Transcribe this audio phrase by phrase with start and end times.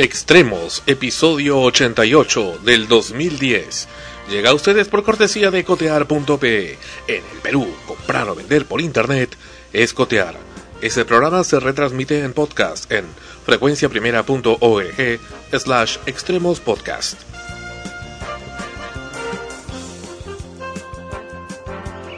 [0.00, 3.86] Extremos, episodio 88 del 2010.
[4.30, 6.78] Llega a ustedes por cortesía de cotear.pe.
[7.06, 9.36] En el Perú, comprar o vender por internet
[9.74, 10.36] es cotear.
[10.80, 13.04] Este programa se retransmite en podcast en
[13.44, 15.20] frecuenciaprimera.org
[15.52, 17.20] slash extremos podcast.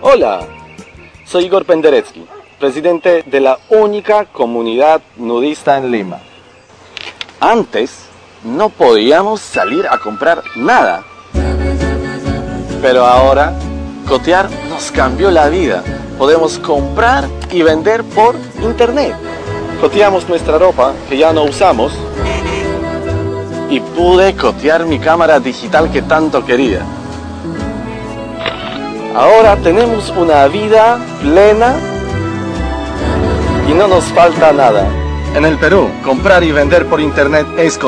[0.02, 0.46] Hola,
[1.24, 2.28] soy Igor Penderecki,
[2.60, 6.22] presidente de la única comunidad nudista en Lima.
[7.44, 7.90] Antes
[8.44, 11.02] no podíamos salir a comprar nada.
[12.80, 13.52] Pero ahora,
[14.06, 15.82] Cotear nos cambió la vida.
[16.18, 19.16] Podemos comprar y vender por internet.
[19.80, 21.92] Coteamos nuestra ropa que ya no usamos
[23.70, 26.82] y pude cotear mi cámara digital que tanto quería.
[29.16, 31.74] Ahora tenemos una vida plena
[33.68, 34.86] y no nos falta nada.
[35.34, 37.78] En el Perú, comprar y vender por internet es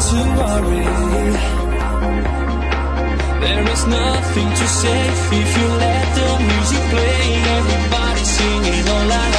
[0.00, 0.84] to worry.
[3.40, 5.00] There is nothing to say.
[5.42, 7.24] if you let the music play.
[7.58, 9.37] Everybody singing all along.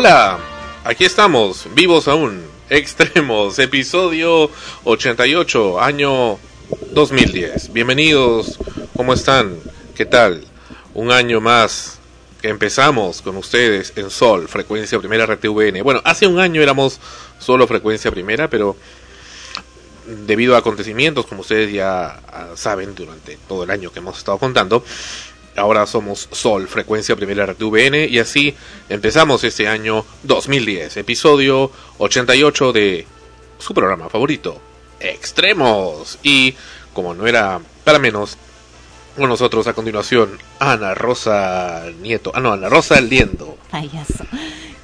[0.01, 0.39] Hola,
[0.85, 2.41] aquí estamos, vivos aún,
[2.71, 4.49] extremos, episodio
[4.85, 6.39] 88, año
[6.93, 7.73] 2010.
[7.73, 8.61] Bienvenidos,
[8.97, 9.57] ¿cómo están?
[9.97, 10.45] ¿Qué tal?
[10.95, 11.99] Un año más
[12.41, 15.83] que empezamos con ustedes en Sol, frecuencia primera RTVN.
[15.83, 17.01] Bueno, hace un año éramos
[17.41, 18.77] solo frecuencia primera, pero
[20.07, 24.39] debido a acontecimientos, como ustedes ya ah, saben, durante todo el año que hemos estado
[24.39, 24.85] contando,
[25.59, 28.55] ahora somos Sol, frecuencia primera de VN, y así
[28.89, 33.07] empezamos este año 2010, episodio 88 de
[33.59, 34.61] su programa favorito,
[35.01, 36.19] Extremos.
[36.23, 36.55] Y
[36.93, 38.37] como no era para menos,
[39.17, 42.31] con nosotros a continuación, Ana Rosa Nieto.
[42.35, 43.57] Ah, no, Ana Rosa Liendo.
[43.71, 44.25] Payaso.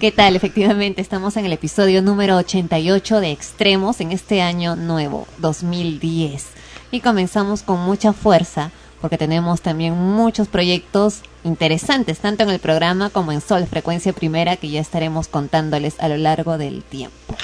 [0.01, 0.37] ¿Qué tal?
[0.37, 6.47] Efectivamente, estamos en el episodio número 88 de Extremos en este año nuevo, 2010.
[6.91, 8.71] Y comenzamos con mucha fuerza
[9.05, 14.57] porque tenemos también muchos proyectos interesantes, tanto en el programa como en Sol Frecuencia Primera,
[14.57, 17.37] que ya estaremos contándoles a lo largo del tiempo.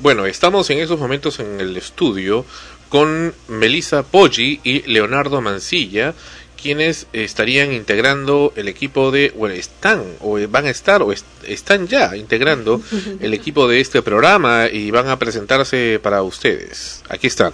[0.00, 2.44] Bueno, estamos en esos momentos en el estudio
[2.90, 6.12] con Melissa Poggi y Leonardo Mancilla,
[6.60, 11.88] quienes estarían integrando el equipo de, bueno, están o van a estar o est- están
[11.88, 12.82] ya integrando
[13.20, 17.02] el equipo de este programa y van a presentarse para ustedes.
[17.08, 17.52] Aquí están.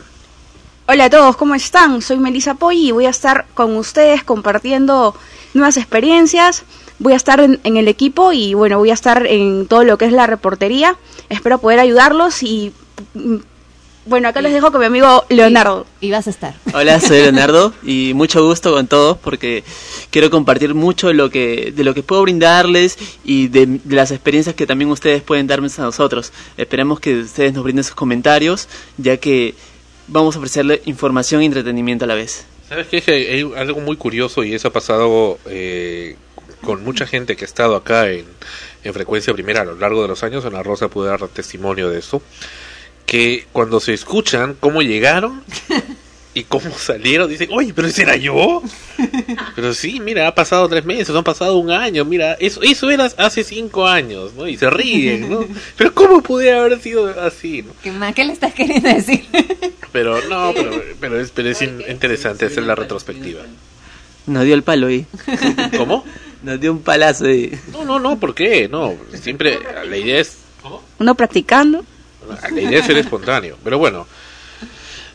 [0.88, 2.02] Hola a todos, ¿cómo están?
[2.02, 5.14] Soy Melissa Poggi y voy a estar con ustedes compartiendo
[5.54, 6.64] nuevas experiencias.
[6.98, 9.96] Voy a estar en, en el equipo y bueno, voy a estar en todo lo
[9.96, 10.96] que es la reportería.
[11.28, 12.72] Espero poder ayudarlos y
[13.14, 13.36] mm,
[14.06, 15.86] bueno, acá les dejo con mi amigo Leonardo.
[16.00, 16.54] Y vas a estar.
[16.74, 19.62] Hola, soy Leonardo y mucho gusto con todos porque
[20.10, 24.10] quiero compartir mucho de lo que, de lo que puedo brindarles y de, de las
[24.10, 26.32] experiencias que también ustedes pueden darnos a nosotros.
[26.56, 28.68] Esperemos que ustedes nos brinden sus comentarios
[28.98, 29.54] ya que
[30.08, 32.44] vamos a ofrecerle información y entretenimiento a la vez.
[32.68, 33.02] ¿Sabes qué?
[33.02, 36.16] Que Hay algo muy curioso y eso ha pasado eh,
[36.62, 38.24] con mucha gente que ha estado acá en,
[38.84, 40.44] en Frecuencia Primera a lo largo de los años.
[40.44, 42.22] Ana Rosa puede dar testimonio de eso.
[43.06, 45.42] Que cuando se escuchan cómo llegaron
[46.34, 48.62] y cómo salieron, dicen, oye, pero ese era yo.
[49.54, 53.04] Pero sí, mira, ha pasado tres meses, han pasado un año, mira, eso, eso era
[53.18, 54.46] hace cinco años, ¿no?
[54.48, 55.46] Y se ríen, ¿no?
[55.76, 57.72] Pero ¿cómo pude haber sido así, ¿no?
[57.82, 58.14] ¿Qué más?
[58.14, 59.24] ¿Qué le estás queriendo decir?
[59.92, 63.42] Pero no, pero, pero es, pero es in- interesante hacer la retrospectiva.
[64.26, 65.06] Nos dio el palo ahí.
[65.76, 66.04] ¿Cómo?
[66.42, 67.58] Nos dio un palazo ahí.
[67.72, 68.68] No, no, no, ¿por qué?
[68.68, 69.58] No, siempre
[69.88, 70.38] la idea es
[70.98, 71.84] Uno practicando.
[72.52, 73.56] la idea es ser espontáneo.
[73.62, 74.06] Pero bueno,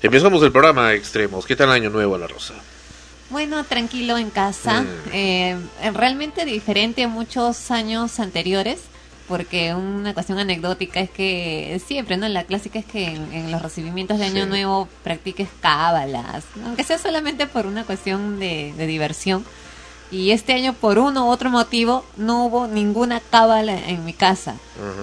[0.01, 1.45] empezamos el programa Extremos.
[1.45, 2.53] ¿Qué tal año nuevo, La Rosa?
[3.29, 4.81] Bueno, tranquilo en casa.
[4.83, 4.87] Mm.
[5.13, 5.57] Eh,
[5.93, 8.79] realmente diferente a muchos años anteriores,
[9.27, 12.27] porque una cuestión anecdótica es que siempre, ¿no?
[12.27, 14.49] La clásica es que en, en los recibimientos de Año Sí.
[14.49, 19.45] Nuevo practiques cábalas, aunque sea solamente por una cuestión de, de diversión.
[20.09, 24.55] Y este año, por uno u otro motivo, no hubo ninguna cábala en mi casa.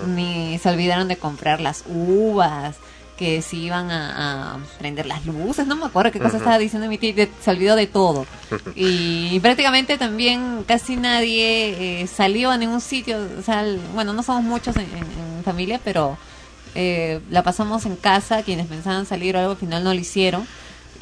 [0.06, 2.76] Ni se olvidaron de comprar las uvas,
[3.16, 6.88] que si iban a, a prender las luces, no me acuerdo qué cosa estaba diciendo
[6.88, 8.26] mi tía, se olvidó de todo.
[8.74, 13.64] y prácticamente también casi nadie eh, salió a ningún sitio, o sea,
[13.94, 16.18] bueno, no somos muchos en, en- en familia, pero
[16.74, 20.46] eh, la pasamos en casa, quienes pensaban salir o algo al final no lo hicieron.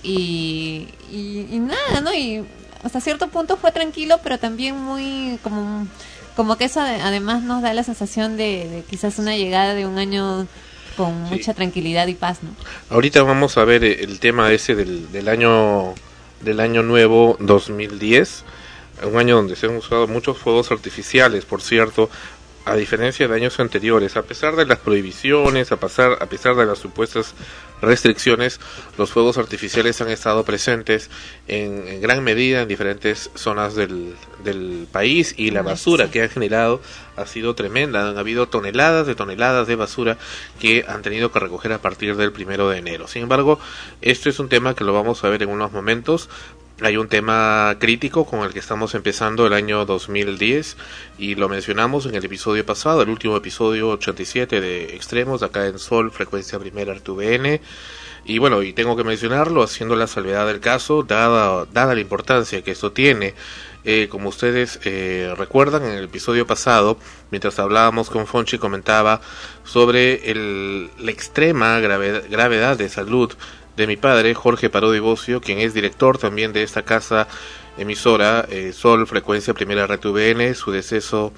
[0.03, 2.12] Y, y, y nada, ¿no?
[2.12, 2.44] Y
[2.82, 5.87] hasta cierto punto fue tranquilo, pero también muy como,
[6.37, 9.87] como que eso ade- además nos da la sensación de, de quizás una llegada de
[9.87, 10.47] un año
[10.97, 11.35] con Sí.
[11.35, 12.50] mucha tranquilidad y paz, ¿no?
[12.91, 15.94] Ahorita vamos a ver eh, el tema ese del, del año
[16.41, 18.44] del año nuevo 2010,
[19.05, 22.11] un año donde se han usado muchos fuegos artificiales, por cierto,
[22.64, 26.67] a diferencia de años anteriores, a pesar de las prohibiciones, a pasar a pesar de
[26.67, 27.34] las supuestas
[27.81, 28.60] restricciones,
[28.96, 31.10] los fuegos artificiales han estado presentes
[31.48, 36.31] en, en gran medida en diferentes zonas del, del país y la basura que han
[36.31, 36.81] generado
[37.17, 38.08] ha sido tremenda.
[38.08, 40.17] Han habido toneladas de toneladas de basura
[40.60, 43.08] que han tenido que recoger a partir del primero de enero.
[43.08, 43.58] Sin embargo,
[44.01, 46.31] esto es un tema que lo vamos a ver en unos momentos.
[46.82, 50.77] Hay un tema crítico con el que estamos empezando el año 2010
[51.17, 55.79] y lo mencionamos en el episodio pasado, el último episodio 87 de Extremos, acá en
[55.79, 57.60] Sol, frecuencia primera RTVN.
[58.24, 62.62] Y bueno, y tengo que mencionarlo haciendo la salvedad del caso, dada, dada la importancia
[62.62, 63.34] que esto tiene.
[63.84, 66.98] Eh, como ustedes eh, recuerdan, en el episodio pasado,
[67.31, 69.20] mientras hablábamos con Fonchi, comentaba
[69.65, 70.20] sobre
[70.98, 73.32] la extrema grave- gravedad de salud
[73.76, 77.26] de mi padre, Jorge Parodi Bocio, quien es director también de esta casa
[77.79, 80.55] emisora, eh, Sol, Frecuencia Primera RTVN.
[80.55, 81.32] Su deceso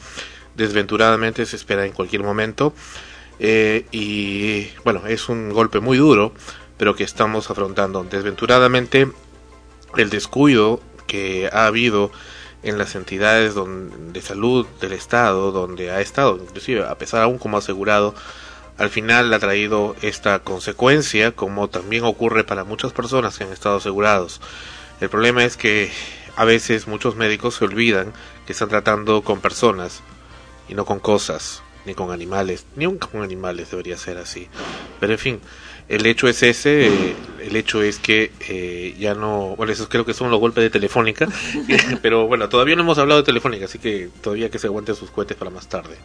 [0.57, 2.73] desventuradamente se espera en cualquier momento.
[3.39, 6.33] Eh, y bueno, es un golpe muy duro,
[6.77, 8.05] pero que estamos afrontando.
[8.05, 9.09] Desventuradamente,
[9.97, 12.11] el descuido que ha habido
[12.63, 17.39] en las entidades don- de salud del Estado, donde ha estado, inclusive a pesar aún
[17.39, 18.15] como asegurado,
[18.79, 23.77] al final ha traído esta consecuencia, como también ocurre para muchas personas que han estado
[23.77, 24.41] asegurados.
[25.01, 25.91] El problema es que
[26.37, 28.13] a veces muchos médicos se olvidan
[28.47, 30.03] que están tratando con personas
[30.69, 34.49] y no con cosas, ni con animales, ni aun con animales debería ser así.
[34.99, 35.41] Pero en fin,
[35.89, 40.05] el hecho es ese, eh, el hecho es que eh, ya no, bueno, esos creo
[40.05, 41.29] que son los golpes de Telefónica,
[42.03, 45.11] pero bueno, todavía no hemos hablado de Telefónica, así que todavía que se aguanten sus
[45.11, 45.97] cohetes para más tarde.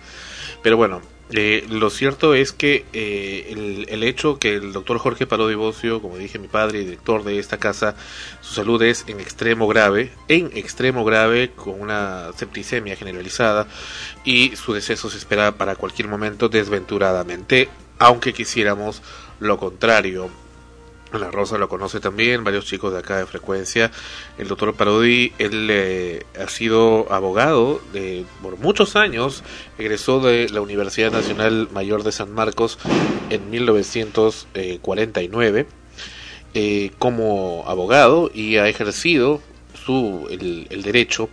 [0.62, 1.01] Pero bueno,
[1.32, 6.01] eh, lo cierto es que eh, el, el hecho que el doctor Jorge Parodi Bocio,
[6.01, 7.96] como dije, mi padre director de esta casa,
[8.42, 13.68] su salud es en extremo grave, en extremo grave, con una septicemia generalizada,
[14.24, 19.04] y su deceso se espera para cualquier momento desventuradamente, aunque quisiéramos
[19.39, 20.32] lo contrario.
[21.12, 23.89] La Rosa lo conoce también, varios chicos de acá de frecuencia.
[24.38, 29.44] El doctor Parodi, él eh, ha sido abogado de, por muchos años,
[29.80, 32.78] egresó de la Universidad Nacional Mayor de San Marcos
[33.32, 35.66] en 1949
[36.54, 39.42] eh, como abogado y ha ejercido
[39.74, 41.30] su, el, el derecho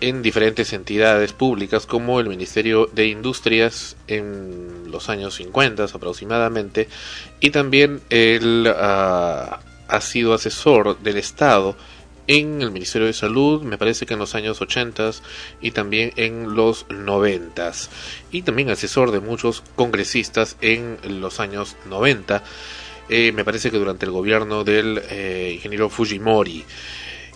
[0.00, 6.88] en diferentes entidades públicas como el Ministerio de Industrias en los años 50 aproximadamente
[7.40, 11.76] y también él ah, ha sido asesor del Estado
[12.26, 15.10] en el Ministerio de Salud, me parece que en los años 80
[15.60, 17.72] y también en los 90
[18.32, 22.42] y también asesor de muchos congresistas en los años 90,
[23.08, 26.64] eh, me parece que durante el gobierno del eh, ingeniero Fujimori.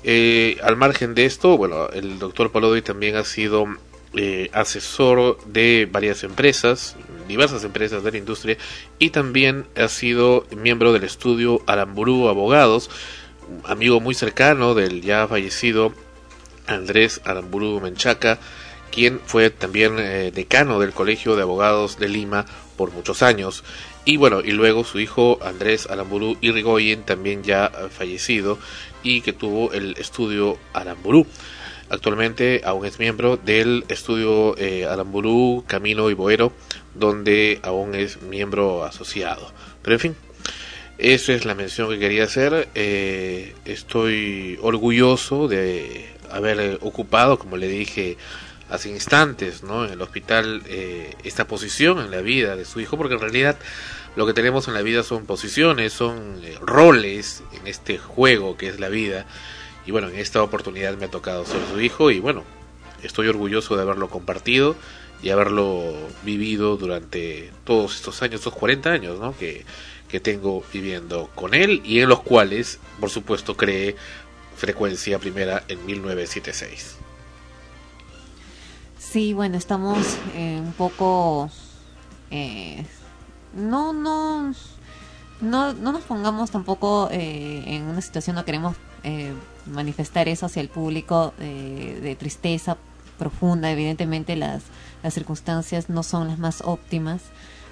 [0.02, 3.66] Eh, al margen de esto, bueno, el doctor Palodi también ha sido
[4.14, 6.96] eh, asesor de varias empresas,
[7.28, 8.56] diversas empresas de la industria,
[8.98, 12.90] y también ha sido miembro del estudio Aramburu Abogados,
[13.64, 15.92] amigo muy cercano del ya fallecido
[16.66, 18.38] Andrés Aramburu Menchaca,
[18.90, 23.64] quien fue también eh, decano del Colegio de Abogados de Lima por muchos años.
[24.04, 28.58] Y bueno, y luego su hijo Andrés Aramburu Irigoyen, también ya fallecido,
[29.02, 31.26] y que tuvo el estudio Aramburu.
[31.88, 36.52] Actualmente aún es miembro del estudio eh, Aramburu, Camino y Boero,
[36.94, 39.52] donde aún es miembro asociado.
[39.82, 40.16] Pero en fin,
[40.98, 42.68] esa es la mención que quería hacer.
[42.74, 48.16] Eh, estoy orgulloso de haber ocupado, como le dije
[48.70, 49.84] hace instantes, ¿no?
[49.84, 53.56] en el hospital, eh, esta posición en la vida de su hijo, porque en realidad
[54.16, 58.68] lo que tenemos en la vida son posiciones, son eh, roles en este juego que
[58.68, 59.26] es la vida.
[59.86, 62.44] Y bueno, en esta oportunidad me ha tocado ser su hijo y bueno,
[63.02, 64.76] estoy orgulloso de haberlo compartido
[65.22, 69.36] y haberlo vivido durante todos estos años, estos 40 años, ¿no?
[69.36, 69.64] Que,
[70.08, 73.96] que tengo viviendo con él y en los cuales, por supuesto, creé
[74.56, 76.96] frecuencia primera en 1976.
[78.98, 81.50] Sí, bueno, estamos eh, un poco...
[82.30, 82.84] Eh,
[83.54, 84.52] no, no,
[85.40, 89.32] no, no nos pongamos tampoco eh, en una situación, no queremos eh,
[89.66, 92.76] manifestar eso hacia el público eh, de tristeza
[93.18, 93.70] profunda.
[93.70, 94.62] Evidentemente las,
[95.02, 97.22] las circunstancias no son las más óptimas,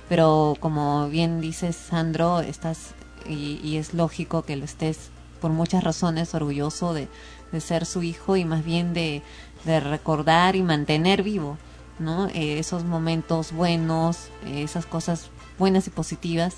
[0.09, 2.95] pero como bien dices, Sandro, estás
[3.27, 7.09] y, y es lógico que lo estés por muchas razones orgulloso de,
[7.53, 9.23] de ser su hijo y más bien de,
[9.65, 11.59] de recordar y mantener vivo
[11.99, 12.29] ¿no?
[12.29, 16.57] Eh, esos momentos buenos, esas cosas buenas y positivas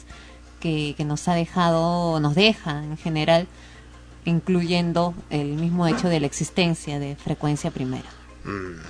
[0.60, 3.46] que, que nos ha dejado, nos deja en general,
[4.24, 8.08] incluyendo el mismo hecho de la existencia de frecuencia primera.
[8.44, 8.80] Mm.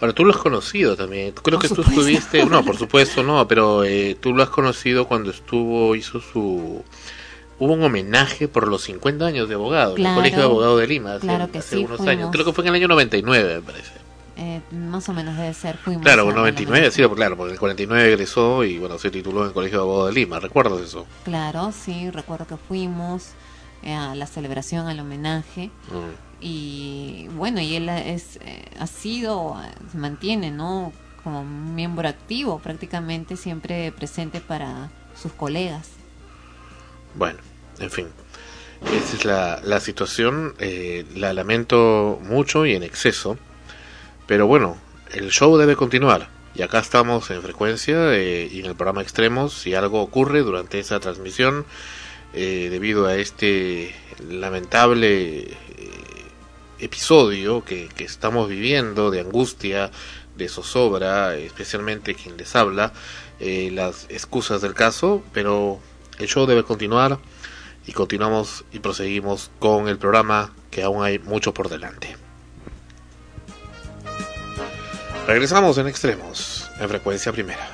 [0.00, 1.32] Ahora, tú lo has conocido también.
[1.32, 2.00] Creo Por que tú supuesto.
[2.02, 6.84] estuviste, no, por supuesto no, pero eh, tú lo has conocido cuando estuvo, hizo su...
[7.58, 10.14] Hubo un homenaje por los 50 años de abogado, en el.
[10.14, 12.12] Colegio de Abogados de Lima, hace, Claro que hace sí, unos fuimos.
[12.12, 12.28] años.
[12.30, 13.92] Creo que fue en el año 99, me parece.
[14.38, 17.58] Eh, más o menos debe ser, fuimos Claro, a- 99, sí, claro, porque en el
[17.58, 21.06] 49 egresó y bueno, se tituló en el Colegio de Abogados de Lima, ¿recuerdas eso?
[21.24, 23.30] Claro, sí, recuerdo que fuimos
[23.82, 25.70] eh, a la celebración, al homenaje.
[25.90, 26.26] Mm.
[26.44, 29.56] y bueno y él es eh, ha sido
[29.90, 30.92] se mantiene no
[31.24, 34.90] como un miembro activo prácticamente siempre presente para
[35.20, 35.88] sus colegas
[37.14, 37.38] Bueno,
[37.78, 38.06] en fin.
[38.82, 40.54] Esa es la, la situación.
[40.58, 43.38] eh, la lamento mucho y en exceso.
[44.26, 44.76] Pero bueno,
[45.12, 46.28] el show debe continuar.
[46.54, 49.52] Y acá estamos en frecuencia eh, y en el programa Extremos.
[49.52, 51.66] Si algo ocurre durante esa transmisión,
[52.32, 53.94] eh, debido a este
[54.26, 55.56] lamentable eh,
[56.78, 59.90] episodio que, que estamos viviendo de angustia,
[60.36, 62.92] de zozobra, especialmente quien les habla,
[63.38, 65.78] las excusas del caso, pero
[66.18, 67.18] el show debe continuar
[67.86, 72.25] y continuamos y proseguimos con el programa que aún hay mucho por delante.
[75.26, 77.68] Regresamos en extremos, en frecuencia primera.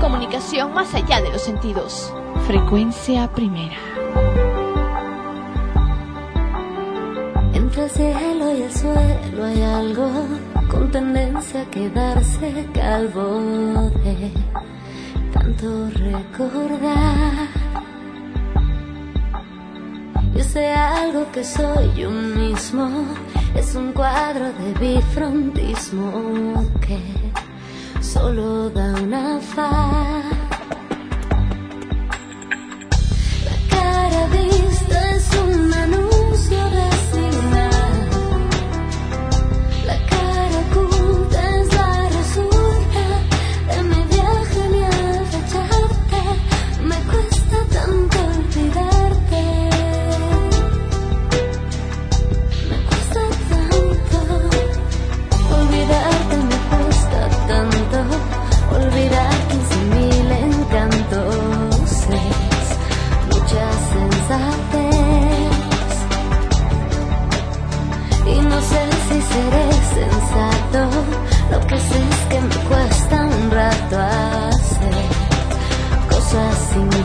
[0.00, 2.12] comunicación más allá de los sentidos.
[2.46, 3.97] Frecuencia primera.
[7.68, 10.10] Entre el cielo y el suelo hay algo
[10.70, 14.32] con tendencia a quedarse calvo de
[15.34, 17.48] tanto recordar.
[20.34, 22.88] Yo sé algo que soy yo mismo,
[23.54, 26.98] es un cuadro de bifrontismo que
[28.00, 30.37] solo da una faz.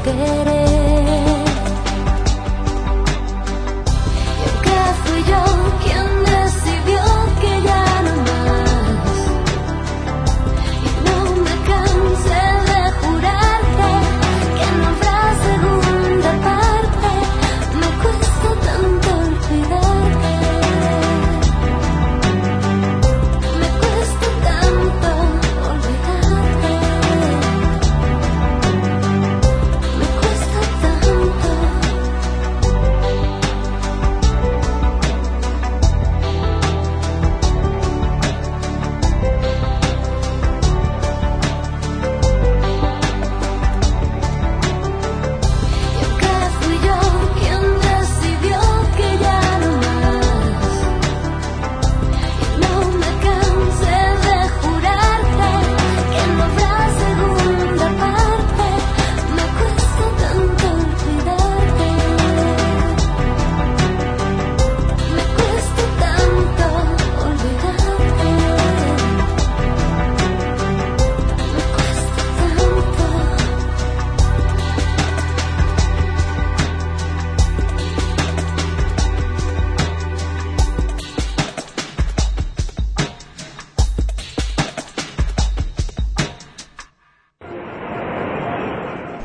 [0.03, 0.72] Querer.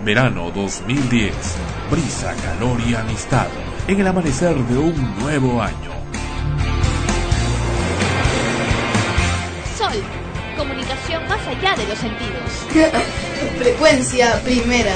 [0.09, 1.35] Verano 2010.
[1.91, 3.47] Brisa, calor y amistad.
[3.87, 5.91] En el amanecer de un nuevo año.
[9.77, 9.93] Sol,
[10.57, 12.41] comunicación más allá de los sentidos.
[13.59, 14.95] Frecuencia primera.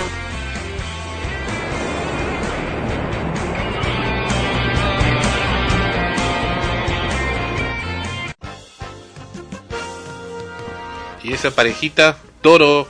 [11.22, 12.88] Y esa parejita, Toro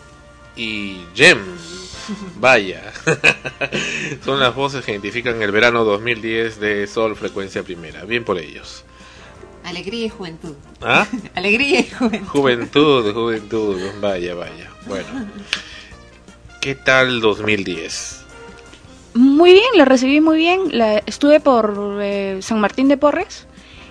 [0.55, 1.52] y Jem.
[2.43, 2.93] Vaya.
[4.25, 8.05] Son las voces que identifican el verano 2010 de Sol Frecuencia Primera.
[8.05, 8.83] Bien por ellos.
[9.63, 10.57] Alegría y juventud.
[10.81, 11.07] ¿Ah?
[11.37, 12.27] Alegría y juventud.
[12.27, 13.81] Juventud, juventud.
[14.01, 14.71] Vaya, vaya.
[14.87, 15.07] Bueno.
[16.61, 18.25] ¿Qué tal 2010?
[19.15, 20.77] Muy bien, la recibí muy bien.
[20.77, 23.47] La, estuve por eh, San Martín de Porres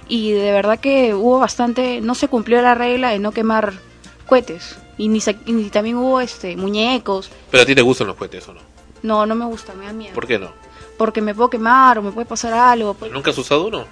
[0.10, 3.72] y de verdad que hubo bastante, no se cumplió la regla de no quemar
[4.28, 7.32] cohetes y ni, sa- y ni también hubo este muñecos.
[7.50, 8.62] Pero a ti te gustan los cohetes o no?
[9.02, 10.14] No, no me gusta, me da miedo.
[10.14, 10.52] ¿Por qué no?
[10.98, 12.94] Porque me puedo quemar o me puede pasar algo.
[12.94, 13.86] pues- ¿Nunca has usado uno?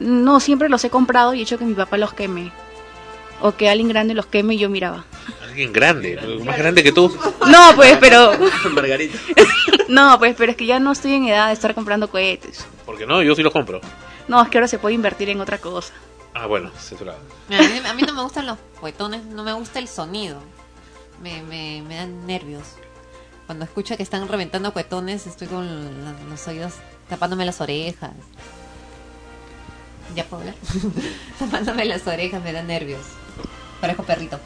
[0.00, 2.50] No, siempre los he comprado y he hecho que mi papá los queme.
[3.40, 5.04] O que alguien grande los queme y yo miraba.
[5.48, 7.16] Alguien grande, más grande que tú.
[7.46, 8.32] No, pues, pero...
[8.72, 9.16] Margarita.
[9.88, 12.66] no, pues, pero es que ya no estoy en edad de estar comprando cohetes.
[12.84, 13.22] ¿Por qué no?
[13.22, 13.80] Yo sí los compro.
[14.26, 15.92] No, es que ahora se puede invertir en otra cosa.
[16.40, 17.18] Ah, bueno, censurado.
[17.48, 20.40] A mí, a mí no me gustan los juguetones, no me gusta el sonido.
[21.20, 22.62] Me, me, me dan nervios.
[23.46, 26.74] Cuando escucho que están reventando cuetones, estoy con los oídos
[27.08, 28.12] tapándome las orejas.
[30.14, 30.54] ¿Ya puedo hablar?
[31.40, 33.02] tapándome las orejas, me dan nervios.
[33.80, 34.38] Parezco perrito.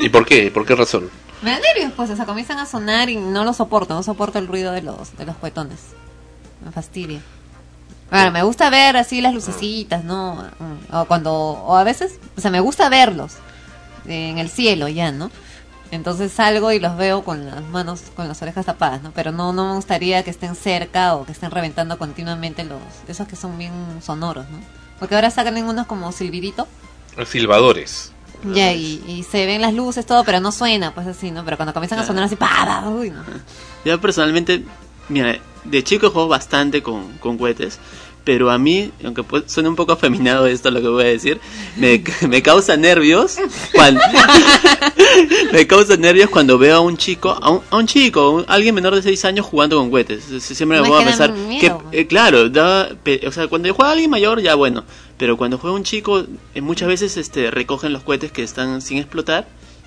[0.00, 0.50] ¿Y por qué?
[0.50, 1.08] ¿Por qué razón?
[1.40, 4.38] Me dan nervios, pues, o sea, comienzan a sonar y no lo soporto, no soporto
[4.38, 5.78] el ruido de los, de los cuetones.
[6.62, 7.22] Me fastidia.
[8.10, 10.44] Bueno, me gusta ver así las lucecitas, ¿no?
[10.92, 13.34] O cuando, o a veces, o sea, me gusta verlos
[14.06, 15.30] en el cielo ya, ¿no?
[15.90, 19.12] Entonces salgo y los veo con las manos, con las orejas tapadas, ¿no?
[19.12, 23.26] Pero no, no me gustaría que estén cerca o que estén reventando continuamente los, esos
[23.28, 24.58] que son bien sonoros, ¿no?
[24.98, 26.66] Porque ahora sacan unos como silbidito.
[27.24, 28.12] Silbadores.
[28.54, 31.44] Ya, y, y se ven las luces, todo, pero no suena, pues así, ¿no?
[31.44, 32.48] Pero cuando comienzan a sonar así, ¡pa!
[32.66, 33.22] pa, uy, no.
[33.84, 34.64] Yo personalmente,
[35.08, 35.38] mira,
[35.70, 37.78] de chico juego bastante con, con cohetes,
[38.24, 41.38] pero a mí, aunque suene un poco afeminado esto lo que voy a decir,
[41.76, 43.36] me, me causa nervios
[43.72, 44.00] cuando
[45.52, 48.94] me causa nervios cuando veo a un chico, a un, a un chico, alguien menor
[48.94, 50.24] de 6 años jugando con cohetes.
[50.30, 51.82] Sie- Siempre me pongo a pensar miedo.
[51.90, 52.88] que eh, claro, da,
[53.26, 54.84] o sea, cuando juega alguien mayor ya bueno,
[55.18, 56.24] pero cuando juega un chico
[56.54, 59.46] eh, muchas veces este recogen los cohetes que están sin explotar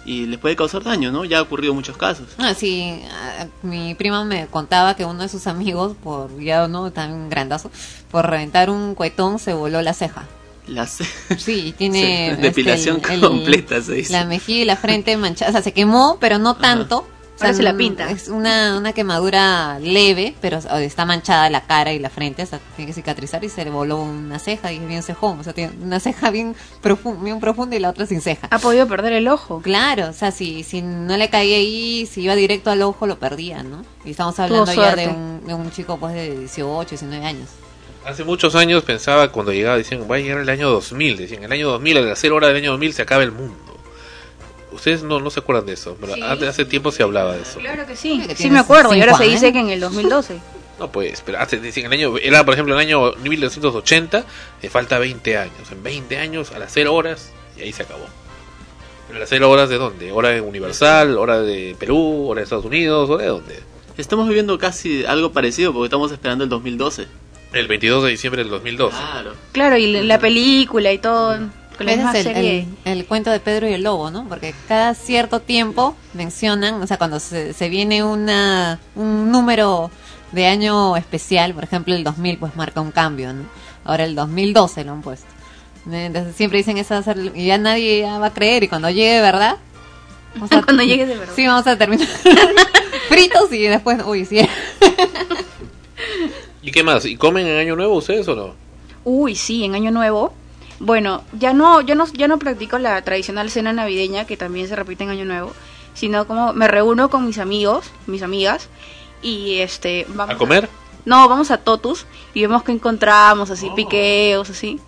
[0.10, 1.24] y les puede causar daño, ¿no?
[1.24, 2.30] Ya ha ocurrido muchos casos.
[2.40, 6.90] Ah, sí, ah, mi prima me contaba que uno de sus amigos, por ya no
[6.90, 7.70] tan grandazo,
[8.10, 10.26] por reventar un cuetón se voló la ceja.
[10.66, 10.98] Las
[11.38, 14.12] Sí, y tiene Sí, este, depilación completa, se dice.
[14.12, 17.08] La mejilla y la frente manchada, o sea, se quemó, pero no tanto.
[17.42, 18.10] Ahora se la pinta.
[18.12, 22.60] Es una, una quemadura leve, pero está manchada la cara y la frente, o sea,
[22.76, 25.54] tiene que cicatrizar y se le voló una ceja y es bien cejón, o sea,
[25.54, 28.48] tiene una ceja bien, profu- bien profunda y la otra sin ceja.
[28.52, 29.62] Ha podido perder el ojo.
[29.62, 33.20] Claro, o sea, si, si no le caía ahí, si iba directo al ojo, lo
[33.20, 33.84] perdía, ¿no?
[34.06, 37.50] Y estamos hablando ya de un, de un chico pues de 18, 19 años.
[38.06, 41.52] Hace muchos años pensaba cuando llegaba, decían, va a llegar el año 2000, decían, el
[41.52, 43.69] año 2000, a las 0 horas del año 2000 se acaba el mundo.
[44.72, 46.22] Ustedes no, no se acuerdan de eso, pero Sí.
[46.22, 47.60] hace, hace tiempo se hablaba de eso.
[47.60, 48.22] Claro que sí.
[48.28, 48.94] Que Sí me acuerdo.
[48.96, 50.40] Y ahora se dice que en el 2012.
[50.80, 54.24] No, pues, pero hace, decían, el año, era por ejemplo el año 1980,
[54.62, 55.70] le falta 20 años.
[55.74, 58.06] En 20 años, a las 0 horas, y ahí se acabó.
[59.08, 60.14] ¿Pero a las 0 horas de dónde?
[60.14, 61.18] ¿Hora de Universal?
[61.18, 62.28] ¿Hora de Perú?
[62.30, 63.10] ¿Hora de Estados Unidos?
[63.10, 63.60] ¿Hora de dónde?
[63.98, 67.08] Estamos viviendo casi algo parecido porque estamos esperando el 2012.
[67.52, 68.96] El 22 de diciembre del 2012.
[68.96, 69.34] Claro.
[69.52, 71.40] Claro, y la- la película y todo.
[71.80, 72.68] Con la Ese misma es el, serie.
[72.86, 74.28] el- el cuento de Pedro y el Lobo, ¿no?
[74.30, 79.90] Porque cada cierto tiempo mencionan, o sea, cuando se, se viene una, un número
[80.34, 83.44] de año especial, por ejemplo, el 2000, pues marca un cambio, ¿no?
[83.86, 85.26] Ahora el 2012 lo han puesto.
[85.90, 86.06] ¿Eh?
[86.06, 88.68] Entonces siempre dicen eso va a ser- y ya nadie ya va a creer y
[88.68, 89.56] cuando llegue, ¿verdad?
[90.36, 91.34] Vamos a- Cuando llegue de verdad.
[91.36, 92.08] Sí, vamos a terminar
[93.08, 94.42] fritos y después, uy, sí.
[96.62, 97.06] ¿Y qué más?
[97.06, 98.54] ¿Y comen en Año Nuevo ustedes o no?
[99.06, 100.34] Uy, sí, en Año Nuevo.
[100.80, 104.76] Bueno, ya no, yo no, ya no practico la tradicional cena navideña que también se
[104.76, 105.54] repite en Año Nuevo,
[105.94, 108.70] sino como me reúno con mis amigos, mis amigas,
[109.22, 110.70] y este vamos ¿A comer?
[111.06, 114.80] No, vamos a Totus y vemos que encontramos, así piqueos, así.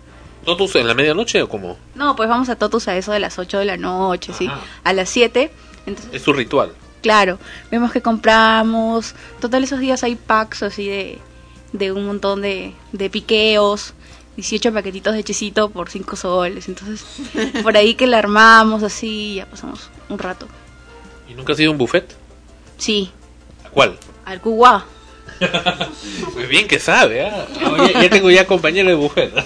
[0.44, 1.76] ¿Totus en la medianoche o cómo?
[1.94, 4.48] No, pues vamos a Totus a eso de las 8 de la noche, sí,
[4.84, 5.52] a las 7.
[5.86, 6.72] Entonces, Es su ritual.
[7.02, 7.38] claro,
[7.70, 11.18] vemos que compramos, total esos días hay packs así de,
[11.72, 13.94] de un montón de, de piqueos,
[14.36, 17.04] 18 paquetitos de chisito por 5 soles, entonces
[17.62, 20.46] por ahí que la armamos así, ya pasamos un rato.
[21.28, 22.14] ¿Y nunca ha sido un buffet?
[22.78, 23.10] Sí,
[23.64, 23.98] ¿A cuál?
[24.24, 24.84] al Cuba.
[26.34, 27.46] Pues bien que sabe, ¿ah?
[27.92, 29.32] ya, ya tengo ya compañero de buffet.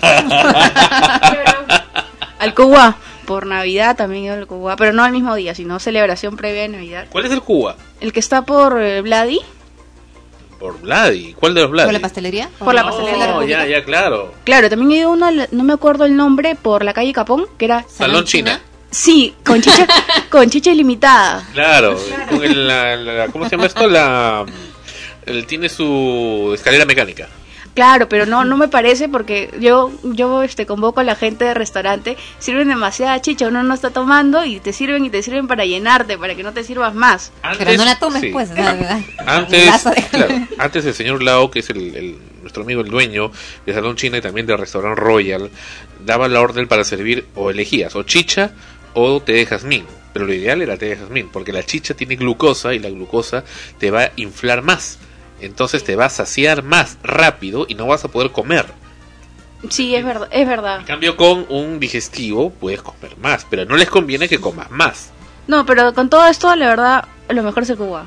[2.38, 5.78] Al Cuba, por Navidad también he ido al Cuba, pero no al mismo día, sino
[5.78, 7.06] celebración previa de Navidad.
[7.10, 7.76] ¿Cuál es el Cuba?
[8.00, 9.40] El que está por eh, Vladi,
[10.58, 11.34] Por Vladi.
[11.34, 11.86] ¿Cuál de los Vladi?
[11.86, 12.48] ¿Por la pastelería?
[12.58, 14.32] Por la Oh, pastelería de la No, ya, ya, claro.
[14.44, 17.46] claro, también he ido a uno, no me acuerdo el nombre, por la calle Capón,
[17.58, 17.84] que era...
[17.88, 18.60] Salón China.
[18.90, 19.86] Sí, con chicha,
[20.30, 21.46] con chicha ilimitada.
[21.52, 21.98] Claro.
[22.30, 23.86] Con el, la, la- ¿Cómo se llama esto?
[23.88, 24.46] La,
[25.26, 27.28] él tiene su escalera mecánica.
[27.76, 31.54] Claro, pero no no me parece porque yo yo este convoco a la gente de
[31.54, 35.64] restaurante, sirven demasiada chicha, uno no está tomando y te sirven y te sirven para
[35.66, 37.32] llenarte, para que no te sirvas más.
[37.58, 38.30] Pero no la tomes, sí.
[38.30, 38.48] pues.
[38.48, 38.98] ¿verdad?
[39.26, 39.70] Antes,
[40.10, 43.30] claro, antes el señor Lao, que es el, el- nuestro amigo el dueño
[43.66, 45.50] de Salón China y también del restaurante Royal,
[46.04, 48.52] daba la orden para servir o elegías o chicha
[48.94, 49.84] o té de jazmín.
[50.14, 53.44] Pero lo ideal era té de jazmín, porque la chicha tiene glucosa y la glucosa
[53.78, 54.98] te va a inflar más.
[55.40, 58.66] Entonces te va a saciar más rápido y no vas a poder comer.
[59.70, 60.80] Sí, es verdad, es verdad.
[60.80, 65.10] En cambio, con un digestivo puedes comer más, pero no les conviene que comas más.
[65.46, 68.06] No, pero con todo esto, la verdad, lo mejor es el Cuba.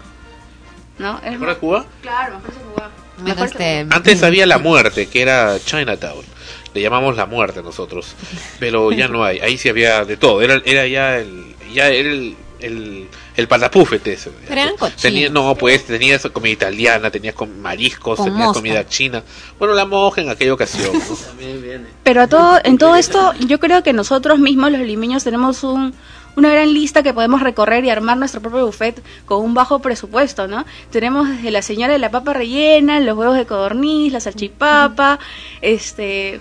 [0.97, 1.19] ¿No?
[1.23, 1.85] Es ¿Recuerdas Cuba?
[2.01, 2.89] Claro, mejor es el Cuba.
[3.17, 6.25] Bueno, Mejor es el este, Antes había la muerte, que era Chinatown.
[6.73, 8.15] Le llamamos la muerte nosotros.
[8.59, 9.39] Pero ya no hay.
[9.39, 10.41] Ahí sí había de todo.
[10.41, 11.55] Era, era ya el.
[11.73, 12.35] Ya era el.
[12.59, 13.07] El,
[13.39, 14.31] el patapúfete ese.
[14.47, 14.73] Pero eran.
[15.01, 18.59] Tenía, no, pues tenías comida italiana, tenías mariscos, Con tenías mosca.
[18.59, 19.23] comida china.
[19.57, 20.91] Bueno, la moja en aquella ocasión.
[22.03, 25.93] Pero a todo, en todo esto, yo creo que nosotros mismos, los limeños, tenemos un,
[26.35, 30.47] una gran lista que podemos recorrer y armar nuestro propio buffet con un bajo presupuesto,
[30.47, 30.65] ¿no?
[30.91, 35.19] Tenemos desde la señora de la papa rellena, los huevos de codorniz, la salchipapa,
[35.61, 36.39] este...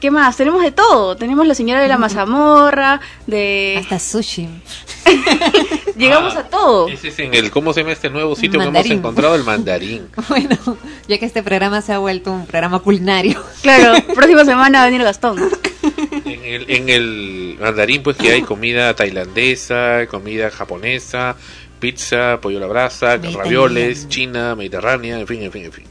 [0.00, 0.36] ¿Qué más?
[0.36, 1.16] Tenemos de todo.
[1.16, 3.78] Tenemos la señora de la mazamorra, de...
[3.80, 4.48] Hasta sushi.
[5.98, 6.88] Llegamos Ah, a todo.
[6.88, 7.50] Ese es en el.
[7.50, 8.92] ¿Cómo se llama este nuevo sitio que Mandarín.
[8.92, 9.34] hemos encontrado?
[9.34, 10.08] El mandarín.
[10.28, 10.56] Bueno,
[11.08, 13.42] ya que este programa se ha vuelto un programa culinario.
[13.62, 15.38] Claro, próxima semana va a venir Gastón.
[16.24, 21.36] En el, en el mandarín, pues que hay comida tailandesa, comida japonesa,
[21.80, 25.84] pizza, pollo a la brasa, ravioles, china, mediterránea, en fin, en fin, en fin.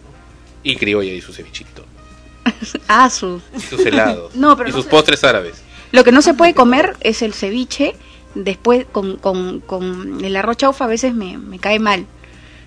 [0.63, 1.86] Y criolla y su cevichito,
[2.88, 3.41] Ah, su.
[3.56, 4.91] y sus helados, No, pero y no sus sé.
[4.91, 5.62] postres árabes.
[5.91, 7.96] Lo que no se puede comer es el ceviche.
[8.36, 12.06] Después con, con, con el arroz chaufa a veces me, me cae mal.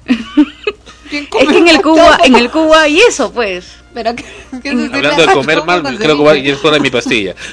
[0.06, 3.76] es que en el Cuba, en el Cuba y eso pues.
[3.94, 4.24] Pero que,
[4.62, 7.34] que se Hablando de comer mal, creo que voy a ir sola en mi pastilla.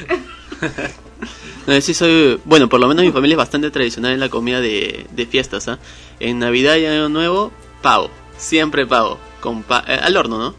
[1.67, 4.62] No, sí soy, bueno, por lo menos mi familia es bastante tradicional en la comida
[4.62, 5.80] de, de fiestas, ¿ah?
[6.17, 10.56] En Navidad y Año Nuevo, pavo, siempre pavo, con pa- eh, al horno, ¿no?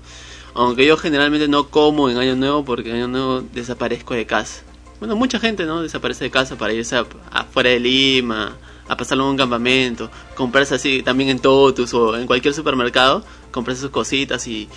[0.53, 4.61] Aunque yo generalmente no como en Año Nuevo porque en Año Nuevo desaparezco de casa.
[4.99, 5.83] Bueno, mucha gente, ¿no?
[5.83, 6.97] Desaparece de casa para irse
[7.31, 8.57] afuera de Lima,
[8.89, 13.83] a pasarlo en un campamento, comprarse así también en Totus o en cualquier supermercado, comprarse
[13.83, 14.69] sus cositas y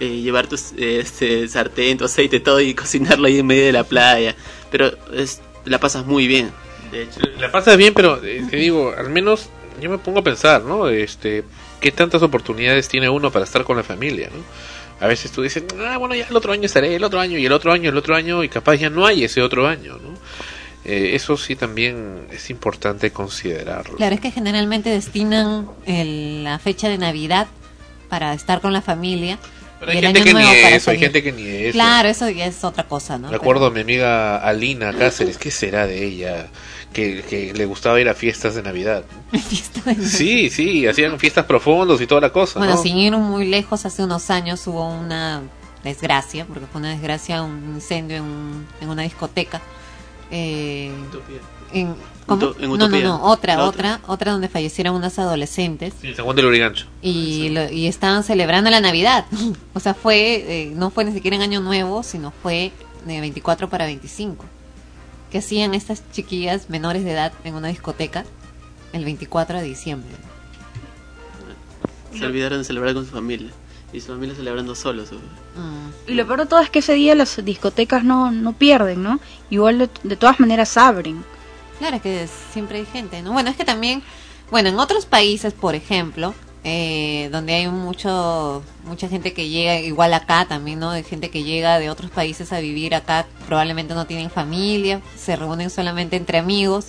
[0.00, 3.84] eh, llevar tu este, sartén, tu aceite, todo y cocinarlo ahí en medio de la
[3.84, 4.34] playa.
[4.70, 6.50] Pero es, la pasas muy bien,
[6.90, 7.20] de hecho.
[7.38, 9.48] La pasas bien, pero eh, te digo, al menos
[9.80, 10.88] yo me pongo a pensar, ¿no?
[10.88, 11.44] Este,
[11.80, 14.42] ¿qué tantas oportunidades tiene uno para estar con la familia, ¿no?
[15.00, 17.44] A veces tú dices, ah, bueno, ya el otro año estaré, el otro año, y
[17.46, 20.14] el otro año, el otro año, y capaz ya no hay ese otro año, ¿no?
[20.84, 23.96] Eh, eso sí también es importante considerarlo.
[23.96, 27.46] Claro, es que generalmente destinan el- la fecha de Navidad
[28.08, 29.38] para estar con la familia.
[29.86, 31.00] Pero hay gente que ni eso, hay salir.
[31.00, 31.72] gente que ni eso.
[31.72, 33.30] Claro, eso ya es otra cosa, ¿no?
[33.30, 36.48] Recuerdo a mi amiga Alina Cáceres, ¿qué será de ella?
[36.92, 39.04] Que, que le gustaba ir a fiestas de Navidad.
[40.02, 42.58] Sí, sí, hacían fiestas profundos y toda la cosa.
[42.58, 42.82] Bueno, ¿no?
[42.82, 45.42] sin ir muy lejos, hace unos años hubo una
[45.82, 49.60] desgracia, porque fue una desgracia, un incendio en, un- en una discoteca.
[50.30, 50.90] Eh,
[51.72, 51.94] en,
[52.26, 52.54] ¿cómo?
[52.58, 56.36] En no, no, no, otra, La otra, otra donde fallecieron unas adolescentes Sí, San Juan
[56.36, 56.86] del Urigancho.
[57.02, 59.26] y, lo- y estaban celebrando la Navidad.
[59.74, 62.72] o sea, fue, eh, no fue ni siquiera en Año Nuevo, sino fue
[63.06, 64.44] de 24 para 25.
[65.30, 68.24] Que hacían estas chiquillas menores de edad en una discoteca
[68.92, 70.10] el 24 de diciembre.
[72.16, 73.50] Se olvidaron de celebrar con su familia.
[73.92, 75.10] Y su familia celebrando solos.
[76.08, 79.20] Y lo peor de todo es que ese día las discotecas no, no pierden, ¿no?
[79.50, 81.24] Igual de, de todas maneras abren.
[81.78, 83.32] Claro, es que siempre hay gente, ¿no?
[83.32, 84.02] Bueno, es que también,
[84.50, 90.14] bueno, en otros países, por ejemplo, eh, donde hay mucho, mucha gente que llega, igual
[90.14, 90.92] acá también, ¿no?
[90.92, 95.36] De gente que llega de otros países a vivir acá, probablemente no tienen familia, se
[95.36, 96.86] reúnen solamente entre amigos,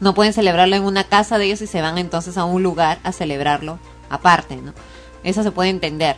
[0.00, 2.98] no pueden celebrarlo en una casa de ellos y se van entonces a un lugar
[3.02, 3.78] a celebrarlo
[4.10, 4.74] aparte, ¿no?
[5.22, 6.16] Eso se puede entender.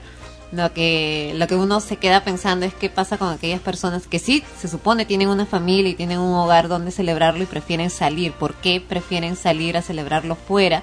[0.52, 4.18] Lo que, lo que uno se queda pensando es qué pasa con aquellas personas que
[4.20, 8.32] sí, se supone tienen una familia y tienen un hogar donde celebrarlo y prefieren salir.
[8.32, 10.82] ¿Por qué prefieren salir a celebrarlo fuera?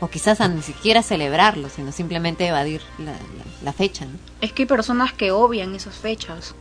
[0.00, 3.18] O quizás a ni siquiera celebrarlo, sino simplemente evadir la, la-
[3.62, 4.12] la fecha, ¿no?
[4.40, 6.54] Es que hay personas que obvian esas fechas.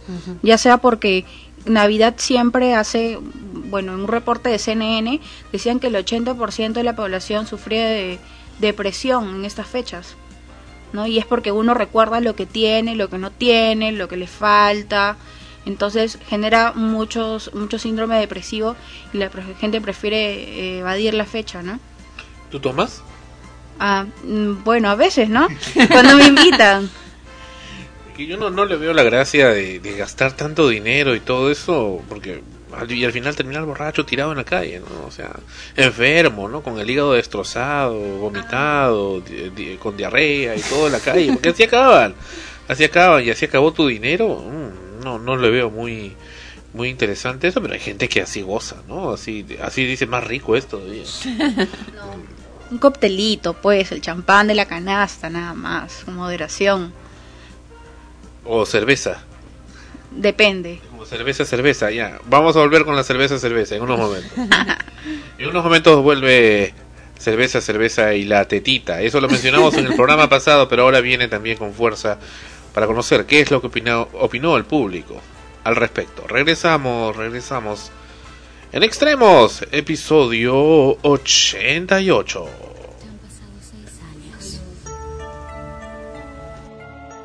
[0.44, 1.26] Ya sea porque
[1.66, 5.20] Navidad siempre hace, bueno, en un reporte de CNN
[5.52, 8.20] decían que el 80% de la población sufría de
[8.60, 10.16] depresión en estas fechas.
[10.94, 11.08] ¿No?
[11.08, 14.28] Y es porque uno recuerda lo que tiene, lo que no tiene, lo que le
[14.28, 15.18] falta.
[15.66, 18.76] Entonces genera muchos mucho síndrome depresivo
[19.14, 21.80] y la gente prefiere eh, evadir la fecha, ¿no?
[22.50, 23.04] ¿Tú tomas?
[23.80, 25.48] Ah, mm, bueno, a veces, ¿no?
[25.92, 26.90] Cuando me invitan.
[28.16, 31.50] Que yo no, no le veo la gracia de, de gastar tanto dinero y todo
[31.50, 32.42] eso, porque
[32.90, 35.06] y al final terminar borracho tirado en la calle, ¿no?
[35.08, 35.32] O sea,
[35.76, 36.62] enfermo, ¿no?
[36.62, 41.50] Con el hígado destrozado, vomitado, di- di- con diarrea y todo en la calle, porque
[41.50, 42.14] así acaban,
[42.68, 44.38] así acaban y así acabó tu dinero.
[44.46, 46.16] Mm, no, no le veo muy
[46.74, 49.12] muy interesante eso, pero hay gente que así goza, ¿no?
[49.12, 51.04] Así, así dice más rico esto todavía.
[52.72, 56.94] Un coctelito, pues, el champán de la canasta, nada más, con moderación.
[58.46, 59.24] O cerveza.
[60.12, 60.82] Depende.
[60.90, 62.20] Como cerveza, cerveza, ya.
[62.26, 64.32] Vamos a volver con la cerveza, cerveza en unos momentos.
[65.38, 66.74] en unos momentos vuelve
[67.18, 69.02] cerveza, cerveza y la tetita.
[69.02, 72.20] Eso lo mencionamos en el programa pasado, pero ahora viene también con fuerza
[72.74, 75.22] para conocer qué es lo que opinó, opinó el público
[75.64, 76.28] al respecto.
[76.28, 77.92] Regresamos, regresamos.
[78.74, 82.71] En Extremos, episodio 88.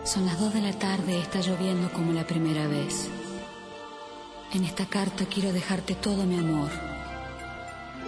[0.06, 3.08] Son las 2 de la tarde, está lloviendo como la primera vez.
[4.52, 6.70] En esta carta quiero dejarte todo mi amor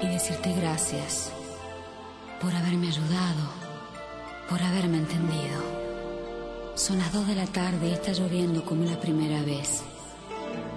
[0.00, 1.32] y decirte gracias
[2.40, 3.50] por haberme ayudado,
[4.48, 5.60] por haberme entendido.
[6.76, 9.82] Son las 2 de la tarde y está lloviendo como la primera vez.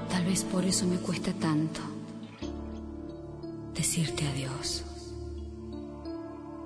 [0.09, 1.81] Tal vez por eso me cuesta tanto
[3.75, 4.83] decirte adiós.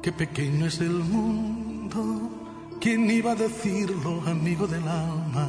[0.01, 2.44] Qué pequeño es el mundo,
[2.85, 5.47] ¿quién iba a decirlo, amigo del alma?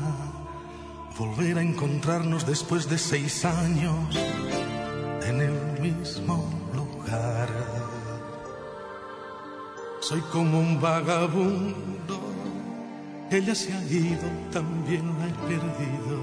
[1.19, 4.17] volver a encontrarnos después de seis años
[5.23, 7.49] en el mismo lugar.
[10.01, 12.17] Soy como un vagabundo,
[13.31, 16.19] ella se ha ido, también la he perdido.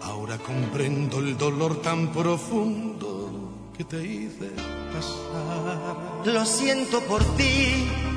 [0.00, 4.50] Ahora comprendo el dolor tan profundo que te hice
[4.92, 6.26] pasar.
[6.26, 8.11] Lo siento por ti.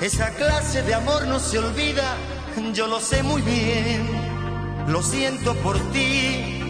[0.00, 2.16] Esa clase de amor no se olvida,
[2.74, 4.08] yo lo sé muy bien.
[4.88, 6.60] Lo siento por ti.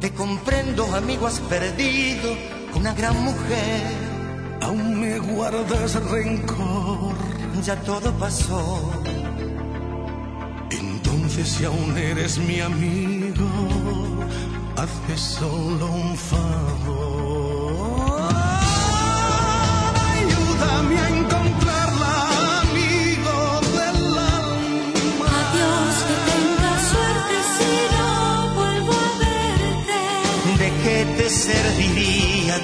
[0.00, 2.36] Te comprendo, amigo, has perdido
[2.74, 3.82] una gran mujer.
[4.60, 7.14] Aún me guardas rencor.
[7.64, 8.92] Ya todo pasó.
[10.70, 13.48] Entonces si aún eres mi amigo,
[14.76, 17.64] hazme solo un favor.
[20.14, 21.53] Ayúdame a encontrarla,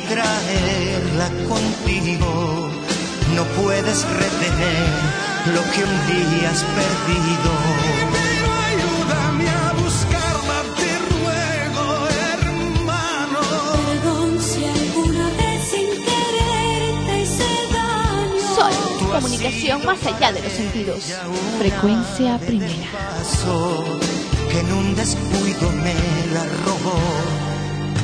[0.08, 2.68] traerla contigo?
[3.34, 4.88] No puedes retener
[5.54, 7.50] lo que un día has perdido.
[8.12, 11.86] Pero ayúdame a buscarla, te ruego,
[12.28, 13.40] hermano.
[13.86, 18.54] Perdón si alguna vez sin querer te hice daño.
[18.56, 18.74] Sol,
[19.12, 21.14] comunicación más allá de los sentidos.
[21.58, 22.74] Frecuencia primera.
[24.50, 25.94] Que en un descuido me
[26.34, 26.98] la robó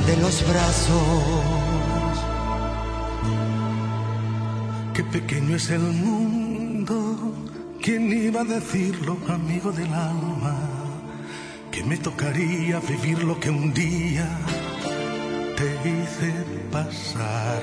[0.07, 1.56] de los brazos.
[5.13, 7.35] Pequeño es el mundo,
[7.83, 10.57] ¿quién iba a decirlo, amigo del alma?
[11.71, 14.29] Que me tocaría vivir lo que un día
[15.57, 16.33] te hice
[16.71, 17.63] pasar.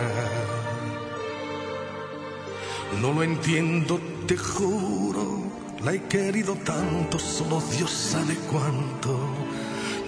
[3.01, 5.43] No lo entiendo, te juro,
[5.83, 9.19] la he querido tanto, solo Dios sabe cuánto.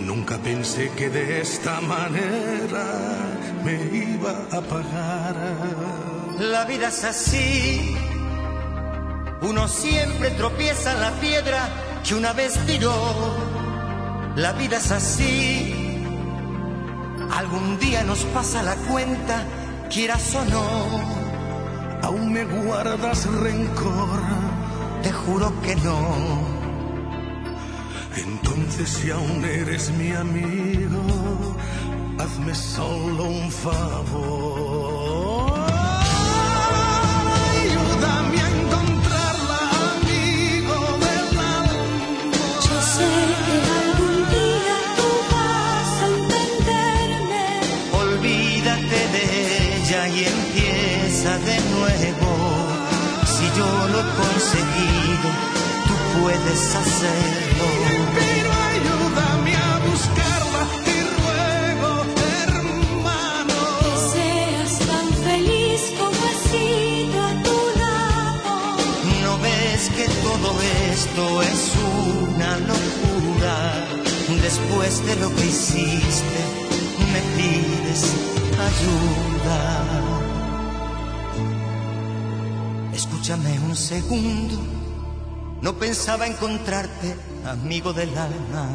[0.02, 2.86] Nunca pensé que de esta manera
[3.64, 5.95] me iba a pagar.
[6.40, 7.96] La vida es así.
[9.42, 11.70] Uno siempre tropieza en la piedra
[12.04, 12.94] que una vez tiró.
[14.36, 16.04] La vida es así.
[17.32, 19.44] Algún día nos pasa la cuenta,
[19.90, 21.26] quieras o no.
[22.04, 24.20] Aún me guardas rencor.
[25.04, 26.56] Te juro que no.
[28.18, 31.02] Entonces si aún eres mi amigo,
[32.20, 34.75] hazme solo un favor.
[55.88, 57.66] Tú puedes hacerlo.
[58.20, 61.92] Pero ayúdame a buscarla, te ruego,
[62.42, 63.58] hermano.
[63.82, 68.54] Que seas tan feliz como he sido a tu lado.
[69.24, 70.50] ¿No ves que todo
[70.94, 71.62] esto es
[72.30, 73.56] una locura?
[74.42, 76.40] Después de lo que hiciste,
[77.14, 78.04] me pides
[78.70, 80.15] ayuda.
[83.26, 84.56] Escúchame un segundo,
[85.60, 88.70] no pensaba encontrarte, amigo del alma,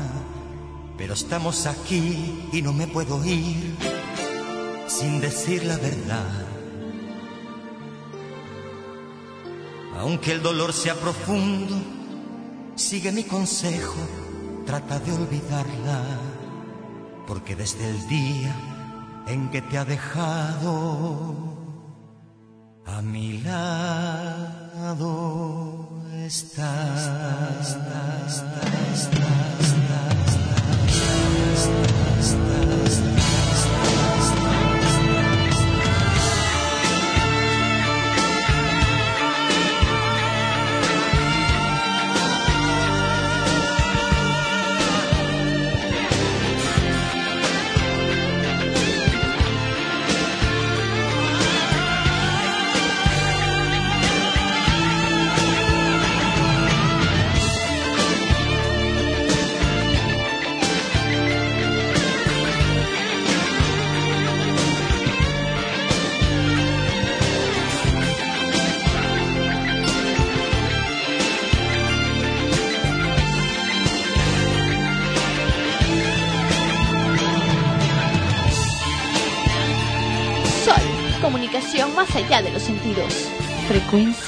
[0.98, 3.76] pero estamos aquí y no me puedo ir
[4.88, 6.46] sin decir la verdad.
[10.00, 11.76] Aunque el dolor sea profundo,
[12.74, 14.00] sigue mi consejo,
[14.66, 16.02] trata de olvidarla,
[17.28, 18.56] porque desde el día
[19.28, 21.49] en que te ha dejado,
[22.96, 25.10] a mi lado
[26.26, 26.72] está,
[27.60, 29.40] está, está, está,
[32.30, 32.69] Sol,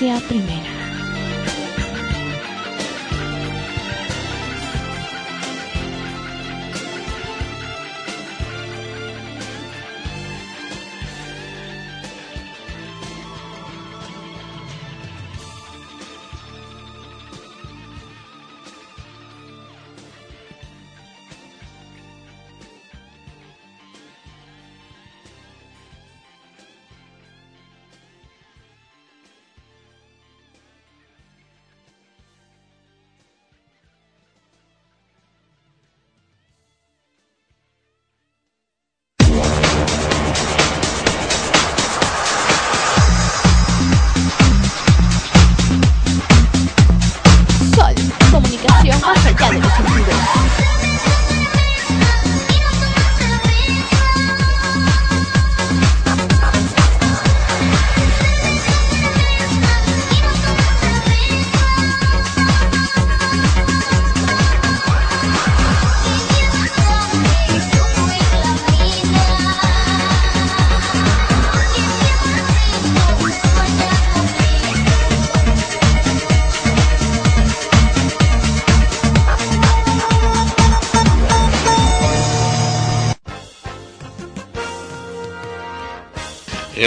[0.03, 0.72] Primera.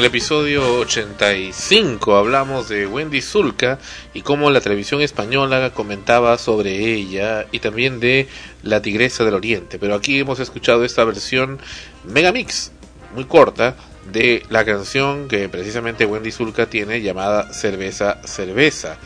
[0.05, 3.79] El episodio 85 hablamos de Wendy Zulka
[4.13, 8.27] y cómo la televisión española comentaba sobre ella y también de
[8.61, 9.79] La Tigresa del Oriente.
[9.79, 11.57] Pero aquí hemos escuchado esta versión
[12.03, 12.71] megamix,
[13.15, 13.77] muy corta,
[14.13, 18.97] de la canción que precisamente Wendy Zulka tiene llamada Cerveza Cerveza.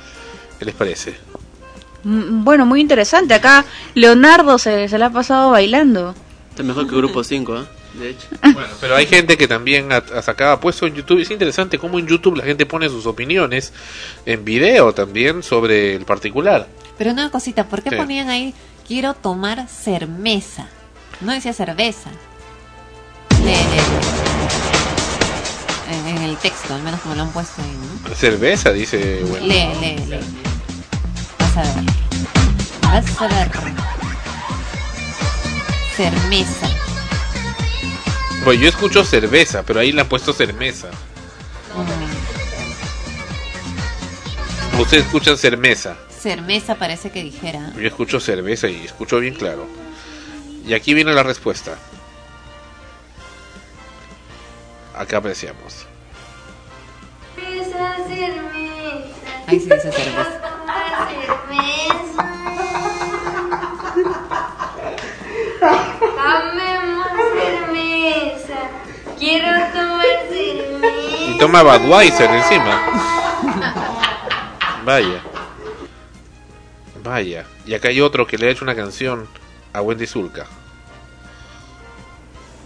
[0.59, 1.15] ¿Qué les parece?
[2.03, 3.33] Mm, Bueno, muy interesante.
[3.33, 3.63] Acá
[3.95, 6.13] Leonardo se, se la ha pasado bailando.
[6.49, 7.78] Está mejor que Grupo 5, ¿eh?
[7.99, 8.27] De hecho.
[8.41, 11.19] Bueno, pero hay gente que también ha, sacado, ha puesto en YouTube.
[11.19, 13.73] Es interesante cómo en YouTube la gente pone sus opiniones
[14.25, 16.67] en video también sobre el particular.
[16.97, 17.95] Pero una cosita, ¿por qué Sí.
[17.97, 18.53] ponían ahí
[18.87, 20.67] quiero tomar cerveza?
[21.21, 22.09] No decía cerveza.
[23.43, 23.79] Lee, lee, lee.
[25.91, 27.75] En, en el texto, al menos como lo han puesto ahí,
[28.09, 28.15] ¿no?
[28.15, 29.47] Cerveza, dice Wendy.
[29.47, 30.19] Lee, lee, lee.
[31.39, 31.83] Vas a ver.
[32.83, 33.51] Vas a ver.
[35.95, 36.69] Cermesa.
[38.43, 40.89] Pues yo escucho cerveza, pero ahí le han puesto cermeza.
[44.79, 45.97] Ustedes escuchan cermeza.
[46.09, 47.73] Cermesa parece que dijera.
[47.75, 49.67] Yo escucho cerveza y escucho bien claro.
[50.65, 51.77] Y aquí viene la respuesta.
[54.95, 55.85] Acá apreciamos.
[59.47, 60.41] Ahí sí dice cerveza.
[69.19, 71.29] Quiero tomar cerveza.
[71.29, 72.79] Y toma Budweiser encima.
[74.85, 75.21] Vaya.
[77.03, 77.45] Vaya.
[77.65, 79.27] Y acá hay otro que le ha hecho una canción
[79.73, 80.45] a Wendy Zulka.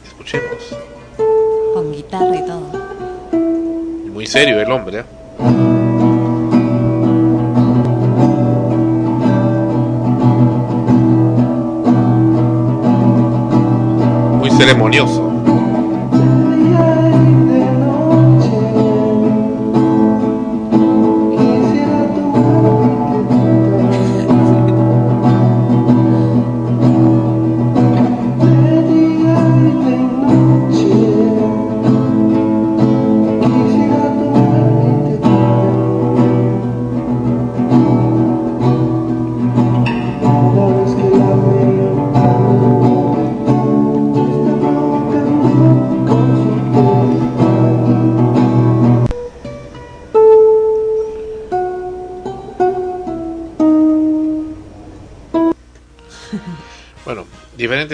[0.06, 0.78] Escuchemos.
[1.74, 2.62] Con guitarra y todo.
[4.12, 5.00] Muy serio el hombre.
[5.00, 5.06] ¿eh?
[14.38, 15.33] Muy ceremonioso.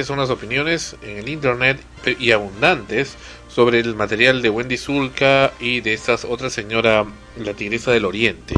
[0.04, 1.80] Son las opiniones en el internet
[2.20, 3.18] y abundantes
[3.48, 7.06] sobre el material de Wendy Zulka y de esta otra señora,
[7.38, 8.56] la Tigresa del Oriente.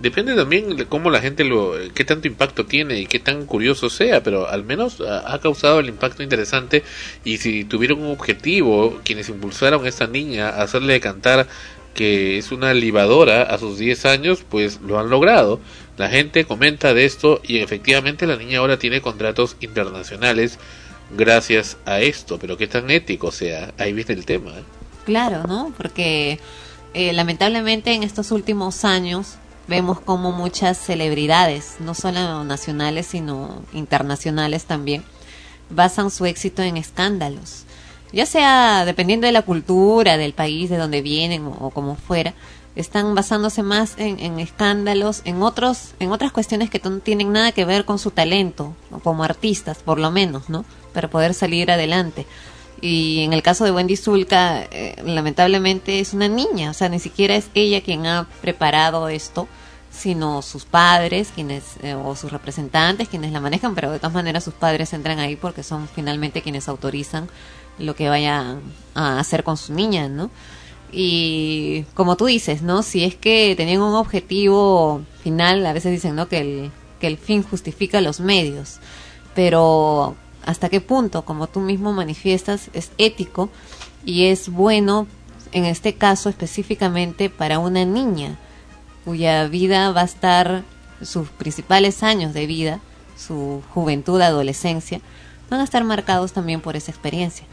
[0.00, 3.88] Depende también de cómo la gente lo, qué tanto impacto tiene y qué tan curioso
[3.88, 6.82] sea, pero al menos ah, ha causado el impacto interesante
[7.24, 11.46] y si tuvieron un objetivo, quienes impulsaron a esta niña a hacerle cantar
[11.94, 15.60] que es una libadora a sus 10 años, pues lo han logrado.
[15.96, 20.58] La gente comenta de esto y efectivamente la niña ahora tiene contratos internacionales
[21.16, 24.50] gracias a esto, pero qué tan ético sea, ahí viene el tema.
[24.50, 24.64] ¿eh?
[25.04, 25.72] Claro, ¿no?
[25.76, 26.40] Porque
[26.94, 29.34] eh, lamentablemente en estos últimos años
[29.68, 35.04] vemos como muchas celebridades, no solo nacionales, sino internacionales también,
[35.70, 37.64] basan su éxito en escándalos.
[38.12, 42.34] Ya sea dependiendo de la cultura, del país de donde vienen o, o como fuera,
[42.76, 47.64] están basándose más en, escándalos, en otros, en otras cuestiones que no tienen nada que
[47.64, 50.64] ver con su talento, como artistas, por lo menos, ¿no?
[50.92, 52.26] Para poder salir adelante.
[52.80, 56.98] Y en el caso de Wendy Zulka, eh, lamentablemente es una niña, o sea, ni
[56.98, 59.46] siquiera es ella quien ha preparado esto,
[59.90, 64.42] sino sus padres, quienes eh, o sus representantes, quienes la manejan, pero de todas maneras
[64.42, 67.28] sus padres entran ahí porque son finalmente quienes autorizan
[67.78, 68.56] lo que vaya
[68.94, 70.30] a hacer con su niña, ¿no?
[70.96, 72.82] Y como tú dices, ¿no?
[72.82, 76.28] Si es que tenían un objetivo final, a veces dicen, ¿no?
[76.28, 76.70] Que el,
[77.00, 78.78] que el fin justifica los medios.
[79.34, 80.14] Pero
[80.46, 83.50] hasta qué punto, como tú mismo manifiestas, es ético
[84.04, 85.08] y es bueno,
[85.52, 88.38] en este caso específicamente para una niña
[89.04, 90.64] cuya vida va a estar,
[91.02, 92.80] sus principales años de vida,
[93.16, 95.00] su juventud, adolescencia,
[95.50, 97.46] van a estar marcados también por esa experiencia.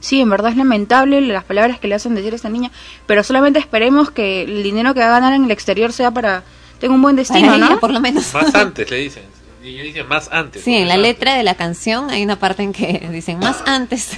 [0.00, 2.70] Sí, en verdad es lamentable las palabras que le hacen decir a esta niña,
[3.06, 6.44] pero solamente esperemos que el dinero que va a ganar en el exterior sea para
[6.78, 7.80] tenga un buen destino, ella, ¿no?
[7.80, 8.32] por lo menos.
[8.34, 9.24] Más antes le dicen.
[9.62, 10.62] Y ella dice más antes.
[10.62, 14.12] Sí, en la letra de la canción hay una parte en que dicen más antes.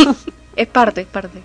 [0.56, 1.42] es parte, es parte.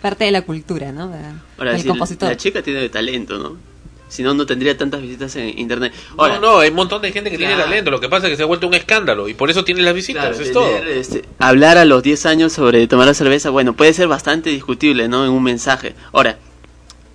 [0.00, 1.08] Parte de la cultura, ¿no?
[1.08, 1.18] De-
[1.58, 2.28] Ahora, compositor.
[2.28, 3.73] la chica tiene talento, ¿no?
[4.14, 5.92] Si no, no tendría tantas visitas en internet.
[6.16, 7.68] no, no, hay un montón de gente que tiene Claro.
[7.70, 7.90] talento.
[7.90, 9.94] Lo que pasa es que se ha vuelto un escándalo y por eso tiene las
[9.94, 10.28] visitas.
[10.36, 10.68] Claro, es todo.
[10.86, 15.08] este, hablar a los 10 años sobre tomar la cerveza, bueno, puede ser bastante discutible,
[15.08, 15.24] ¿no?
[15.24, 15.94] En un mensaje.
[16.12, 16.38] Ahora,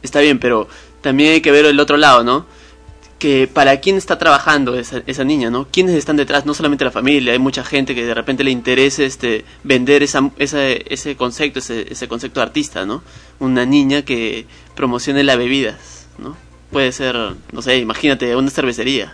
[0.04, 0.68] está bien, pero
[1.02, 2.46] también hay que ver el otro lado, ¿no?
[3.18, 5.68] Que para quién está trabajando esa, esa niña, ¿no?
[5.72, 6.46] ¿Quiénes están detrás?
[6.46, 10.32] No solamente la familia, hay mucha gente que de repente le interesa este, vender esa,
[10.38, 13.04] esa, ese concepto, ese, ese concepto de artista, ¿no?
[13.40, 14.46] Una niña que
[14.76, 16.38] promocione las bebidas, ¿no?
[16.72, 17.16] Puede ser,
[17.52, 19.14] no sé, imagínate, una cervecería.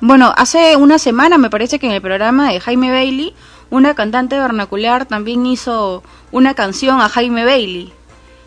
[0.00, 3.34] Bueno, hace una semana me parece que en el programa de Jaime Bailey,
[3.70, 7.92] una cantante vernacular también hizo una canción a Jaime Bailey,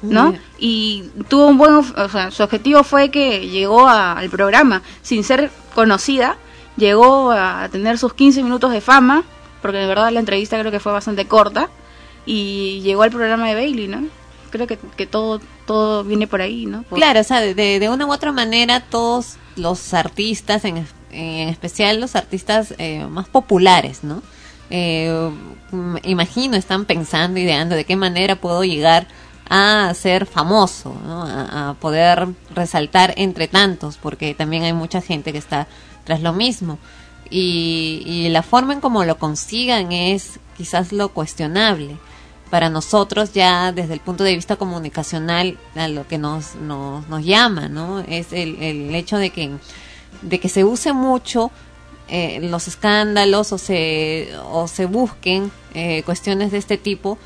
[0.01, 0.33] ¿no?
[0.59, 5.23] Y tuvo un buen, o sea, su objetivo fue que llegó a- al programa sin
[5.25, 6.37] ser conocida,
[6.77, 9.23] llegó a tener sus 15 minutos de fama,
[9.61, 11.69] porque de verdad la entrevista creo que fue bastante corta,
[12.25, 14.03] y llegó al programa de Bailey, ¿no?
[14.51, 16.83] Creo que, que todo, todo viene por ahí, ¿no?
[16.83, 21.99] Claro, o sea, de, de una u otra manera todos los artistas, en, en especial
[21.99, 24.21] los artistas eh, más populares, ¿no?
[24.69, 25.31] Eh,
[26.03, 29.07] imagino están pensando, ideando de qué manera puedo llegar
[29.49, 35.67] a ser famoso, a poder resaltar entre tantos, porque también hay mucha gente que está
[36.05, 36.77] tras lo mismo.
[37.29, 41.97] Y, y la forma en cómo lo consigan es quizás lo cuestionable
[42.51, 47.25] para nosotros ya desde el punto de vista comunicacional a lo que nos, nos, nos
[47.25, 48.01] llama, ¿no?
[48.01, 49.51] Es el, el hecho de que,
[50.21, 51.49] de que se use mucho
[52.09, 57.17] eh, los escándalos o se, o se busquen eh, cuestiones de este tipo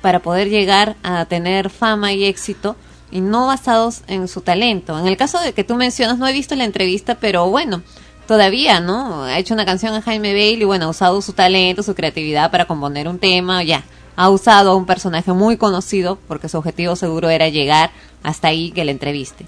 [0.00, 2.76] para poder llegar a tener fama y éxito
[3.10, 4.96] y no basados en su talento.
[4.96, 7.82] En el caso de que tú mencionas, no he visto la entrevista, pero bueno,
[8.28, 9.24] todavía, ¿no?
[9.24, 12.52] Ha hecho una canción a Jaime Bailey y bueno, ha usado su talento, su creatividad
[12.52, 13.82] para componer un tema, ya.
[14.16, 17.90] Ha usado a un personaje muy conocido porque su objetivo seguro era llegar
[18.22, 19.46] hasta ahí que le entreviste.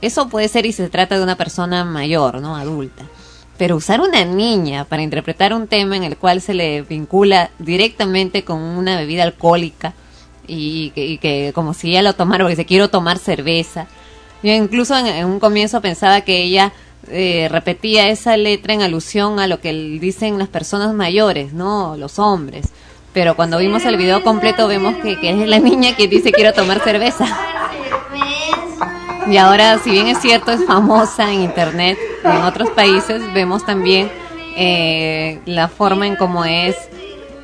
[0.00, 2.56] Eso puede ser y se trata de una persona mayor, ¿no?
[2.56, 3.04] Adulta.
[3.56, 8.44] Pero usar una niña para interpretar un tema en el cual se le vincula directamente
[8.44, 9.94] con una bebida alcohólica
[10.46, 13.86] y que, como si ella lo tomara porque se quiero tomar cerveza.
[14.42, 16.72] Yo incluso en, en un comienzo pensaba que ella
[17.08, 21.96] eh, repetía esa letra en alusión a lo que dicen las personas mayores, ¿no?
[21.96, 22.68] Los hombres.
[23.14, 26.80] Pero cuando vimos el video completo vemos que, es la niña que dice quiero tomar
[26.80, 27.26] cerveza.
[29.28, 34.10] Y ahora, si bien es cierto, es famosa en internet, en otros países vemos también
[34.56, 36.76] eh, la forma en cómo es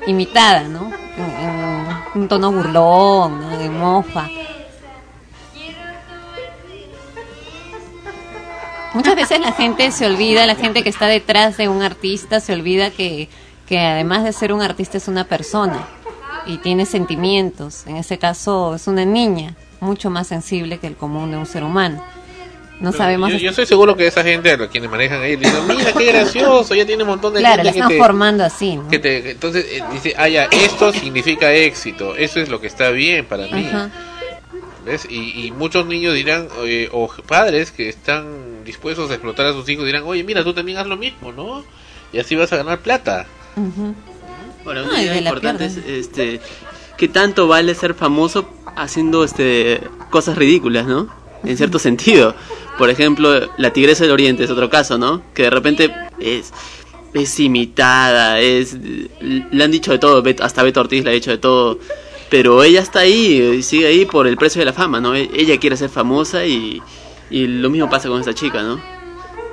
[0.07, 0.91] imitada, ¿no?
[2.15, 3.57] Un tono burlón, ¿no?
[3.57, 4.29] de mofa.
[8.93, 12.53] Muchas veces la gente se olvida, la gente que está detrás de un artista se
[12.53, 13.29] olvida que,
[13.71, 15.87] que además de ser un artista es una persona
[16.45, 17.87] y tiene sentimientos.
[17.87, 21.63] En ese caso es una niña, mucho más sensible que el común de un ser
[21.63, 22.05] humano.
[22.81, 23.31] No sabemos.
[23.31, 26.07] Yo, yo estoy seguro que esa gente, a los quienes manejan ahí, dicen, mira qué
[26.07, 28.89] gracioso, ya tiene un montón de Claro, la gente están te, formando así, ¿no?
[28.89, 32.67] que te- que entonces eh, dice, ah, ya, esto significa éxito, eso es lo que
[32.67, 33.67] está bien para mí.
[33.69, 33.91] Ajá.
[34.85, 35.07] ¿Ves?
[35.09, 39.69] Y, y muchos niños dirán, eh, o padres que están dispuestos a explotar a sus
[39.69, 41.63] hijos dirán, oye, mira, tú también haz lo mismo, ¿no?
[42.13, 43.27] Y así vas a ganar plata.
[43.57, 43.95] Ujú.
[44.65, 46.41] Bueno, No, una idea importante es este
[46.97, 49.81] qué tanto vale ser famoso haciendo este
[50.11, 51.09] cosas ridículas, ¿no?
[51.45, 52.35] En cierto sentido.
[52.79, 55.23] Por ejemplo, la Tigresa del Oriente es otro caso, ¿no?
[55.35, 56.53] Que de repente es
[57.15, 58.77] es imitada, es
[59.21, 61.79] le han dicho de todo, hasta Beto Ortiz le ha dicho de todo,
[62.31, 65.15] pero ella está ahí y sigue ahí por el precio de la fama, ¿no?
[65.17, 66.81] E- Ella quiere ser famosa y,
[67.31, 68.81] y lo mismo pasa con esta chica, ¿no?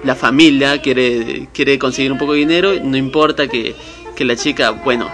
[0.04, 3.76] La familia quiere quiere conseguir un poco de dinero, no importa que,
[4.16, 5.10] que la chica, bueno,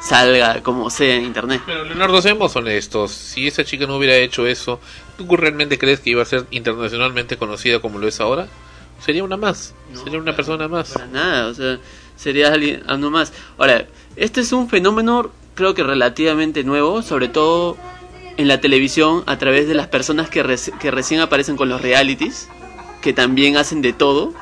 [0.00, 1.62] salga como sea en internet.
[1.66, 4.80] Pero Leonardo, seamos honestos, si esa chica no hubiera hecho eso,
[5.16, 8.48] ¿tú realmente crees que iba a ser internacionalmente conocida como lo es ahora?
[9.04, 10.92] Sería una más, sería una persona más.
[10.92, 11.78] Para nada, o sea,
[12.16, 13.32] sería alguien más.
[13.58, 17.76] Ahora, este es un fenómeno creo que relativamente nuevo, sobre todo
[18.36, 21.80] en la televisión a través de las personas que, reci- que recién aparecen con los
[21.80, 22.48] realities,
[23.04, 24.32] que también hacen de todo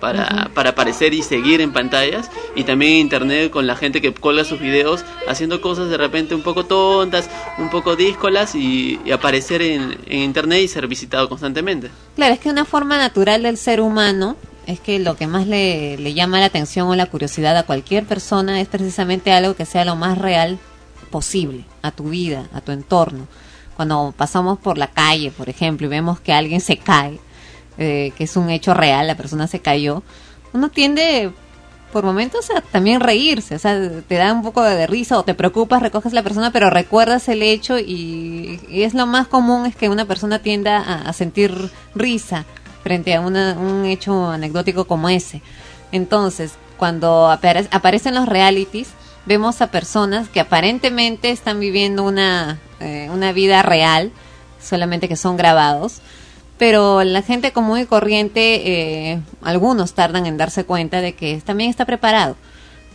[0.00, 4.12] para, para aparecer y seguir en pantallas, y también en internet con la gente que
[4.12, 9.12] colga sus videos haciendo cosas de repente un poco tontas, un poco díscolas y, y
[9.12, 11.90] aparecer en, en internet y ser visitado constantemente.
[12.16, 14.34] Claro, es que una forma natural del ser humano
[14.66, 18.04] es que lo que más le, le llama la atención o la curiosidad a cualquier
[18.04, 20.58] persona es precisamente algo que sea lo más real
[21.12, 23.28] posible a tu vida, a tu entorno.
[23.76, 27.20] Cuando pasamos por la calle, por ejemplo, y vemos que alguien se cae,
[27.78, 30.02] eh, que es un hecho real, la persona se cayó,
[30.52, 31.30] uno tiende
[31.92, 35.32] por momentos a también reírse, o sea, te da un poco de risa o te
[35.34, 39.88] preocupas, recoges la persona, pero recuerdas el hecho y, es lo más común es que
[39.88, 42.44] una persona tienda a, a sentir risa
[42.82, 45.40] frente a una- un hecho anecdótico como ese.
[45.90, 48.88] Entonces, cuando apare- aparecen los realities,
[49.24, 54.12] vemos a personas que aparentemente están viviendo una, eh, una vida real,
[54.62, 56.00] solamente que son grabados,
[56.58, 61.70] pero la gente común y corriente, eh, algunos tardan en darse cuenta de que también
[61.70, 62.36] está preparado.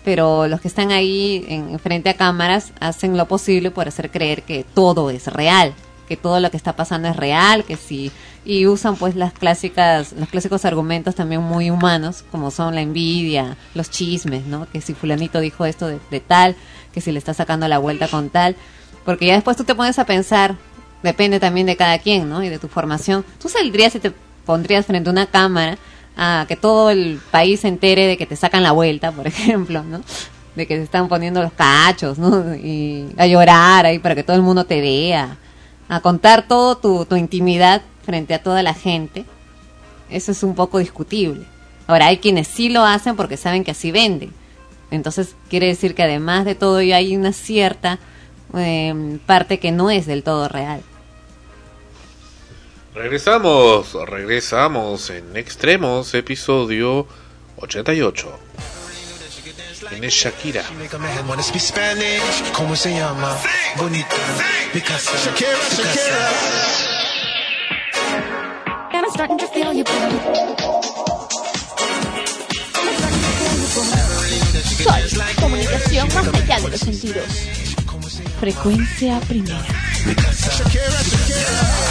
[0.03, 4.43] Pero los que están ahí en, frente a cámaras hacen lo posible por hacer creer
[4.43, 5.73] que todo es real,
[6.09, 8.11] que todo lo que está pasando es real, que sí
[8.45, 13.55] y usan pues las clásicas los clásicos argumentos también muy humanos como son la envidia,
[13.73, 14.67] los chismes, ¿no?
[14.69, 16.57] Que si fulanito dijo esto de, de tal,
[16.93, 18.57] que si le está sacando la vuelta con tal,
[19.05, 20.57] porque ya después tú te pones a pensar
[21.03, 22.43] depende también de cada quien, ¿no?
[22.43, 23.23] Y de tu formación.
[23.39, 24.11] Tú saldrías y te
[24.45, 25.77] pondrías frente a una cámara
[26.15, 29.83] a que todo el país se entere de que te sacan la vuelta, por ejemplo,
[29.83, 30.01] ¿no?
[30.55, 32.55] De que se están poniendo los cachos, ¿no?
[32.55, 35.37] Y a llorar ahí para que todo el mundo te vea,
[35.89, 39.25] a contar todo tu, tu intimidad frente a toda la gente.
[40.09, 41.45] Eso es un poco discutible.
[41.87, 44.31] Ahora, hay quienes sí lo hacen porque saben que así venden.
[44.91, 47.99] Entonces, quiere decir que además de todo, ya hay una cierta
[48.55, 50.81] eh, parte que no es del todo real.
[52.95, 57.07] Regresamos, regresamos en Extremos, episodio
[57.57, 58.39] 88.
[59.89, 60.63] ¿Quién es Shakira?
[62.53, 63.35] ¿Cómo se llama?
[63.77, 64.15] Bonita.
[64.75, 66.29] Shakira, Shakira.
[68.91, 70.19] And I'm starting to feel you, baby.
[74.83, 77.72] Sol, comunicación más allá de los sentidos.
[78.43, 79.63] Frecuencia primera.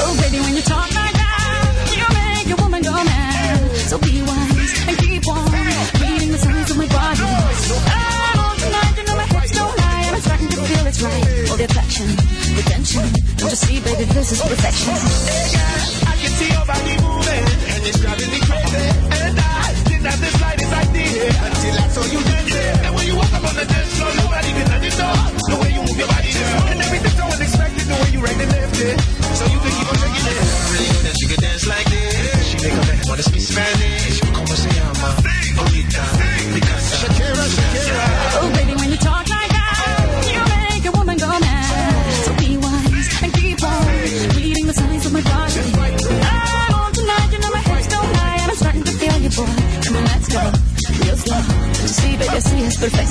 [0.05, 3.73] Oh, baby, when you talk like that, you make a woman go mad.
[3.89, 5.49] So be wise and keep on
[5.97, 7.25] reading the signs of my body.
[7.25, 11.49] Oh, tonight, you know my hips don't lie, and I'm starting to feel it's right.
[11.49, 12.07] All the attraction,
[12.53, 13.09] the tension.
[13.39, 14.93] Don't you see, baby, this is perfection.
[16.05, 18.93] I can see your body moving, and it's driving me crazy.
[19.25, 20.62] And I didn't have the slightest idea
[21.31, 22.21] until I saw you
[23.13, 26.09] you walk up on the dance floor, nobody can understand the way you move your
[26.09, 26.33] body.
[26.73, 26.79] And
[27.13, 28.21] so unexpected, the way you
[28.89, 28.97] it.
[29.37, 30.47] So you keep on it.
[30.73, 32.47] Really know that she can dance like this.
[32.49, 34.17] She make a man wanna speak Spanish.
[34.33, 35.09] ¿Cómo se llama?
[35.57, 36.03] Bonita.
[36.55, 36.95] Picasa.
[37.03, 38.05] Shakira, Shakira.
[38.41, 39.75] Oh, baby, when you talk like that,
[40.33, 42.13] you make a woman go mad.
[42.25, 43.87] So be wise and keep on
[44.37, 45.61] reading the signs of my body.
[46.73, 49.53] Oh, tonight, you know my hips don't lie, and I'm starting to feel you, boy.
[49.85, 50.72] Come on, let's go.
[51.23, 51.87] Real slow.
[51.87, 53.09] See, baby, I see it's perfect.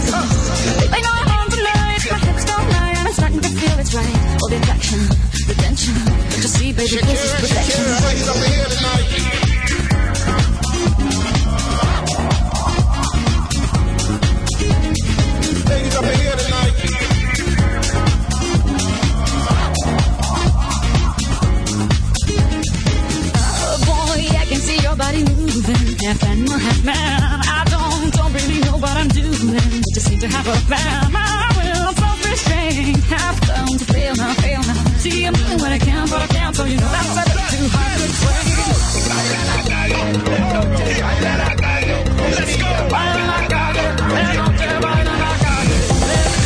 [0.91, 3.93] I know I'm on tonight, my hips don't lie, and I'm starting to feel it's
[3.93, 4.38] right.
[4.41, 4.99] All the attraction,
[5.47, 5.93] the tension.
[5.95, 7.86] Don't see, baby, this is perfection.
[8.03, 8.66] Ladies up here
[16.03, 16.76] here tonight.
[23.64, 27.22] Oh, boy, I can see your body moving, half animal, half man.
[27.43, 27.70] I
[28.82, 29.56] what I'm doing.
[29.56, 31.12] I just seem to have a plan.
[31.12, 34.74] My will self-restrained, have come to fail now, fail now.
[34.98, 37.46] See, I'm doing what I can, but I can't, so you know that's a bit
[37.54, 38.08] too hard to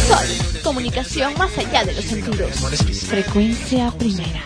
[0.08, 2.52] Sol, comunicación más allá de los sentidos.
[3.08, 4.44] Frecuencia primera.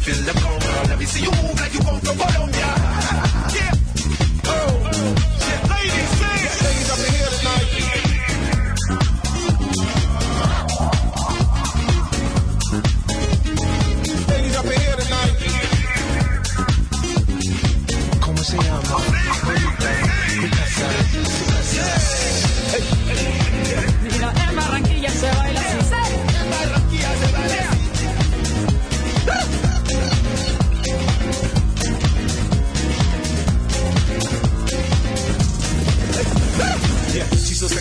[0.00, 0.88] Feel the coma.
[0.88, 2.99] Let me see you move like you come from Colombia.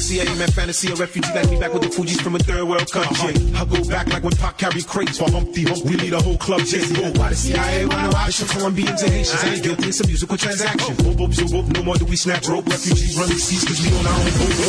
[0.09, 0.91] She's so sexy, man fantasy.
[0.91, 3.35] A refugee like me back with the Fuji's from a third world country.
[3.55, 5.85] I go back like when Pac carried crates for Humpty Hump.
[5.85, 6.91] We lead a whole club chase.
[6.91, 9.43] Go, why the CIA wanna watch the Colombians and Haitians?
[9.43, 10.95] I ain't guilty in some musical transaction.
[10.95, 11.73] Boop, boop, zoop, boop.
[11.73, 12.65] No more do we snap rope.
[12.67, 14.59] Refugees run the seas cause we on our own boat.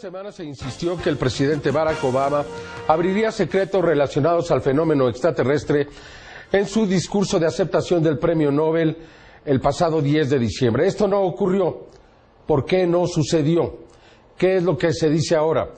[0.00, 2.44] Semanas se insistió que el presidente Barack Obama
[2.88, 5.88] abriría secretos relacionados al fenómeno extraterrestre
[6.50, 8.96] en su discurso de aceptación del premio Nobel
[9.44, 10.86] el pasado 10 de diciembre.
[10.86, 11.86] Esto no ocurrió.
[12.46, 13.78] ¿Por qué no sucedió?
[14.36, 15.70] ¿Qué es lo que se dice ahora?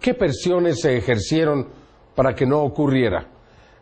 [0.00, 1.68] ¿Qué presiones se ejercieron
[2.14, 3.28] para que no ocurriera?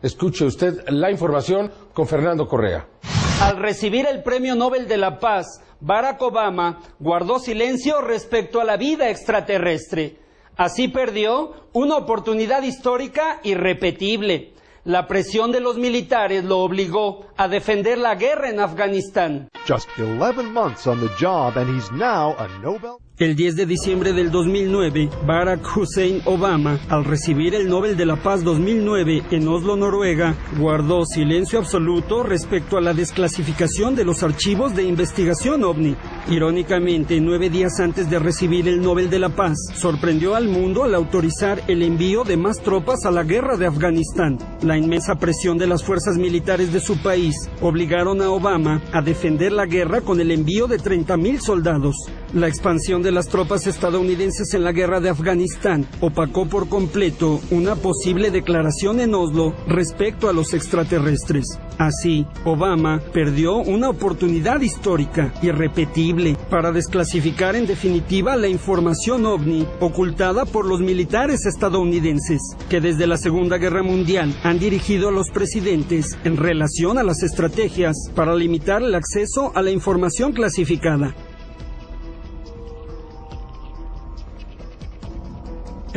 [0.02, 2.86] Escuche usted la información con Fernando Correa.
[3.40, 8.76] Al recibir el Premio Nobel de la Paz, Barack Obama guardó silencio respecto a la
[8.76, 10.16] vida extraterrestre.
[10.56, 14.54] Así perdió una oportunidad histórica irrepetible.
[14.82, 19.48] La presión de los militares lo obligó a defender la guerra en Afganistán.
[19.68, 24.12] Just 11 months on the job and he's now a Nobel El 10 de diciembre
[24.12, 29.74] del 2009, Barack Hussein Obama, al recibir el Nobel de la Paz 2009 en Oslo,
[29.74, 35.96] Noruega, guardó silencio absoluto respecto a la desclasificación de los archivos de investigación ovni.
[36.30, 40.94] Irónicamente, nueve días antes de recibir el Nobel de la Paz, sorprendió al mundo al
[40.94, 44.38] autorizar el envío de más tropas a la guerra de Afganistán.
[44.62, 49.50] La inmensa presión de las fuerzas militares de su país obligaron a Obama a defender
[49.50, 51.96] la guerra con el envío de 30.000 soldados.
[52.34, 57.74] La expansión de las tropas estadounidenses en la guerra de Afganistán opacó por completo una
[57.74, 61.58] posible declaración en Oslo respecto a los extraterrestres.
[61.78, 70.44] Así, Obama perdió una oportunidad histórica, irrepetible, para desclasificar en definitiva la información ovni ocultada
[70.44, 76.18] por los militares estadounidenses, que desde la Segunda Guerra Mundial han dirigido a los presidentes
[76.24, 81.14] en relación a las estrategias para limitar el acceso a la información clasificada.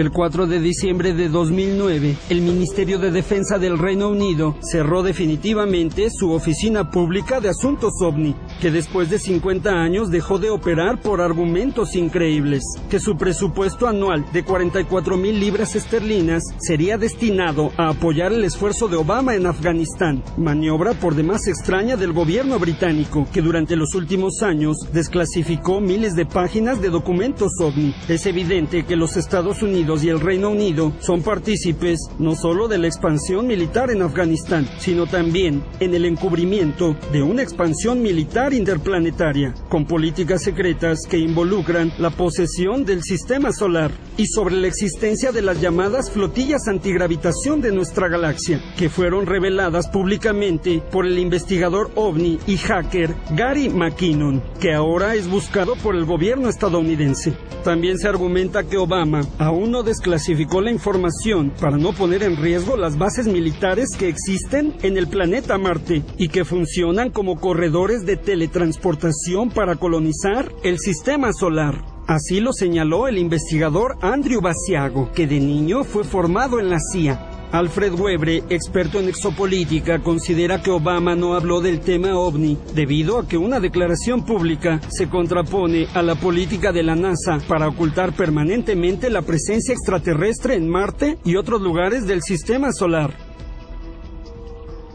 [0.02, 6.10] El 4 de diciembre de 2009, el Ministerio de Defensa del Reino Unido cerró definitivamente
[6.10, 11.22] su oficina pública de asuntos ovni, que después de 50 años dejó de operar por
[11.22, 18.34] argumentos increíbles, que su presupuesto anual de 44 mil libras esterlinas sería destinado a apoyar
[18.34, 23.76] el esfuerzo de Obama en Afganistán, maniobra por demás extraña del gobierno británico, que durante
[23.76, 27.94] los últimos años desclasificó miles de páginas de documentos ovni.
[28.10, 32.78] Es evidente que los Estados Unidos y el Reino Unido son partícipes no solo de
[32.78, 39.54] la expansión militar en Afganistán, sino también en el encubrimiento de una expansión militar interplanetaria,
[39.70, 45.42] con políticas secretas que involucran la posesión del sistema solar y sobre la existencia de
[45.42, 52.40] las llamadas flotillas antigravitación de nuestra galaxia, que fueron reveladas públicamente por el investigador ovni
[52.48, 57.34] y hacker Gary McKinnon, que ahora es buscado por el gobierno estadounidense.
[57.64, 62.76] También se argumenta que Obama aún no desclasificó la información para no poner en riesgo
[62.76, 68.18] las bases militares que existen en el planeta Marte y que funcionan como corredores de
[68.18, 71.84] teletransportación para colonizar el sistema solar.
[72.08, 77.31] Así lo señaló el investigador Andrew Basiago, que de niño fue formado en la CIA.
[77.52, 83.28] Alfred Webre, experto en exopolítica, considera que Obama no habló del tema ovni debido a
[83.28, 89.10] que una declaración pública se contrapone a la política de la NASA para ocultar permanentemente
[89.10, 93.14] la presencia extraterrestre en Marte y otros lugares del sistema solar.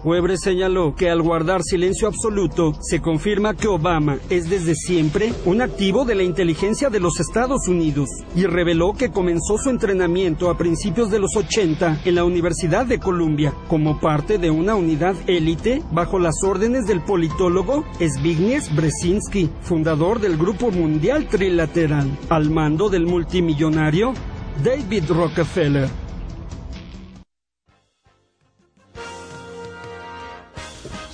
[0.07, 5.61] Webre señaló que al guardar silencio absoluto se confirma que Obama es desde siempre un
[5.61, 10.57] activo de la inteligencia de los Estados Unidos y reveló que comenzó su entrenamiento a
[10.57, 15.83] principios de los 80 en la Universidad de Columbia como parte de una unidad élite
[15.91, 23.07] bajo las órdenes del politólogo Zbigniew Brzezinski, fundador del Grupo Mundial Trilateral, al mando del
[23.07, 24.15] multimillonario
[24.63, 26.06] David Rockefeller.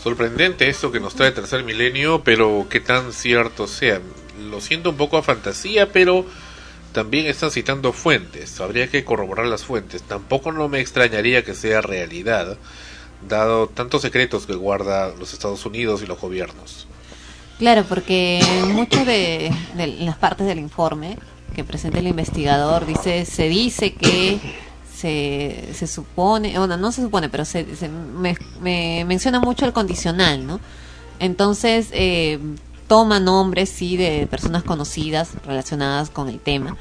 [0.03, 4.01] Sorprendente esto que nos trae Tercer Milenio, pero qué tan cierto sea.
[4.51, 6.27] Lo siento un poco a fantasía, pero
[6.93, 8.61] también están citando fuentes.
[8.61, 10.03] Habría que corroborar las fuentes.
[10.03, 12.59] Tampoco no me extrañaría que sea realidad,
[13.29, 16.89] dado tantos secretos que guarda los Estados Unidos y los gobiernos.
[17.61, 21.17] Claro, porque muchas de, de las partes del informe
[21.55, 24.41] que presenta el investigador dice se dice que
[25.03, 29.73] se, se supone, bueno, no se supone, pero se, se me, me menciona mucho el
[29.73, 30.61] condicional, ¿no?
[31.19, 32.39] Entonces, eh,
[32.87, 36.77] toma nombres, sí, de personas conocidas relacionadas con el tema,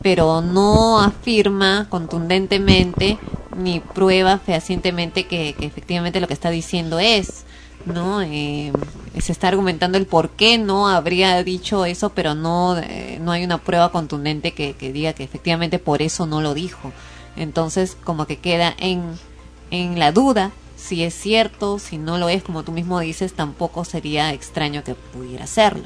[0.00, 3.18] pero no afirma contundentemente
[3.58, 7.44] ni prueba fehacientemente que, efectivamente lo que está diciendo es.
[7.84, 8.20] ¿no?
[8.20, 8.72] Eh,
[9.20, 13.44] se está argumentando el por qué no habría dicho eso, pero no, eh, no hay
[13.44, 16.92] una prueba contundente que diga que efectivamente por eso no lo dijo.
[17.36, 19.02] Entonces, como que queda en,
[19.70, 23.84] en la duda si es cierto, si no lo es, como tú mismo dices, tampoco
[23.84, 25.84] sería extraño que pudiera serlo.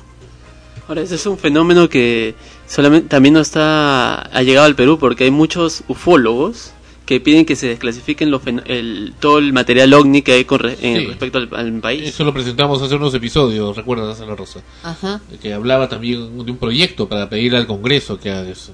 [0.88, 2.34] Ahora, ese es un fenómeno que
[2.66, 6.72] solamente también no está ha llegado al Perú porque hay muchos ufólogos
[7.06, 10.76] que piden que se desclasifiquen los el, todo el material ovni que hay con re-
[10.80, 11.06] en Sí.
[11.06, 12.08] respecto al, al país.
[12.08, 14.60] Eso lo presentamos hace unos episodios, ¿recuerdas, Ana Rosa?
[14.82, 15.20] Ajá.
[15.40, 18.72] Que hablaba también de un proyecto para pedirle al Congreso que haga eso.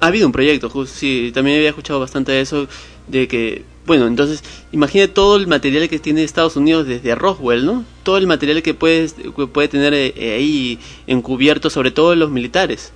[0.00, 2.66] Ha habido un proyecto, justo, sí, también había escuchado bastante de eso,
[3.06, 4.42] de que, bueno, entonces,
[4.72, 7.84] imagina todo el material que tiene Estados Unidos desde Roswell, ¿no?
[8.02, 12.30] Todo el material que puede, que puede tener eh, eh, ahí encubierto, sobre todo los
[12.30, 12.92] militares.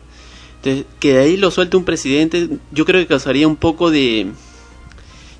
[0.57, 4.29] Entonces, que de ahí lo suelte un presidente, yo creo que causaría un poco de,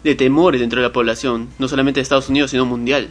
[0.03, 3.09] de temor dentro de la población, no solamente de Estados Unidos, sino mundial.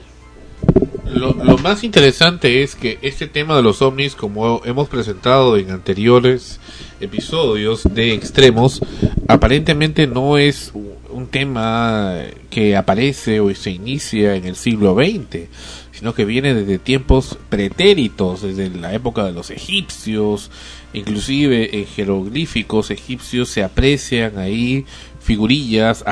[1.05, 5.69] Lo, lo más interesante es que este tema de los ovnis, como hemos presentado en
[5.69, 6.59] anteriores
[6.99, 8.81] episodios de extremos,
[9.27, 10.71] aparentemente no es
[11.13, 12.15] un tema
[12.49, 15.47] que aparece o se inicia en el siglo XX,
[15.91, 20.49] sino que viene desde tiempos pretéritos, desde la época de los egipcios,
[20.93, 24.85] inclusive en jeroglíficos egipcios se aprecian ahí
[25.23, 26.03] figurillas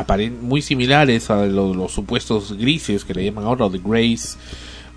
[0.42, 4.38] muy similares a lo- los supuestos grises que le llaman ahora grays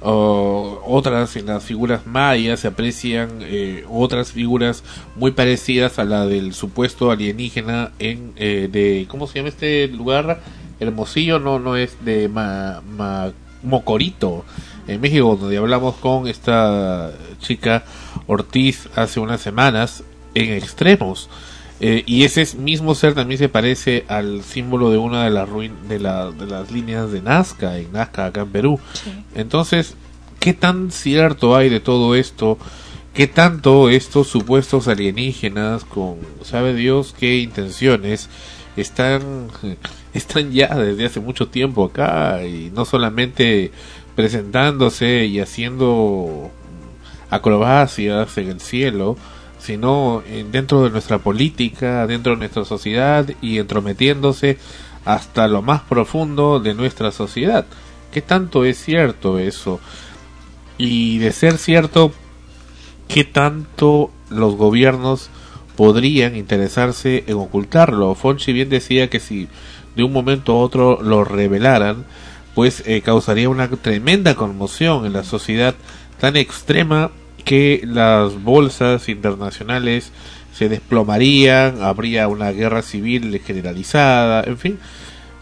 [0.01, 4.85] o otras en las figuras mayas se aprecian eh, otras figuras
[5.17, 10.41] muy parecidas a la del supuesto alienígena en eh, de cómo se llama este lugar
[10.79, 14.45] Hermosillo no no es de Ma- Ma- Mocorito
[14.87, 17.11] en México donde hablamos con esta
[17.41, 17.85] chica
[18.27, 20.05] Ortiz hace unas semanas
[20.35, 21.31] en extremos
[21.87, 25.47] eh, y ese es- mismo ser también se parece al símbolo de una de las
[25.47, 28.81] ruin de, la- de las líneas de Nazca en Nazca acá en Perú.
[29.35, 29.95] Entonces,
[30.41, 32.57] ¿qué tan cierto hay de todo esto?
[33.13, 38.31] ¿Qué tanto estos supuestos alienígenas con sabe Dios qué intenciones
[38.77, 39.49] están
[40.15, 43.73] están ya desde hace mucho tiempo acá y no solamente
[44.17, 46.51] presentándose y haciendo
[47.31, 49.17] acrobacias en el cielo,
[49.65, 54.59] sino en- dentro de nuestra política, dentro de nuestra sociedad y entrometiéndose
[55.07, 57.65] hasta lo más profundo de nuestra sociedad.
[58.13, 59.81] ¿Qué tanto es cierto eso?
[60.77, 62.13] Y de ser cierto,
[63.09, 65.31] ¿qué tanto los gobiernos
[65.77, 68.15] podrían interesarse en ocultarlo?
[68.15, 69.49] Fonchi bien decía que si
[69.97, 72.05] de un momento a otro lo revelaran,
[72.55, 75.75] pues eh, causaría una tremenda conmoción en la sociedad
[76.21, 77.11] tan extrema
[77.45, 80.13] que las bolsas internacionales
[80.53, 84.79] se desplomarían, habría una guerra civil generalizada, en fin.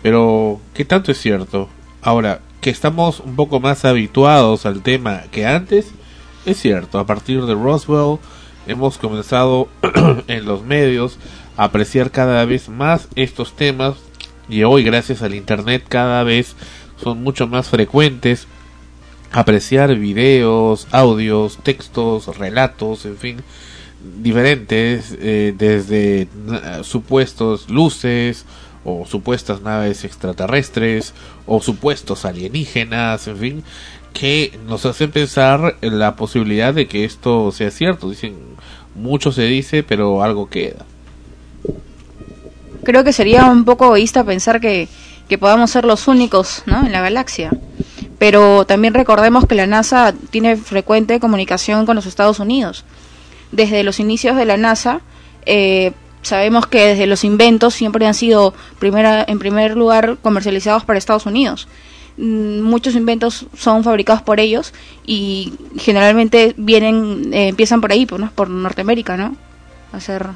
[0.03, 1.69] Pero, ¿qué tanto es cierto?
[2.01, 5.93] Ahora, que estamos un poco más habituados al tema que antes,
[6.47, 6.99] es cierto.
[6.99, 8.19] A partir de Roswell
[8.67, 9.69] hemos comenzado
[10.29, 11.19] en los medios
[11.57, 13.97] a apreciar cada vez más estos temas
[14.49, 16.57] y hoy gracias al Internet cada vez
[17.03, 18.47] son mucho más frecuentes
[19.33, 23.37] apreciar videos, audios, textos, relatos, en fin,
[24.23, 26.29] diferentes, eh, desde
[26.83, 28.45] supuestos luces
[28.85, 31.15] o supuestas naves extraterrestres
[31.47, 33.65] o supuestos alienígenas, en fin,
[34.13, 38.11] que nos hacen pensar en la posibilidad de que esto sea cierto.
[38.11, 38.37] Dicen,
[38.95, 40.85] mucho se dice, pero algo queda.
[42.85, 44.89] Creo que sería un poco egoísta pensar que,
[45.29, 46.85] que podamos ser los únicos ¿no?
[46.85, 47.51] en la galaxia.
[48.23, 52.85] Pero también recordemos que la NASA tiene frecuente comunicación con los Estados Unidos.
[53.51, 55.01] Desde los inicios de la NASA,
[55.45, 55.91] eh,
[56.23, 61.27] sabemos que desde los inventos siempre han sido primera, en primer lugar comercializados para Estados
[61.27, 61.67] Unidos.
[62.17, 64.73] Mm, Muchos inventos son fabricados por ellos
[65.05, 68.31] y generalmente vienen, eh, empiezan por ahí, por, ¿no?
[68.31, 69.35] por Norteamérica, ¿no?
[69.93, 70.29] A ser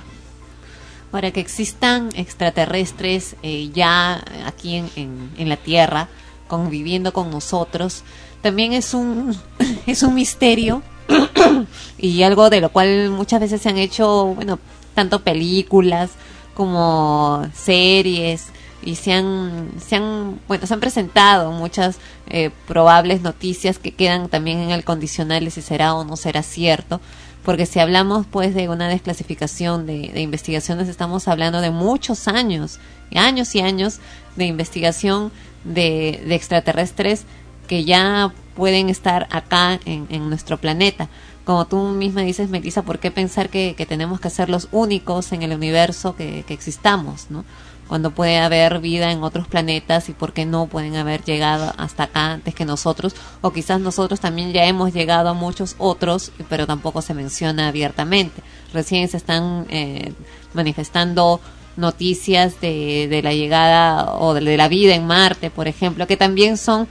[1.13, 6.09] Para que existan extraterrestres eh, ya aquí en- en la Tierra,
[6.47, 8.03] conviviendo con nosotros,
[8.43, 9.37] también es un,
[9.87, 10.83] es un misterio
[11.99, 14.59] y algo de lo cual muchas veces se han hecho, bueno,
[14.95, 16.11] tanto películas
[16.55, 18.47] como series
[18.83, 24.29] y se han, se han, bueno, se han presentado muchas eh, probables noticias que quedan
[24.29, 27.01] también en el condicional de si será o no será cierto
[27.45, 32.79] porque si hablamos pues de una desclasificación de, de investigaciones estamos hablando de muchos años
[33.15, 34.01] años y años
[34.37, 35.31] de investigación
[35.67, 37.25] de, extraterrestres
[37.67, 41.09] que ya pueden estar acá en, nuestro planeta.
[41.45, 45.33] Como tú misma dices Melissa ¿por qué pensar que, que tenemos que ser los únicos
[45.33, 47.45] en el universo que, que existamos no
[47.89, 52.05] cuando puede haber vida en otros planetas y por qué no pueden haber llegado hasta
[52.05, 53.15] acá antes que nosotros.
[53.41, 58.43] O quizás nosotros también ya hemos llegado a muchos otros pero tampoco se menciona abiertamente.
[58.73, 60.13] Recién se están eh,
[60.55, 61.41] manifestando
[61.77, 66.57] noticias de, de la llegada o de, la vida en Marte por ejemplo que también
[66.57, 66.89] son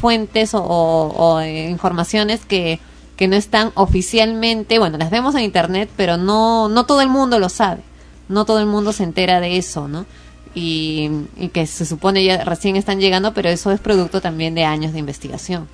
[0.00, 2.80] fuentes o, informaciones que
[3.16, 7.40] que no están oficialmente, bueno, las vemos en internet, pero no, no todo el mundo
[7.40, 7.82] lo sabe,
[8.28, 10.06] no todo el mundo se entera de eso, ¿no?
[10.54, 14.64] Y, y que se supone ya recién están llegando, pero eso es producto también de
[14.64, 15.66] años de investigación.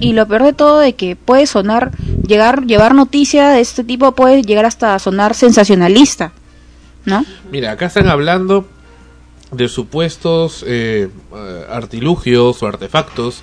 [0.00, 1.92] Y lo peor de todo de que puede sonar,
[2.26, 6.32] llegar, llevar noticia de este tipo puede llegar hasta sonar sensacionalista,
[7.50, 8.68] Mira, acá están hablando
[9.50, 11.08] de supuestos eh,
[11.70, 13.42] artilugios o artefactos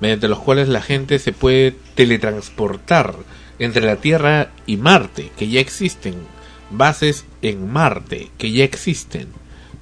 [0.00, 3.14] mediante los cuales la gente se puede teletransportar
[3.58, 6.14] entre la Tierra y Marte, que ya existen.
[6.70, 9.28] Bases en Marte, que ya existen.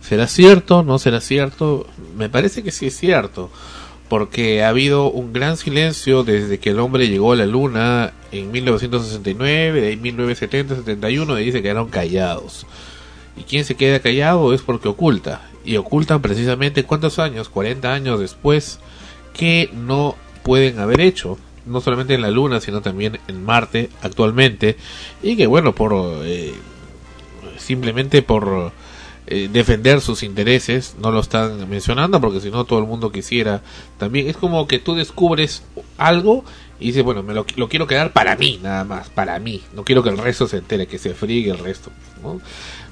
[0.00, 0.82] ¿Será cierto?
[0.82, 1.86] ¿No será cierto?
[2.16, 3.50] Me parece que sí es cierto.
[4.08, 8.50] Porque ha habido un gran silencio desde que el hombre llegó a la Luna en
[8.50, 12.66] 1969, de ahí 1970, 71, y que quedaron callados.
[13.36, 15.48] Y quien se queda callado es porque oculta.
[15.64, 18.78] Y ocultan precisamente cuántos años, 40 años después,
[19.32, 21.38] que no pueden haber hecho.
[21.64, 24.76] No solamente en la Luna, sino también en Marte actualmente.
[25.22, 26.52] Y que bueno, por eh,
[27.56, 28.72] simplemente por
[29.28, 33.62] eh, defender sus intereses, no lo están mencionando porque si no todo el mundo quisiera
[33.96, 34.28] también.
[34.28, 35.62] Es como que tú descubres
[35.96, 36.44] algo
[36.80, 39.62] y dices, bueno, me lo, lo quiero quedar para mí, nada más, para mí.
[39.74, 41.92] No quiero que el resto se entere, que se friegue el resto.
[42.22, 42.40] ¿no?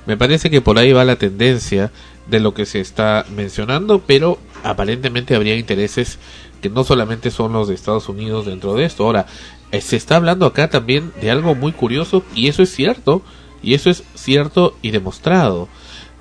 [0.07, 1.93] Me parece que por ahí va la tendencia
[2.27, 6.19] de lo que se está mencionando, pero aparentemente habría intereses
[6.61, 9.05] que no solamente son los de Estados Unidos dentro de esto.
[9.05, 9.27] Ahora,
[9.73, 13.23] eh, se está hablando acá también de algo muy curioso y eso es cierto,
[13.63, 15.69] y eso es cierto y demostrado.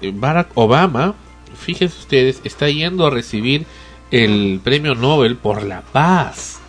[0.01, 1.15] Eh, Barack Obama,
[1.57, 3.65] fíjense ustedes, está yendo a recibir
[4.11, 6.59] el premio Nobel por la paz.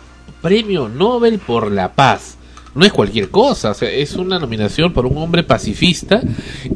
[0.41, 2.37] Premio Nobel por la paz.
[2.73, 6.21] No es cualquier cosa, o sea, es una nominación por un hombre pacifista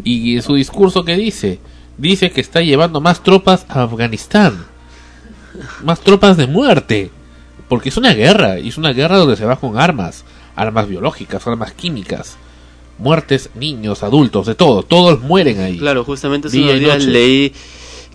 [0.04, 1.60] y en su discurso que dice,
[1.98, 4.66] dice que está llevando más tropas a Afganistán,
[5.84, 7.12] más tropas de muerte,
[7.70, 10.26] porque es una guerra, y es una guerra donde se va con armas,
[10.56, 12.38] armas biológicas, armas químicas,
[12.98, 15.78] muertes, niños, adultos, de todo, todos mueren ahí.
[15.78, 17.54] Claro, justamente y días leí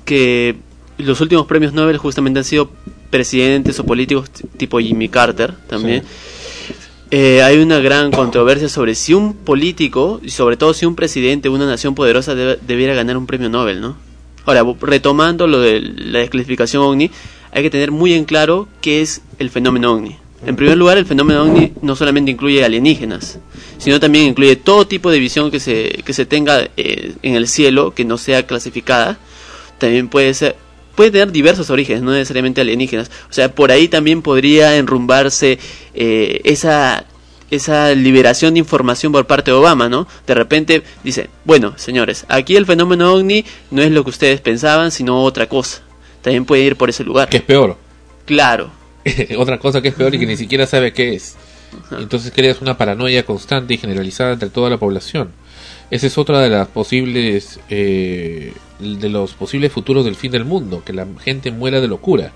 [0.04, 0.56] que
[0.98, 2.70] los últimos premios Nobel justamente han sido
[3.10, 6.02] presidentes o políticos tipo Jimmy Carter también.
[7.12, 11.48] Eh, hay una gran controversia sobre si un político y sobre todo si un presidente
[11.48, 13.96] de una nación poderosa debe- debiera ganar un premio Nobel, ¿no?
[14.46, 17.10] Ahora, retomando lo de la desclasificación OVNI,
[17.52, 20.16] hay que tener muy en claro qué es el fenómeno OVNI.
[20.46, 23.38] En primer lugar, el fenómeno OVNI no solamente incluye alienígenas,
[23.78, 27.48] sino también incluye todo tipo de visión que se, que se tenga eh, en el
[27.48, 29.18] cielo que no sea clasificada.
[29.78, 30.56] También puede ser
[31.00, 33.10] puede tener diversos orígenes, no necesariamente alienígenas.
[33.30, 35.58] O sea, por ahí también podría enrumbarse
[35.94, 37.06] eh, esa
[37.50, 40.06] esa liberación de información por parte de Obama, ¿no?
[40.26, 44.90] De repente dice, bueno, señores, aquí el fenómeno ovni no es lo que ustedes pensaban,
[44.90, 45.80] sino otra cosa.
[46.20, 47.30] También puede ir por ese lugar.
[47.30, 47.78] Que es peor.
[48.26, 48.70] Claro.
[49.38, 51.34] Otra cosa que es peor y que ni siquiera sabe qué es.
[51.92, 55.30] Entonces creas una paranoia constante y generalizada entre toda la población.
[55.90, 60.84] Esa es otra de las posibles, eh, de los posibles futuros del fin del mundo,
[60.84, 62.32] que la gente muera de locura,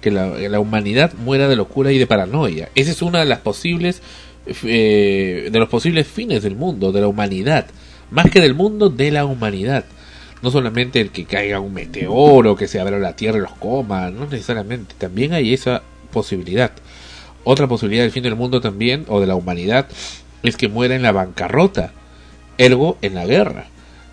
[0.00, 2.68] que la, humanidad muera de locura y de paranoia.
[2.76, 4.00] Esa es una de las posibles,
[4.46, 7.66] eh, de los posibles fines del mundo, de la humanidad,
[8.10, 9.86] más que del mundo, de la humanidad.
[10.42, 14.10] No solamente el que caiga un meteoro, que se abra la tierra y los coma,
[14.10, 14.94] no necesariamente.
[14.98, 15.82] También hay esa
[16.12, 16.70] posibilidad.
[17.42, 19.88] Otra posibilidad del fin del mundo también, o de la humanidad,
[20.44, 21.92] es que muera en la bancarrota,
[22.58, 23.66] ergo en la guerra.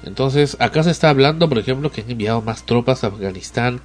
[0.04, 3.82] Entonces, acá se está hablando, por ejemplo, que han enviado más tropas a Afganistán.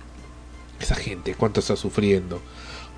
[0.81, 2.41] Esa gente, ¿cuánto está sufriendo?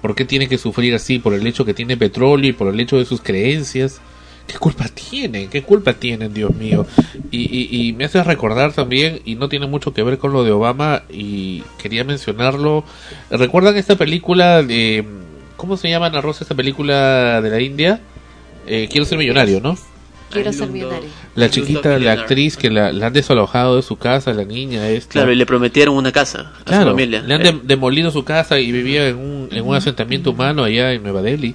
[0.01, 1.19] ¿Por qué tiene que sufrir así?
[1.19, 4.01] ¿Por el hecho que tiene petróleo y por el hecho de sus creencias?
[4.47, 5.51] ¿Qué culpa tienen?
[5.51, 6.87] ¿Qué culpa tienen, Dios mío?
[7.31, 10.45] Y, y, y me hace recordar también, y no tiene mucho que ver con lo
[10.45, 12.85] de Obama, y quería mencionarlo.
[13.31, 15.05] ¿Recuerdan esta película de...
[15.57, 18.01] ¿Cómo se llama, Ana Rosa, esta película de la India?
[18.67, 19.77] Eh, Quiero ser millonario, ¿no?
[20.31, 21.09] Quiero ser millonario.
[21.35, 25.13] La chiquita, la actriz que la, la han desalojado de su casa, la niña esta.
[25.13, 27.23] Claro, y le prometieron una casa a su Claro, familia.
[27.23, 30.93] le han de- demolido su casa y vivía en un, en un asentamiento humano allá
[30.93, 31.55] en Nueva Delhi.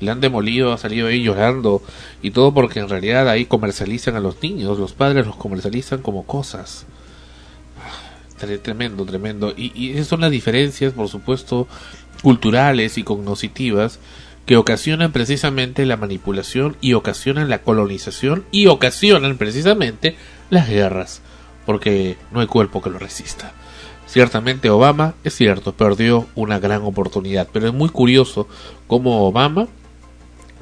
[0.00, 1.82] Le han demolido, ha salido ahí llorando
[2.22, 6.24] y todo porque en realidad ahí comercializan a los niños, los padres los comercializan como
[6.24, 6.86] cosas.
[7.78, 9.52] Ah, tre- Tremendo, tremendo.
[9.56, 11.68] Y, y esas son las diferencias, por supuesto,
[12.22, 13.98] culturales y cognoscitivas
[14.46, 20.16] que ocasionan precisamente la manipulación y ocasionan la colonización y ocasionan precisamente
[20.50, 21.22] las guerras,
[21.64, 23.52] porque no hay cuerpo que lo resista.
[24.06, 28.46] Ciertamente Obama, es cierto, perdió una gran oportunidad, pero es muy curioso
[28.86, 29.66] cómo Obama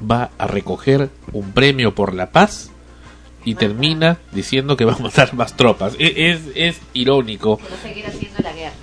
[0.09, 2.71] va a recoger un premio por la paz
[3.45, 5.95] y termina diciendo que va a matar más tropas.
[5.99, 7.59] E- Es, es, irónico.
[7.59, 8.73] Va a seguir haciendo la guerra.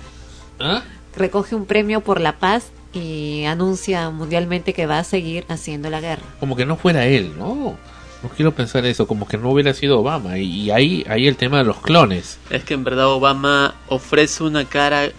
[0.59, 0.83] ¿Ah?
[1.15, 6.01] Recoge un premio por la paz y anuncia mundialmente que va a seguir haciendo la
[6.01, 6.23] guerra.
[6.39, 7.75] Como que no fuera él, ¿no?
[8.23, 10.37] No quiero pensar eso, como que no hubiera sido Obama.
[10.37, 12.37] Y, y ahí, ahí el tema de los clones.
[12.49, 15.09] Es que en verdad Obama ofrece una cara,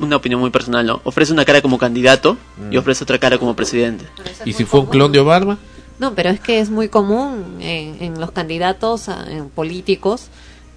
[0.00, 1.00] una opinión muy personal, ¿no?
[1.04, 2.38] Ofrece una cara como candidato
[2.70, 2.78] y Mm.
[2.78, 4.06] ofrece otra cara como presidente.
[4.46, 5.58] ¿Y si fue un clon de Obama?
[5.98, 10.28] No, pero es que es muy común en, en los candidatos en políticos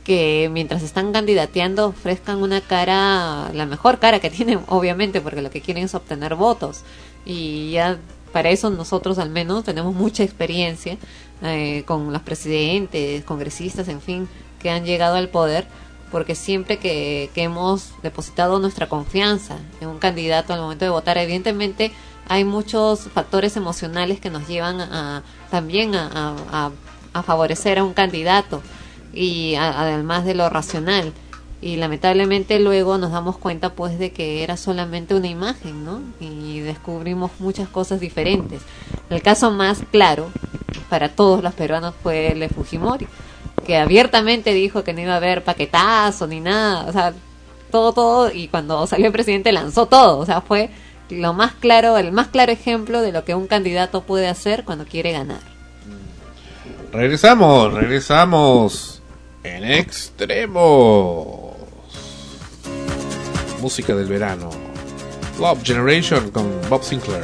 [0.03, 5.49] que mientras están candidateando ofrezcan una cara, la mejor cara que tienen, obviamente, porque lo
[5.49, 6.81] que quieren es obtener votos.
[7.25, 7.97] Y ya
[8.33, 10.97] para eso nosotros al menos tenemos mucha experiencia
[11.41, 14.27] eh, con los presidentes, congresistas, en fin,
[14.59, 15.65] que han llegado al poder,
[16.11, 21.17] porque siempre que, que hemos depositado nuestra confianza en un candidato al momento de votar,
[21.17, 21.91] evidentemente
[22.29, 26.71] hay muchos factores emocionales que nos llevan a, también a, a-
[27.13, 28.61] a- favorecer a un candidato
[29.13, 31.13] y a- además de lo racional
[31.61, 36.01] y lamentablemente luego nos damos cuenta pues de que era solamente una imagen, ¿no?
[36.19, 38.61] Y descubrimos muchas cosas diferentes.
[39.09, 40.29] El caso más claro
[40.89, 43.07] para todos los peruanos fue el de Fujimori,
[43.65, 47.13] que abiertamente dijo que no iba a haber paquetazo ni nada, o sea,
[47.71, 50.69] todo, todo, y cuando salió el presidente lanzó todo, o sea, fue
[51.09, 54.85] lo más claro, el más claro ejemplo de lo que un candidato puede hacer cuando
[54.85, 55.39] quiere ganar.
[56.91, 58.92] Regresamos, regresamos
[59.43, 61.55] en extremos.
[63.61, 64.49] Música del verano.
[65.39, 67.23] Love Generation con Bob Sinclair.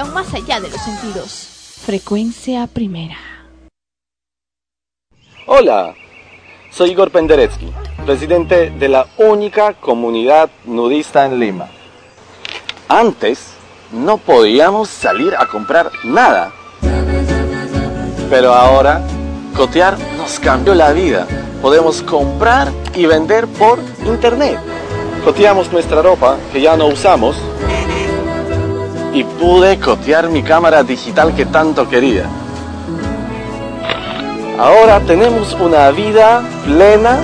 [0.00, 1.78] Más allá de los sentidos.
[1.84, 3.18] Frecuencia primera.
[5.46, 5.94] Hola,
[6.70, 7.70] soy Igor Penderecki,
[8.06, 11.68] presidente de la única comunidad nudista en Lima.
[12.88, 13.52] Antes
[13.92, 16.52] no podíamos salir a comprar nada.
[18.30, 19.06] Pero ahora,
[19.54, 21.26] cotear nos cambió la vida.
[21.60, 24.58] Podemos comprar y vender por internet.
[25.22, 27.36] Coteamos nuestra ropa que ya no usamos
[29.12, 32.26] y pude cotear mi cámara digital que tanto quería.
[34.58, 37.18] Ahora tenemos una vida plena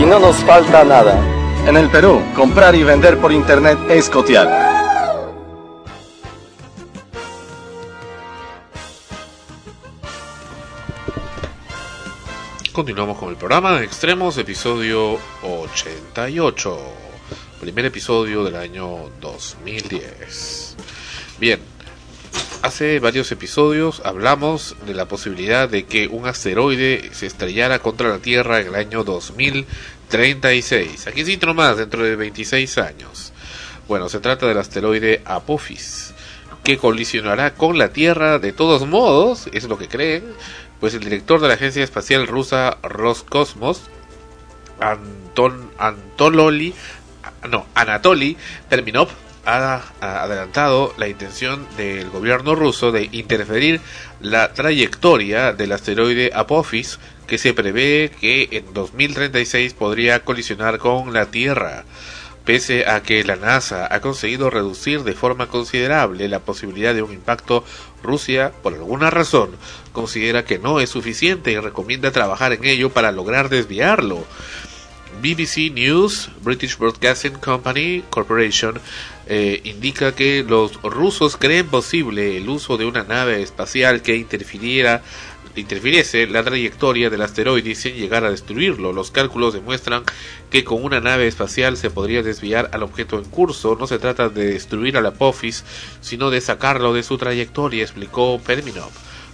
[0.00, 1.18] y no nos falta nada.
[1.66, 4.70] En el Perú, comprar y vender por internet es cotear.
[12.72, 17.09] Continuamos con el programa Extremos, episodio 88.
[17.60, 20.76] Primer episodio del año 2010.
[21.38, 21.60] Bien,
[22.62, 28.18] hace varios episodios hablamos de la posibilidad de que un asteroide se estrellara contra la
[28.18, 31.06] Tierra en el año 2036.
[31.06, 33.34] Aquí sí más dentro de 26 años.
[33.86, 36.14] Bueno, se trata del asteroide Apophis,
[36.64, 40.24] que colisionará con la Tierra de todos modos, es lo que creen,
[40.80, 43.82] pues el director de la agencia espacial rusa Roscosmos,
[44.80, 46.74] Anton, Antololi,
[47.48, 48.36] no, Anatoly
[48.68, 49.08] Terminov,
[49.46, 53.80] ha, adelantado la intención del gobierno ruso de interferir
[54.20, 61.26] la trayectoria del asteroide Apophis, que se prevé que en 2036 podría colisionar con la
[61.26, 61.84] Tierra.
[62.44, 67.12] Pese a que la NASA ha conseguido reducir de forma considerable la posibilidad de un
[67.12, 67.64] impacto,
[68.02, 69.50] Rusia, por alguna razón,
[69.92, 74.24] considera que no es suficiente y recomienda trabajar en ello para lograr desviarlo.
[75.20, 78.80] BBC News, British Broadcasting Company Corporation,
[79.26, 85.02] eh, indica que los rusos creen posible el uso de una nave espacial que interfiriera
[85.56, 88.92] interfiriese la trayectoria del asteroide sin llegar a destruirlo.
[88.92, 90.04] Los cálculos demuestran
[90.50, 93.76] que con una nave espacial se podría desviar al objeto en curso.
[93.78, 95.64] No se trata de destruir al Apophis,
[96.00, 98.90] sino de sacarlo de su trayectoria, explicó Perminov.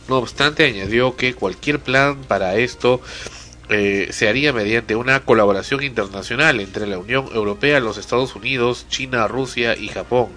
[0.08, 3.00] No obstante, añadió que cualquier plan para esto
[3.68, 9.26] eh, se haría mediante una colaboración internacional entre la Unión Europea, los Estados Unidos, China,
[9.28, 10.28] Rusia y Japón.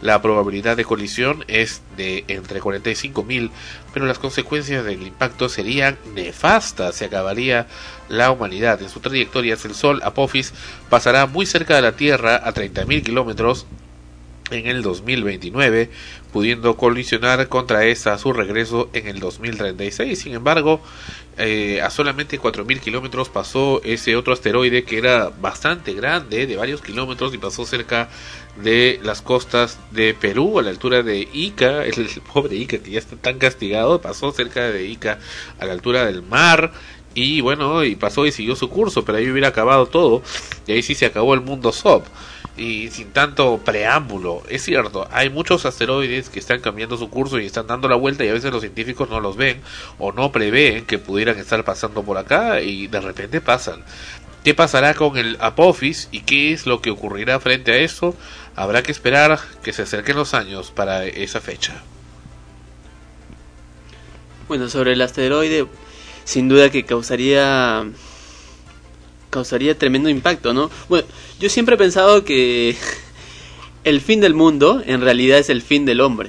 [0.00, 3.50] La probabilidad de colisión es de entre 45.000,
[3.92, 6.94] pero las consecuencias del impacto serían nefastas.
[6.94, 7.66] Se acabaría
[8.08, 8.80] la humanidad.
[8.80, 10.54] En su trayectoria hacia el Sol, Apophis
[10.88, 13.66] pasará muy cerca de la Tierra a 30.000 kilómetros
[14.50, 15.90] en el 2029,
[16.32, 20.18] pudiendo colisionar contra esta a su regreso en el 2036.
[20.18, 20.80] Sin embargo,
[21.38, 26.82] eh, a solamente 4.000 kilómetros pasó ese otro asteroide que era bastante grande, de varios
[26.82, 28.08] kilómetros, y pasó cerca
[28.56, 32.90] de las costas de Perú, a la altura de Ica, el, el pobre Ica que
[32.90, 35.20] ya está tan castigado, pasó cerca de Ica,
[35.60, 36.72] a la altura del mar,
[37.14, 40.22] y bueno, y pasó y siguió su curso, pero ahí hubiera acabado todo,
[40.66, 42.06] y ahí sí se acabó el mundo SOP
[42.58, 44.42] y sin tanto preámbulo.
[44.48, 48.24] Es cierto, hay muchos asteroides que están cambiando su curso y están dando la vuelta
[48.24, 49.60] y a veces los científicos no los ven
[49.98, 53.84] o no prevén que pudieran estar pasando por acá y de repente pasan.
[54.44, 58.14] ¿Qué pasará con el Apophis y qué es lo que ocurrirá frente a eso?
[58.56, 61.82] Habrá que esperar que se acerquen los años para esa fecha.
[64.48, 65.66] Bueno, sobre el asteroide,
[66.28, 67.86] sin duda que causaría
[69.30, 70.70] causaría tremendo impacto, ¿no?
[70.90, 71.06] Bueno,
[71.40, 72.76] yo siempre he pensado que
[73.84, 76.28] el fin del mundo en realidad es el fin del hombre.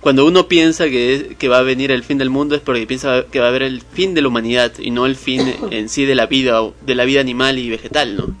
[0.00, 3.26] Cuando uno piensa que, que va a venir el fin del mundo es porque piensa
[3.30, 6.06] que va a haber el fin de la humanidad y no el fin en sí
[6.06, 8.34] de la vida, de la vida animal y vegetal, ¿no?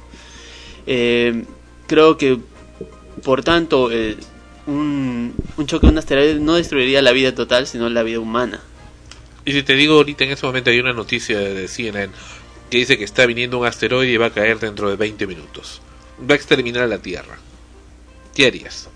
[0.86, 1.44] Eh,
[1.86, 2.38] creo que,
[3.22, 4.16] por tanto, eh,
[4.66, 8.62] un, un choque de un asteroide no destruiría la vida total, sino la vida humana.
[9.44, 12.12] Y si te digo ahorita en ese momento hay una noticia de CNN
[12.70, 15.80] que dice que está viniendo un asteroide y va a caer dentro de 20 minutos.
[16.20, 17.36] Va a exterminar a la Tierra.
[18.34, 18.88] ¿Qué harías?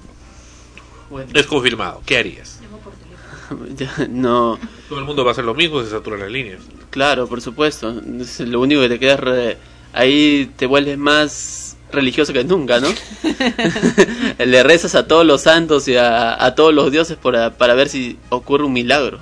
[1.11, 1.31] Bueno.
[1.35, 2.03] Es confirmado.
[2.07, 2.61] ¿Qué harías?
[4.11, 4.59] No,
[4.91, 6.61] Todo el mundo va a hacer lo mismo, se saturan las líneas.
[6.91, 7.99] claro, por supuesto.
[8.20, 9.57] Es lo único que te queda es re-
[9.95, 12.89] ahí te vuelves más religioso que nunca, ¿no?
[14.45, 17.89] Le rezas a todos los santos y a, a todos los dioses para, para ver
[17.89, 19.19] si ocurre un milagro.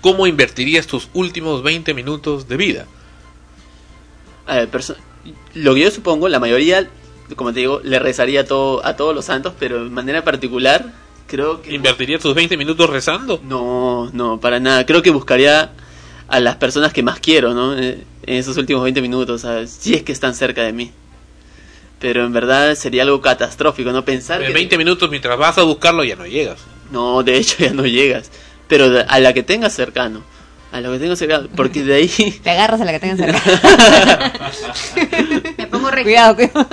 [0.00, 2.86] ¿Cómo invertirías tus últimos 20 minutos de vida?
[4.46, 4.96] A ver, perso-
[5.54, 6.88] lo que yo supongo, la mayoría,
[7.36, 10.92] como te digo, le rezaría a, todo, a todos los santos, pero de manera particular,
[11.26, 11.74] creo que...
[11.74, 13.40] ¿Invertirías tus 20 minutos rezando?
[13.44, 14.86] No, no, para nada.
[14.86, 15.72] Creo que buscaría
[16.28, 17.78] a las personas que más quiero, ¿no?
[17.78, 19.70] Eh, En esos últimos 20 minutos, ¿sabes?
[19.70, 20.90] Si es que están cerca de mí.
[21.98, 24.04] Pero en verdad sería algo catastrófico, ¿no?
[24.04, 24.54] Pensar En que...
[24.54, 26.58] 20 minutos mientras vas a buscarlo ya no llegas.
[26.90, 28.30] No, de hecho ya no llegas.
[28.70, 30.22] Pero a la que tengas cercano.
[30.72, 31.48] A la que tengas cercano.
[31.56, 32.08] Porque de ahí...
[32.42, 33.42] Te agarras a la que tengan cerca.
[35.58, 36.04] Me pongo recto.
[36.04, 36.68] Cuidado, cuidado.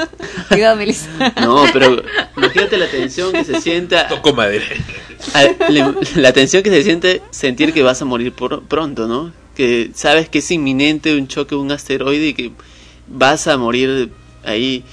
[0.49, 1.07] Cuidado, Melissa.
[1.41, 2.03] No, pero
[2.37, 4.07] imagínate la tensión que se sienta.
[4.07, 4.65] Toco madera.
[5.33, 9.33] a- le- la tensión que se siente sentir que vas a morir por- pronto, ¿no?
[9.55, 12.51] Que sabes que es inminente un choque, un asteroide y que
[13.07, 14.11] vas a morir
[14.43, 14.83] ahí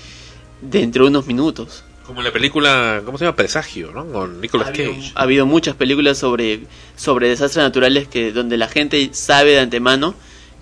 [0.62, 1.84] dentro de unos minutos.
[2.06, 3.36] Como en la película, ¿cómo se llama?
[3.36, 4.04] Presagio, ¿no?
[4.06, 5.12] Con Nicolas Cage.
[5.14, 6.66] Ha habido muchas películas sobre,
[6.96, 10.14] sobre desastres naturales que donde la gente sabe de antemano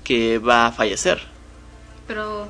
[0.04, 1.20] que va a fallecer.
[2.06, 2.48] Pero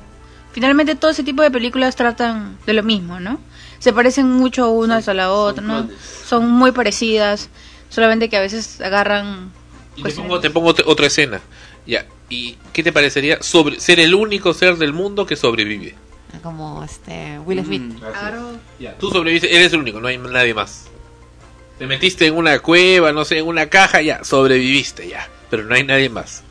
[0.51, 3.39] finalmente todo ese tipo de películas tratan de lo mismo, ¿no?
[3.79, 5.89] Se parecen mucho unas a la otra, ¿no?
[6.25, 7.49] Son muy parecidas,
[7.89, 9.51] solamente que a veces agarran...
[9.95, 11.41] Y te pongo, te pongo ot- otra escena.
[11.85, 12.05] Ya.
[12.29, 15.95] ¿Y qué te parecería sobre ser el único ser del mundo que sobrevive?
[16.43, 17.93] Como este Will Smith.
[18.77, 18.97] Ya.
[18.97, 20.87] Tú sobrevives, eres el único, no hay nadie más.
[21.79, 25.27] Te metiste en una cueva, no sé, en una caja, ya, sobreviviste ya.
[25.49, 26.43] Pero no hay nadie más.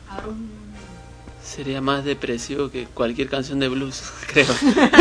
[1.43, 4.47] Sería más depresivo que cualquier canción de blues, creo.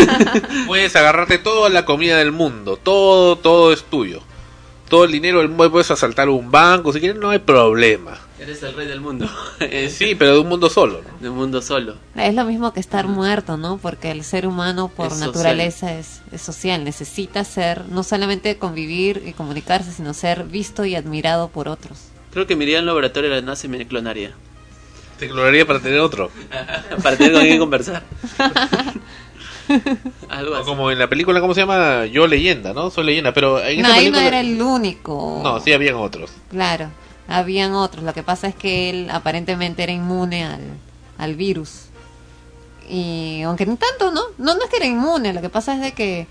[0.67, 4.23] Puedes agarrarte toda la comida del mundo, todo, todo es tuyo.
[4.89, 8.19] Todo el dinero del mundo, puedes asaltar un banco, si quieres, no hay problema.
[8.43, 9.29] Eres el rey del mundo.
[9.89, 11.01] Sí, pero de un mundo solo.
[11.03, 11.19] ¿no?
[11.21, 11.95] De un mundo solo.
[12.17, 13.79] Es lo mismo que estar muerto, ¿no?
[13.79, 15.29] Porque el ser humano por Es social.
[15.33, 20.95] naturaleza es, es social, necesita ser, no solamente convivir y comunicarse, sino ser visto y
[20.97, 21.99] admirado por otros.
[22.33, 24.33] Creo que me iría al laboratorio de la NASA y me clonaría.
[25.19, 26.31] Te clonaría para tener otro.
[27.03, 28.03] Para tener con quién conversar.
[30.29, 30.65] Algo O así.
[30.67, 32.07] como en la película, ¿cómo se llama?
[32.07, 32.91] Yo leyenda, ¿no?
[32.91, 34.27] Soy leyenda, pero en No, esa ahí no película...
[34.27, 35.41] era el único.
[35.45, 36.33] No, sí habían otros.
[36.51, 36.91] Claro,
[37.29, 38.05] habían otros.
[38.05, 40.61] Lo que pasa es que él aparentemente era inmune al,
[41.19, 41.87] al virus.
[42.89, 44.21] Y aunque ni tanto, ¿no?
[44.39, 44.55] ¿no?
[44.55, 46.27] No es que era inmune, lo que pasa es de que,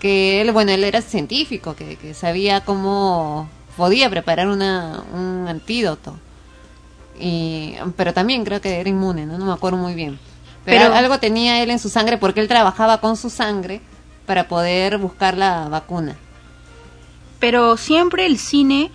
[0.00, 6.18] que él, bueno, él era científico, que, que sabía cómo podía preparar una, un antídoto.
[7.18, 9.38] Y, pero también creo que era inmune, ¿no?
[9.38, 10.18] No me acuerdo muy bien.
[10.64, 13.80] Pero, Pero- algo tenía él en su sangre porque él trabajaba con su sangre
[14.26, 16.16] para poder buscar la vacuna.
[17.38, 18.90] Pero siempre el cine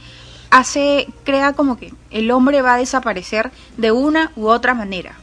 [0.51, 5.15] hace, crea como que el hombre va a desaparecer de una u otra manera.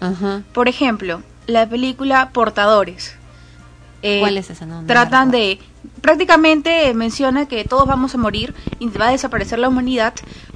[0.53, 3.17] Por ejemplo, la película Portadores.
[4.03, 4.67] Eh, ¿Cuál es esa?
[4.67, 5.59] No, no tratan de
[6.03, 10.15] prácticamente menciona que todos vamos a morir y va a desaparecer la humanidad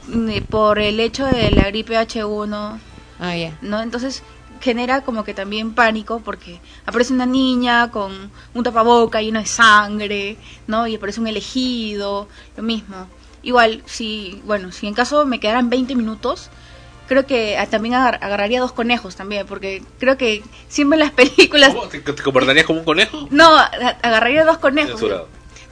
[0.08, 2.78] mm, eh, por el hecho de la gripe H1
[3.20, 3.56] Ah, ya.
[3.62, 4.22] no entonces
[4.60, 10.36] genera como que también pánico porque aparece una niña con un tapaboca lleno de sangre
[10.66, 13.06] no y aparece un elegido lo mismo
[13.48, 16.50] igual si bueno si en caso me quedaran 20 minutos
[17.08, 21.74] creo que también agar- agarraría dos conejos también porque creo que siempre en las películas
[21.74, 21.88] ¿Cómo?
[21.88, 23.26] ¿Te, te comportarías como un conejo?
[23.30, 25.02] no, agarraría dos conejos.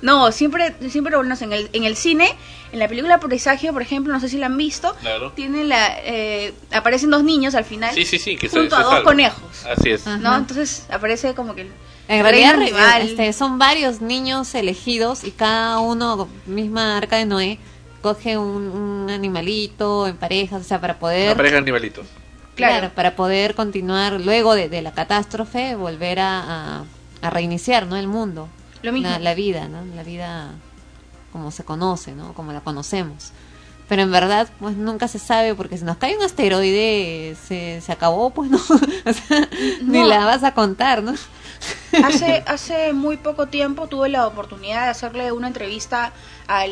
[0.03, 2.31] No, siempre, siempre bueno, en el, en el cine,
[2.71, 5.33] en la película Presagio, por ejemplo, no sé si la han visto, Claro.
[5.33, 8.83] tiene la, eh, aparecen dos niños al final, Sí, sí, sí, que se, junto se
[8.83, 10.07] a dos conejos, Así es.
[10.07, 10.19] Ajá.
[10.19, 10.37] ¿no?
[10.37, 11.67] Entonces aparece como que
[12.09, 13.03] En realidad animal.
[13.03, 17.59] este, son varios niños elegidos y cada uno, misma arca de Noé,
[18.03, 21.37] coge un, un animalito en parejas, o sea, para Una poder...
[21.37, 22.07] pareja de animalitos.
[22.55, 26.85] Claro, para poder continuar luego de, de la catástrofe, volver a, a-
[27.23, 27.97] a reiniciar, ¿no?
[27.97, 28.49] El mundo.
[28.83, 29.09] Lo mismo.
[29.11, 29.85] La, la vida, ¿no?
[29.95, 30.51] La vida
[31.33, 32.33] como se conoce, ¿no?
[32.35, 33.33] Como la conocemos.
[33.89, 37.93] Pero en verdad, pues nunca se sabe, porque si nos cae un asteroide, se, se
[37.93, 38.59] acabó, pues no.
[39.07, 39.49] O sea,
[39.83, 40.07] ni No.
[40.07, 41.15] la vas a contar, ¿no?
[42.05, 46.13] Hace, hace muy poco tiempo tuve la oportunidad de hacerle una entrevista
[46.47, 46.71] al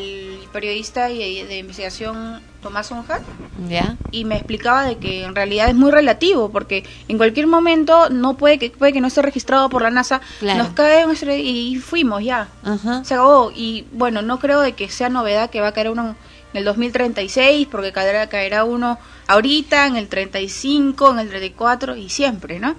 [0.53, 3.21] periodista y- de investigación Tomás Onja
[3.67, 3.95] ¿Ya?
[4.11, 8.37] y me explicaba de que en realidad es muy relativo porque en cualquier momento no
[8.37, 10.63] puede que puede que no esté registrado por la NASA Claro.
[10.63, 13.03] nos cae un y fuimos ya Ajá.
[13.03, 16.15] se acabó y bueno no creo de que sea novedad que va a caer uno
[16.53, 18.97] en el 2036 porque caerá caerá uno
[19.27, 22.75] ahorita en el 35 en el 34 y siempre no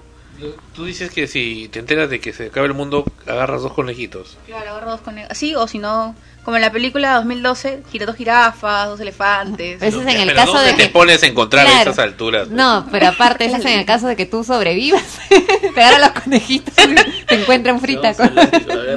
[0.75, 4.37] Tú dices que si te enteras de que se acaba el mundo, agarras dos conejitos.
[4.45, 8.15] claro agarro dos conejos así o si no como en la película 2012 gira dos
[8.15, 11.27] jirafas dos elefantes Ese es en el Pero caso ¿dónde de te que- pones a
[11.27, 12.47] encontrar a esas alturas?
[12.49, 15.03] No, pero aparte, eso es en el caso de que tú sobrevivas.
[15.75, 18.13] te agarran los conejitos y te encuentran frita.
[18.13, 18.33] con-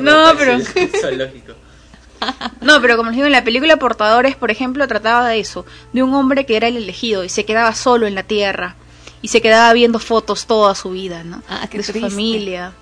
[0.05, 0.59] No, pero-.
[2.61, 5.65] No, pero como les digo, en la película Portadores, por ejemplo, trataba de eso,
[5.95, 8.77] de un hombre que era el elegido y se quedaba solo en la tierra
[9.23, 11.43] y se quedaba viendo fotos toda su vida, ¿no?
[11.49, 12.11] Ah, qué de su triste.
[12.11, 12.73] familia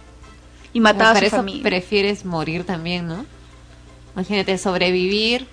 [0.73, 1.63] y mataba a su eso familia.
[1.63, 3.25] prefieres morir también, ¿no?
[4.15, 5.47] Imagínate sobrevivir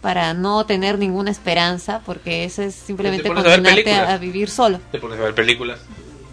[0.00, 4.80] para no tener ninguna esperanza, porque eso es simplemente condenarte a, a vivir solo.
[4.92, 5.80] Te pones a ver películas.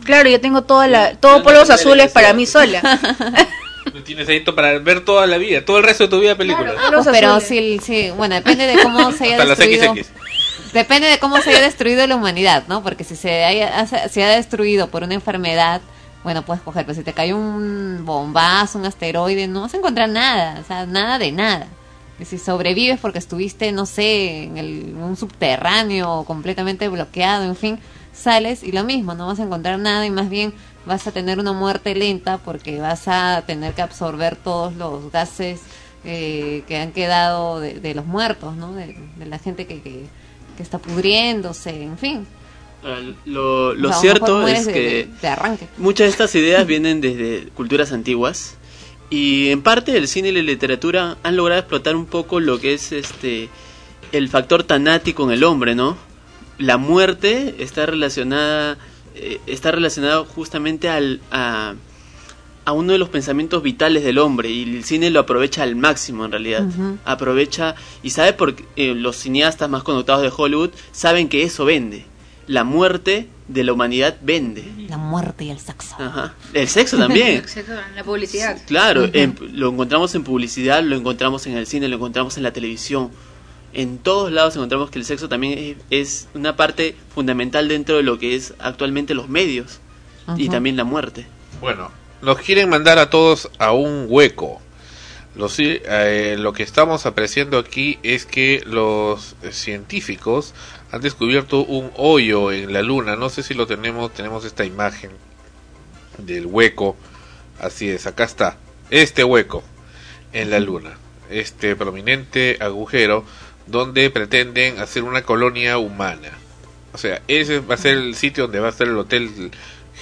[0.03, 2.82] Claro, yo tengo toda la, todo polvos azules para mí sola.
[4.03, 6.76] Tienes ahí to- para ver toda la vida, todo el resto de tu vida películas.
[6.76, 9.94] Polvos Pero si, si- bueno, depende de cómo se haya Hasta las destruido.
[9.95, 10.07] XX.
[10.76, 12.84] Depende de cómo se haya destruido la humanidad, ¿no?
[12.84, 15.80] Porque si se haya, se ha destruido por una enfermedad,
[16.22, 20.10] bueno, puedes coger, pero si te cae un bombazo, un asteroide, no vas a encontrar
[20.10, 21.68] nada, o sea, nada de nada.
[22.19, 27.80] Y si sobrevives porque estuviste, no sé, en el- un subterráneo completamente bloqueado, en fin,
[28.14, 30.53] sales y lo mismo, no vas a encontrar nada y más bien
[30.85, 35.61] vas a tener una muerte lenta porque vas a tener que absorber todos los gases
[36.03, 38.73] eh, que han quedado de, de los muertos, ¿no?
[38.73, 40.06] De, de la gente que, que,
[40.56, 42.27] que está pudriéndose, en fin.
[42.84, 45.68] Ah, Lo, O sea, cierto es que de- de arranque.
[45.77, 48.56] muchas de estas ideas vienen desde culturas antiguas
[49.10, 52.73] y en parte el cine y la literatura han logrado explotar un poco lo que
[52.73, 53.49] es este
[54.11, 55.98] el factor tanático en el hombre, ¿no?
[56.57, 58.77] La muerte está relacionada
[59.15, 61.73] eh, está relacionado justamente al a,
[62.65, 66.25] a uno de los pensamientos vitales del hombre y el cine lo aprovecha al máximo
[66.25, 66.65] en realidad.
[67.05, 71.63] Aprovecha y sabe por qué, eh, los cineastas más connotados de Hollywood saben que eso
[71.65, 72.05] vende.
[72.47, 74.63] La muerte de la humanidad vende.
[74.89, 75.95] La muerte y el sexo.
[75.99, 76.33] Ajá.
[76.53, 77.43] El sexo también.
[77.95, 78.57] La publicidad.
[78.65, 82.51] Claro, en- lo encontramos en publicidad, lo encontramos en el cine, lo encontramos en la
[82.53, 83.11] televisión.
[83.73, 88.03] En todos lados encontramos que el sexo también es, es una parte fundamental dentro de
[88.03, 89.79] lo que es actualmente los medios
[90.37, 91.27] y también la muerte.
[91.61, 91.91] Bueno,
[92.26, 94.61] nos quieren mandar a todos a un hueco.
[95.57, 100.53] Eh, lo que estamos apreciando aquí es que los científicos
[100.91, 103.15] han descubierto un hoyo en la luna.
[103.15, 105.11] No sé si lo tenemos, tenemos esta imagen
[106.18, 106.95] del hueco.
[107.60, 108.57] Así es, acá está.
[108.89, 109.64] Este hueco
[110.34, 110.97] en la luna.
[111.30, 113.26] Este prominente agujero
[113.68, 116.31] donde pretenden hacer una colonia humana.
[116.93, 119.52] O sea, ese va a ser el sitio donde va a estar el hotel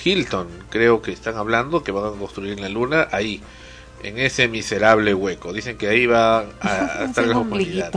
[0.03, 3.41] Hilton, creo que están hablando, que van a construir en la luna, ahí,
[3.99, 5.53] en ese miserable hueco.
[5.53, 7.95] Dicen que ahí va a, a estar la humanidad.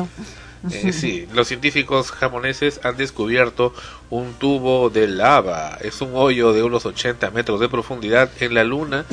[0.70, 3.72] Eh, sí, los científicos japoneses han descubierto
[4.10, 5.78] un tubo de lava.
[5.80, 9.04] Es un hoyo de unos 80 metros de profundidad en la luna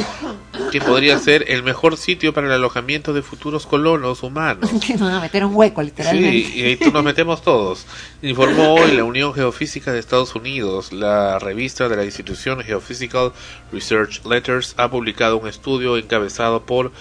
[0.71, 4.71] que podría ser el mejor sitio para el alojamiento de futuros colonos humanos.
[4.89, 6.31] Nos van a meter un hueco, literalmente.
[6.31, 7.85] Sí, y tú nos metemos todos.
[8.21, 10.91] Informó hoy la Unión Geofísica de Estados Unidos.
[10.91, 13.33] La revista de la institución Geophysical
[13.71, 16.91] Research Letters ha publicado un estudio encabezado por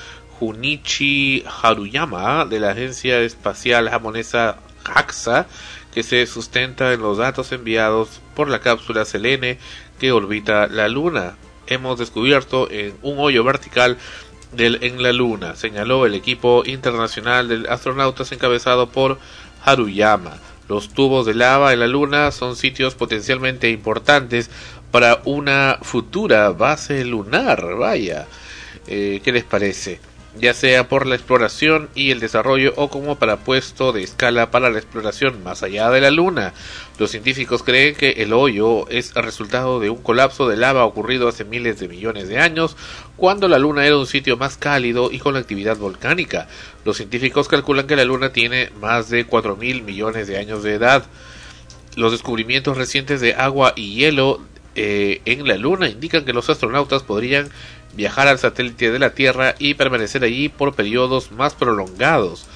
[0.42, 5.46] Junichi Haruyama de la agencia espacial japonesa JAXA
[5.94, 9.58] que se sustenta en los datos enviados por la cápsula Selene
[10.00, 11.36] que orbita la Luna.
[11.68, 13.98] Hemos descubierto en un hoyo vertical
[14.50, 19.18] del, en la Luna, señaló el equipo internacional de astronautas encabezado por
[19.64, 20.38] Haruyama.
[20.68, 24.50] Los tubos de lava en la Luna son sitios potencialmente importantes
[24.90, 27.76] para una futura base lunar.
[27.76, 28.26] Vaya,
[28.88, 30.00] Eh, ¿qué les parece?
[30.40, 34.70] Ya sea por la exploración y el desarrollo o como para puesto de escala para
[34.70, 36.54] la exploración más allá de la Luna.
[36.98, 41.28] Los científicos creen que el hoyo es el resultado de un colapso de lava ocurrido
[41.28, 42.76] hace miles de millones de años,
[43.16, 46.48] cuando la Luna era un sitio más cálido y con actividad volcánica.
[46.86, 50.74] Los científicos calculan que la Luna tiene más de 4 mil millones de años de
[50.74, 51.04] edad.
[51.94, 54.40] Los descubrimientos recientes de agua y hielo
[54.74, 57.50] eh, en la Luna indican que los astronautas podrían
[57.94, 62.46] viajar al satélite de la Tierra y permanecer allí por periodos más prolongados.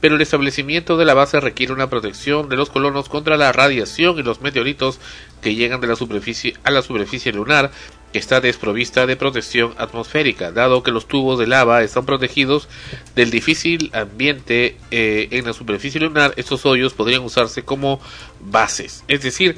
[0.00, 4.18] Pero el establecimiento de la base requiere una protección de los colonos contra la radiación
[4.18, 4.98] y los meteoritos
[5.40, 7.70] que llegan de la superficie a la superficie lunar,
[8.12, 12.68] que está desprovista de protección atmosférica, dado que los tubos de lava están protegidos
[13.14, 16.34] del difícil ambiente eh, en la superficie lunar.
[16.36, 18.00] Estos hoyos podrían usarse como
[18.40, 19.56] bases, es decir,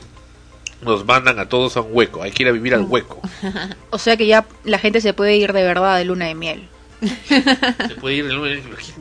[0.84, 3.20] nos mandan a todos a un hueco, hay que ir a vivir al hueco.
[3.90, 6.68] O sea que ya la gente se puede ir de verdad de luna de miel.
[7.28, 8.34] Se puede ir de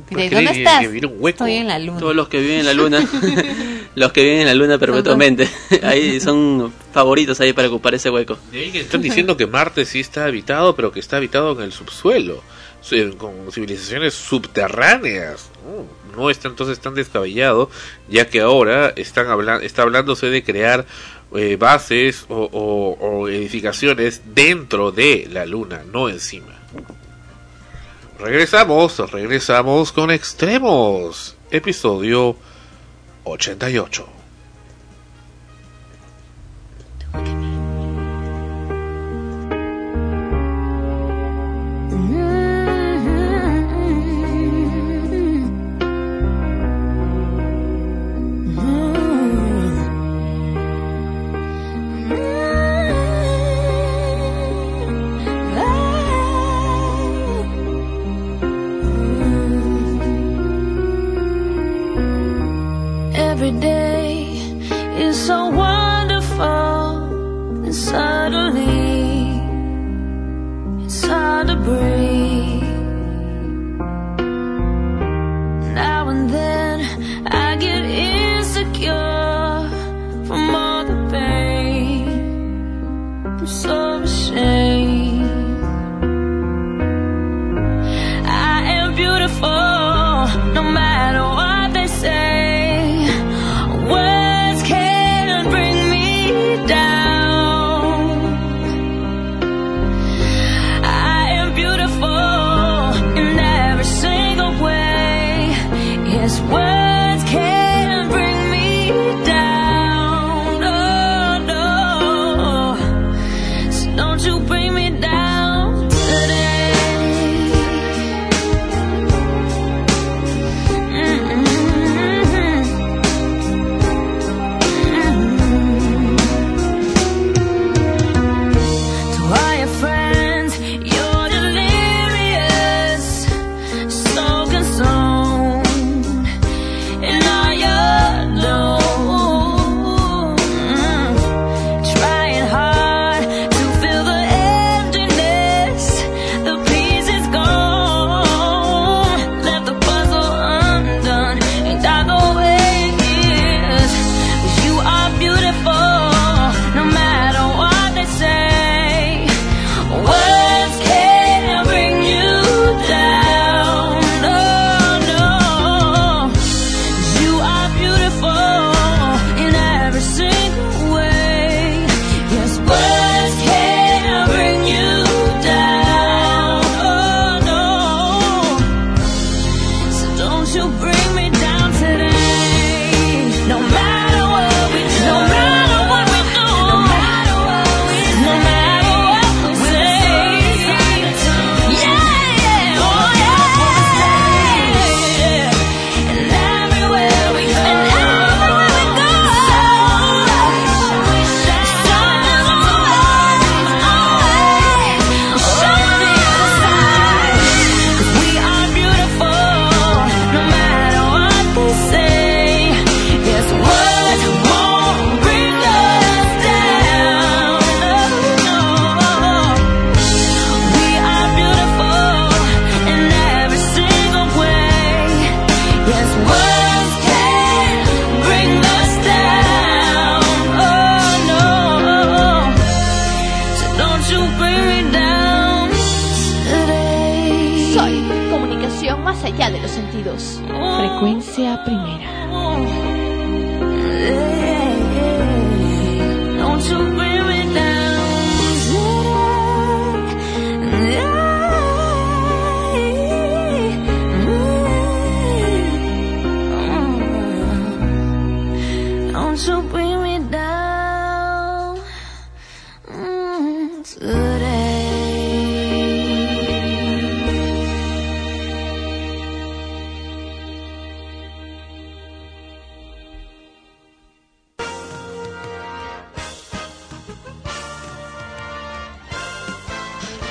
[0.10, 0.82] ¿De dónde estás?
[0.82, 1.46] vivir un hueco.
[1.46, 2.00] Estoy en la luna.
[2.00, 3.00] Todos los que viven en la luna,
[3.96, 5.50] los que viven en la luna perpetuamente,
[5.82, 8.38] ahí son favoritos ahí para ocupar ese hueco.
[8.52, 11.62] De ahí que están diciendo que Marte sí está habitado, pero que está habitado en
[11.62, 12.44] el subsuelo,
[13.18, 15.50] con civilizaciones subterráneas.
[15.66, 17.70] No, no está entonces tan descabellado,
[18.10, 20.86] ya que ahora están hablan está hablándose de crear
[21.36, 26.54] eh, bases o, o- o edificaciones dentro de la Luna, no encima.
[28.20, 32.36] Regresamos, regresamos con Extremos, episodio
[33.26, 34.08] 88.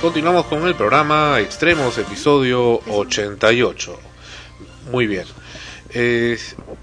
[0.03, 4.01] Continuamos con el programa Extremos, episodio 88.
[4.91, 5.27] Muy bien.
[5.91, 6.37] Eh,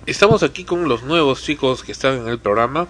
[0.05, 2.87] estamos aquí con los nuevos chicos que están en el programa.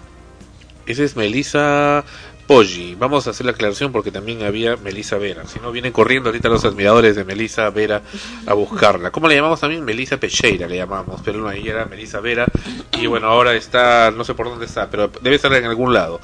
[0.86, 2.04] Esa es Melissa
[2.46, 2.94] Poggi.
[2.94, 5.48] Vamos a hacer la aclaración porque también había Melissa Vera.
[5.48, 8.02] Si no, vienen corriendo ahorita los admiradores de Melissa Vera
[8.46, 9.10] a buscarla.
[9.10, 9.84] ¿Cómo le llamamos también?
[9.84, 11.22] Melissa Pecheira le llamamos.
[11.24, 12.46] Pero no, ahí era Melissa Vera.
[12.92, 16.20] Y bueno, ahora está, no sé por dónde está, pero debe estar en algún lado.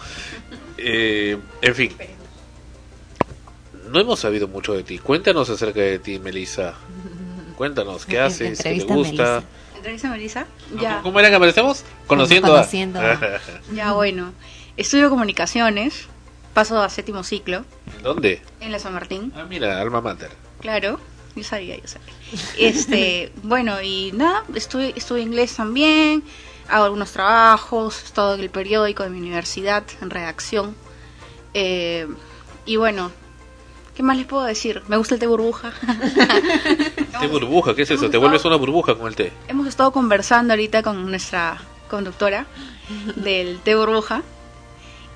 [0.78, 1.90] Eh, en fin.
[3.90, 4.98] No hemos sabido mucho de ti.
[4.98, 6.74] Cuéntanos acerca de ti, Melissa.
[7.56, 8.60] Cuéntanos, ¿qué haces?
[8.62, 9.42] ¿Qué te gusta?
[9.76, 10.46] ¿Entrevista a Melissa?
[10.80, 11.00] Ya.
[11.02, 11.84] ¿Cómo era que aparecemos?
[12.06, 13.00] Conociendo, a- Conociendo
[13.74, 14.32] Ya, bueno.
[14.76, 16.06] Estudio comunicaciones.
[16.54, 17.64] Paso a séptimo ciclo.
[18.02, 18.40] ¿Dónde?
[18.60, 19.32] En la San Martín.
[19.36, 20.30] Ah, mira, alma mater.
[20.60, 20.98] Claro.
[21.36, 22.14] Yo sabía, yo sabía.
[22.58, 26.22] Este, bueno, y nada, estudio, estudio inglés también.
[26.68, 28.00] Hago algunos trabajos.
[28.02, 30.74] He estado en el periódico de mi universidad, en redacción.
[31.52, 32.06] Eh,
[32.64, 33.12] y bueno,
[33.96, 34.82] ¿qué más les puedo decir?
[34.88, 35.72] Me gusta el té burbuja.
[37.20, 37.74] ¿Té burbuja?
[37.74, 38.10] ¿Qué es eso?
[38.10, 39.32] ¿Te vuelves una burbuja con el té?
[39.48, 41.58] Hemos estado conversando ahorita con nuestra
[41.88, 42.46] conductora
[43.16, 44.22] del té burbuja.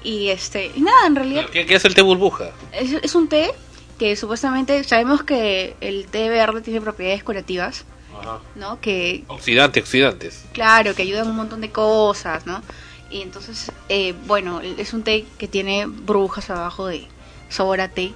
[0.03, 2.53] Y este, y nada, en realidad ¿Qué, qué hace el té burbuja?
[2.73, 3.53] es, es un té
[3.99, 7.85] que supuestamente sabemos que el té verde tiene propiedades curativas,
[8.19, 8.39] Ajá.
[8.55, 8.81] ¿no?
[8.81, 10.45] Que Oxidante, oxidantes.
[10.55, 12.63] claro, que ayudan un montón de cosas, ¿no?
[13.11, 17.07] Y entonces, eh, bueno, es un té que tiene burbujas abajo de
[17.51, 18.15] sabor a té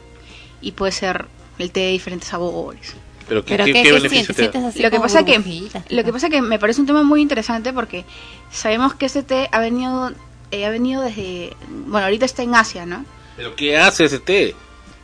[0.61, 1.27] y puede ser
[1.59, 2.95] el té de diferentes sabores.
[3.29, 4.37] Pero ¿qué, Pero qué- ¿qué- beneficio sientes?
[4.37, 4.51] te da?
[4.51, 5.39] ¿Sientes así lo que pasa que
[5.95, 8.05] lo que pasa que me parece un tema muy interesante porque
[8.51, 10.13] sabemos que este té ha venido
[10.51, 11.57] eh, ha venido desde
[11.87, 13.05] bueno ahorita está en Asia no
[13.37, 14.55] ¿Pero qué hace ese té?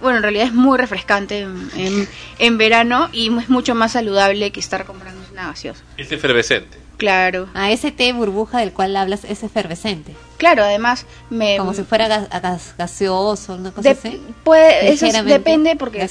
[0.03, 2.09] bueno en realidad es muy refrescante en, en,
[2.39, 6.77] en verano y es mucho más saludable que estar comprando una gaseosa Es efervescente.
[7.01, 10.15] Claro Ah, ese té burbuja del cual hablas es efervescente.
[10.37, 14.21] claro además me Como si fuera gas- gas- gaseoso, una cosa de- así.
[14.45, 16.07] puede eso es- depende porque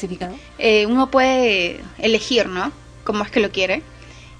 [0.57, 2.71] eh, uno puede elegir, ¿no?
[3.03, 3.83] Como es que lo quiere.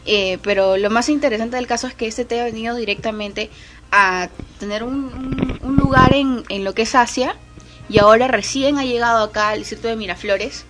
[0.05, 3.49] Eh, pero lo más interesante del caso es que este té ha venido directamente
[3.91, 7.35] a tener un, un- un lugar en, en lo que es Asia
[7.89, 10.65] y ahora recién ha llegado acá al distrito de Miraflores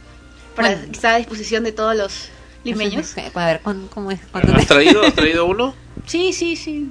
[0.55, 0.91] para Bueno.
[0.91, 2.29] está a disposición de todos los
[2.63, 3.15] limeños.
[3.35, 4.19] A ver, ¿cuán- ¿cómo es?
[4.31, 5.73] ¿Cuánto ¿Has te- traído, ¿Has traído uno?
[6.05, 6.89] Sí, sí, sí.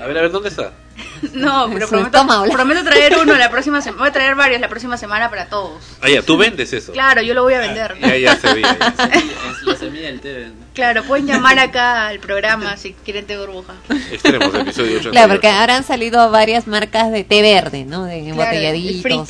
[0.00, 0.72] A ver, a ver, ¿dónde está?
[1.32, 2.52] No, pero prometo, estómago.
[2.52, 4.00] prometo traer uno la próxima semana.
[4.00, 5.82] Voy a traer varios la próxima semana para todos.
[6.02, 6.92] Ah, ya, tú vendes eso.
[6.92, 7.96] Claro, yo lo voy a vender.
[8.00, 8.76] Ya, ya se veía.
[9.12, 10.48] Es la semilla del té.
[10.74, 13.74] Claro, pueden llamar acá al programa si quieren té burbuja.
[14.12, 15.10] Extremos, episodio 88.
[15.10, 18.04] Claro, porque ahora han salido varias marcas de té verde, ¿no?
[18.04, 18.94] De Claro, embotelladitos.
[18.96, 19.24] el free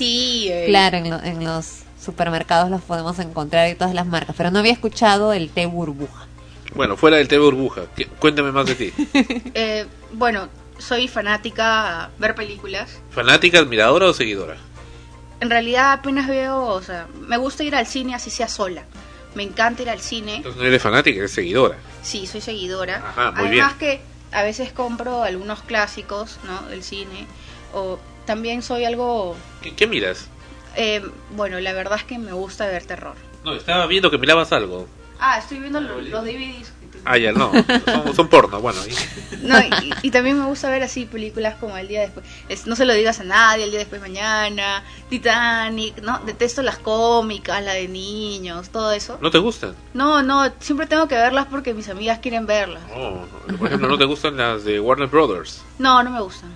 [0.49, 1.67] tea, el- Claro, en, lo- en los
[2.03, 4.35] supermercados los podemos encontrar y todas las marcas.
[4.37, 6.27] Pero no había escuchado el té burbuja.
[6.75, 8.93] Bueno, fuera del té burbuja, ¿qué- cuéntame más de ti.
[9.55, 10.49] Eh, bueno,
[10.79, 12.99] soy fanática a ver películas.
[13.11, 14.57] ¿Fanática, admiradora o seguidora?
[15.41, 18.85] En realidad apenas veo, o sea, me gusta ir al cine así sea sola.
[19.35, 20.37] Me encanta ir al cine.
[20.37, 21.77] Entonces no eres fanática, eres seguidora.
[22.03, 22.97] Sí, soy seguidora.
[23.09, 24.01] Ajá, muy Además que
[24.33, 26.69] a veces compro algunos clásicos, ¿no?
[26.69, 27.27] Del cine.
[27.73, 30.29] O también soy algo, ¿Qué, qué miras?
[30.77, 31.03] Eh,
[31.37, 33.15] bueno, la verdad es que me gusta ver terror.
[33.45, 34.87] No, estaba viendo que mirabas algo.
[35.19, 36.73] Ah, estoy viendo lo- los DVDs.
[37.05, 37.51] Ah, ya, no.
[37.87, 38.79] Son, son porno, bueno.
[38.87, 42.27] y- No, y, y también me gusta ver así películas como El día después.
[42.51, 46.19] Es- no se lo digas a nadie, El día después mañana, Titanic, ¿no?
[46.27, 49.19] Detesto las cómicas, la de niños, todo eso.
[49.23, 49.75] ¿No te gustan?
[49.95, 52.83] No, no, siempre tengo que verlas porque mis amigas quieren verlas.
[52.89, 53.57] No.
[53.57, 55.63] por ejemplo, ¿no te gustan las de Warner Brothers?
[55.79, 56.53] No, no me gustan.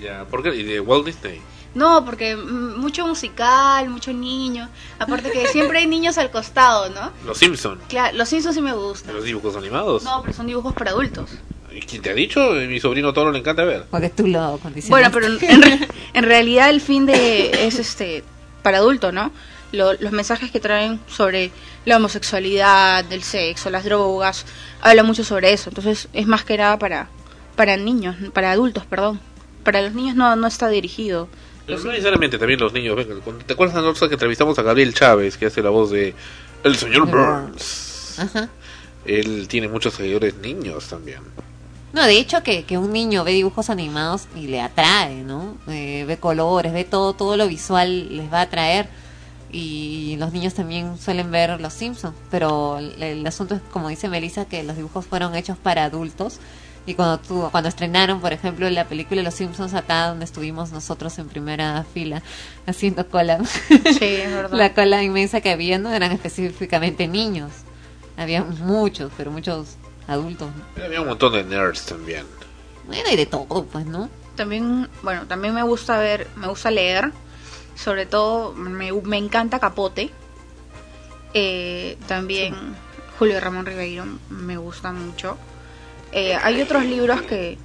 [0.00, 0.54] Ya, ¿por qué?
[0.54, 1.40] ¿Y de Walt Disney?
[1.74, 4.68] No, porque mm, mucho musical, mucho niño.
[4.98, 7.10] Aparte que siempre hay niños al costado, ¿no?
[7.26, 9.14] Los Simpson, Claro, los Simpsons sí me gustan.
[9.14, 10.04] los dibujos animados.
[10.04, 11.30] No, pero son dibujos para adultos.
[11.72, 12.50] ¿Y quién te ha dicho?
[12.52, 13.86] Mi sobrino Toro le encanta ver.
[13.90, 18.22] Porque tú lo Bueno, pero en, en re- en realidad el fin de es este
[18.62, 19.32] para adulto, ¿no?
[19.72, 21.50] Lo- los mensajes que traen sobre
[21.84, 24.46] la homosexualidad, el sexo, las drogas,
[24.80, 25.70] habla mucho sobre eso.
[25.70, 27.08] Entonces es más que nada para
[27.56, 29.20] para niños, para adultos, perdón.
[29.64, 31.28] Para los niños no no está dirigido.
[31.66, 32.98] Pero no necesariamente también los niños.
[33.46, 36.14] ¿Te acuerdas la noche que entrevistamos a Gabriel Chávez, que hace la voz de
[36.62, 38.18] El señor Burns?
[38.18, 38.48] Ajá.
[39.06, 41.20] Él tiene muchos seguidores niños también.
[41.92, 45.56] No, de hecho que, que un niño ve dibujos animados y le atrae, ¿no?
[45.68, 48.88] Eh, ve colores, ve todo, todo lo visual les va a atraer.
[49.52, 52.16] Y los niños también suelen ver Los Simpsons.
[52.30, 56.40] Pero el, el asunto es, como dice Melissa, que los dibujos fueron hechos para adultos.
[56.86, 61.18] Y cuando, tu- cuando estrenaron, por ejemplo, la película Los Simpsons acá, donde estuvimos nosotros
[61.18, 62.22] en primera fila
[62.66, 63.38] haciendo cola.
[63.44, 64.56] Sí, es verdad.
[64.58, 67.50] la cola inmensa que había no eran específicamente niños.
[68.18, 70.48] Había muchos, pero muchos adultos.
[70.54, 70.62] ¿no?
[70.74, 72.26] Pero había un montón de nerds también.
[72.86, 74.10] Bueno, y de todo, pues, ¿no?
[74.36, 77.12] También, bueno, también me gusta ver, me gusta leer.
[77.76, 80.10] Sobre todo me, me encanta Capote.
[81.32, 82.54] Eh, también
[83.18, 85.36] Julio Ramón Ribeiro me gusta mucho.
[86.14, 87.58] Eh, hay otros libros que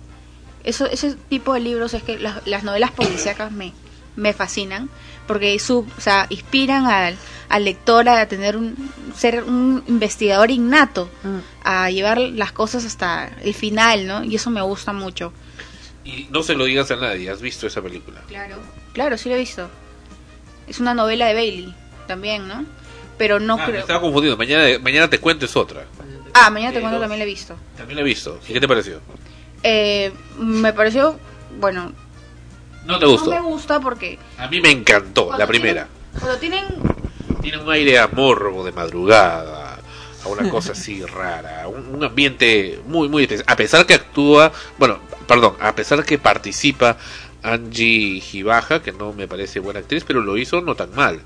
[0.63, 3.73] eso, ese tipo de libros es que las, las novelas policíacas me,
[4.15, 4.89] me fascinan
[5.27, 7.15] porque su, o sea, inspiran al,
[7.49, 8.75] al lector a tener un
[9.15, 11.07] ser un investigador innato,
[11.63, 14.23] a llevar las cosas hasta el final, ¿no?
[14.23, 15.31] Y eso me gusta mucho.
[16.03, 18.21] Y no se lo digas a nadie, has visto esa película.
[18.27, 18.55] Claro.
[18.93, 19.69] Claro, sí lo he visto.
[20.67, 21.75] Es una novela de Bailey
[22.07, 22.65] también, ¿no?
[23.19, 23.81] Pero no Ah, me creo.
[23.81, 24.35] estaba confundido.
[24.35, 25.85] Mañana, mañana te cuento es otra.
[26.33, 27.55] Ah, mañana te cuento también la he visto.
[27.77, 28.39] También la he visto.
[28.47, 28.99] ¿Y qué te pareció?
[29.63, 31.19] Eh, me pareció,
[31.59, 31.91] bueno,
[32.85, 33.29] No te gustó.
[33.31, 35.87] no me gusta porque A mí me encantó la primera.
[36.17, 36.65] cuando tienen
[37.41, 39.79] Tiene un aire a morbo de madrugada,
[40.23, 43.45] a una cosa así rara, un, un ambiente muy, muy especial.
[43.47, 46.97] A pesar que actúa, bueno, perdón, a pesar que participa
[47.43, 51.21] Angie Gibaja, que no me parece buena actriz, pero lo hizo no tan mal.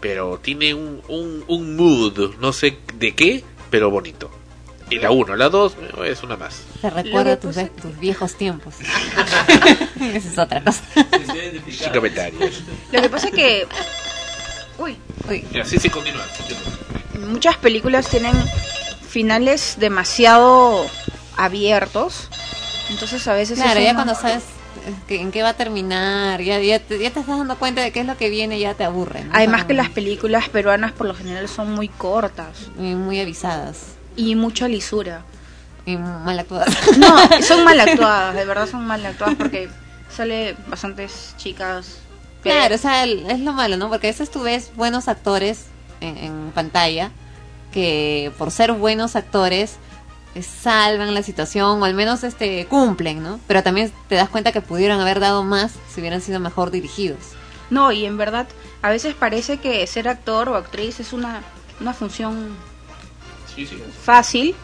[0.00, 4.30] Pero tiene un, un, un mood, no sé de qué, pero bonito.
[4.90, 5.76] Y la 1, la 2
[6.06, 6.62] es una más.
[6.82, 8.74] Te recuerda tus, ve- tus viejos tiempos.
[10.00, 10.82] Esa es otra cosa.
[11.70, 12.62] Sin comentarios.
[12.90, 13.66] lo que pasa es que
[14.78, 14.96] uy,
[15.52, 16.24] Ya, sí, sí, continúa.
[17.28, 18.32] muchas películas tienen
[19.08, 20.84] finales demasiado
[21.36, 22.28] abiertos.
[22.90, 24.42] Entonces a veces Claro, ya no- cuando sabes
[25.08, 28.00] en qué va a terminar, ya, ya, te, ya te estás dando cuenta de qué
[28.00, 29.24] es lo que viene, ya te aburre.
[29.24, 29.30] ¿no?
[29.34, 32.68] Además que las películas peruanas por lo general son muy cortas.
[32.76, 33.94] muy, muy avisadas.
[34.16, 35.22] Y mucha lisura.
[35.86, 36.76] Y mal actuadas.
[36.98, 39.68] No, son mal actuadas, de verdad son mal actuadas porque
[40.14, 41.98] sale bastantes chicas.
[42.42, 43.88] que- Claro, o sea, es lo malo, ¿no?
[43.88, 45.66] Porque a veces tú ves buenos actores
[46.00, 47.10] en, en pantalla
[47.72, 49.76] que por ser buenos actores
[50.40, 53.40] salvan la situación o al menos este cumplen, ¿no?
[53.46, 57.18] Pero también te das cuenta que pudieron haber dado más si hubieran sido mejor dirigidos.
[57.68, 58.48] No, y en verdad,
[58.82, 61.42] a veces parece que ser actor o actriz es una,
[61.80, 62.56] una función
[64.02, 64.54] fácil,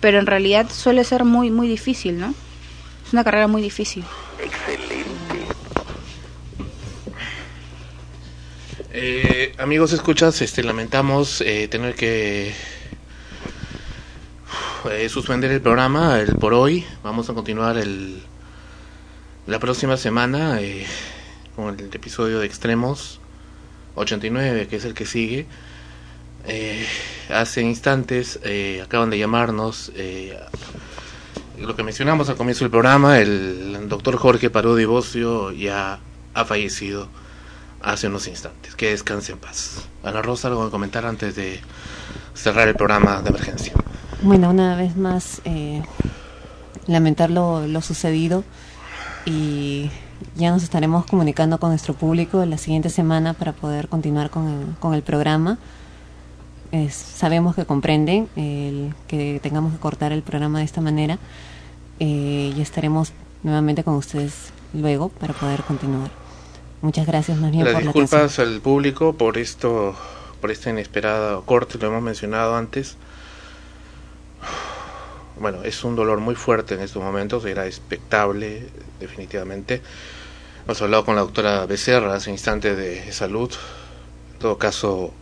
[0.00, 2.34] pero en realidad suele ser muy, muy difícil, ¿no?
[3.06, 4.04] Es una carrera muy difícil.
[8.92, 12.52] Eh, amigos, escuchas, este, lamentamos eh, tener que
[14.90, 16.84] eh, suspender el programa el por hoy.
[17.02, 18.22] Vamos a continuar el
[19.50, 20.86] la próxima semana eh,
[21.56, 23.18] con el episodio de Extremos
[23.96, 25.46] 89, que es el que sigue.
[26.46, 26.86] Eh,
[27.28, 29.92] hace instantes eh, acaban de llamarnos
[31.58, 35.98] lo que mencionamos al comienzo del programa, el doctor Jorge Parodi Bocio ya
[36.32, 37.08] ha fallecido
[37.82, 38.74] hace unos instantes.
[38.76, 39.88] Que descanse en paz.
[40.02, 41.60] Ana Rosa, algo que comentar antes de
[42.34, 43.74] cerrar el programa de emergencia.
[44.22, 45.82] Bueno, una vez más, eh,
[46.86, 48.44] lamentar lo, lo sucedido
[49.24, 49.90] y
[50.36, 54.74] ya nos estaremos comunicando con nuestro público la siguiente semana para poder continuar con el,
[54.78, 55.58] con el programa.
[56.72, 61.18] Es- sabemos que comprenden el que tengamos que cortar el programa de esta manera
[61.98, 66.10] eh, y estaremos nuevamente con ustedes luego para poder continuar.
[66.82, 69.94] Muchas gracias más bien Las por la disculpas al público por esto,
[70.40, 72.96] por esta inesperada corte, lo hemos mencionado antes.
[75.40, 78.68] Bueno, es un dolor muy fuerte en estos momentos, era expectable,
[79.00, 79.80] definitivamente.
[80.66, 83.50] Hemos hablado con la doctora Becerra hace instantes de salud.
[84.34, 85.14] En todo caso,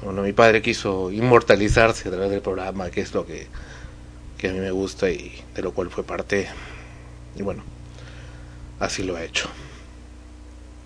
[0.00, 3.48] bueno, mi padre quiso inmortalizarse a través del programa, que es lo que,
[4.38, 6.46] que a mí me gusta y de lo cual fue parte.
[7.34, 7.64] Y bueno,
[8.78, 9.48] así lo ha hecho.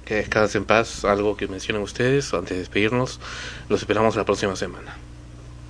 [0.06, 3.20] Que descanse en paz, algo que mencionen ustedes antes de despedirnos.
[3.68, 4.96] Los esperamos la próxima semana.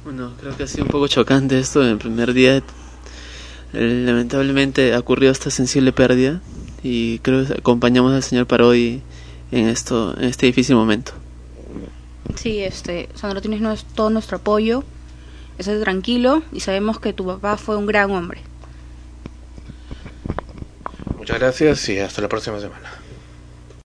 [0.05, 2.57] Bueno, creo que ha sido un poco chocante esto en el primer día.
[2.57, 2.63] Eh,
[3.73, 6.41] Lamentablemente ha ocurrido esta sensible pérdida
[6.83, 9.03] y creo que acompañamos al señor Parodi
[9.51, 11.13] en esto, en este difícil momento.
[12.37, 14.85] Sí, este, Sandro, tienes todo nuestro apoyo.
[15.59, 18.41] Estate tranquilo y sabemos que tu papá fue un gran hombre.
[21.17, 22.98] Muchas gracias y hasta la próxima semana.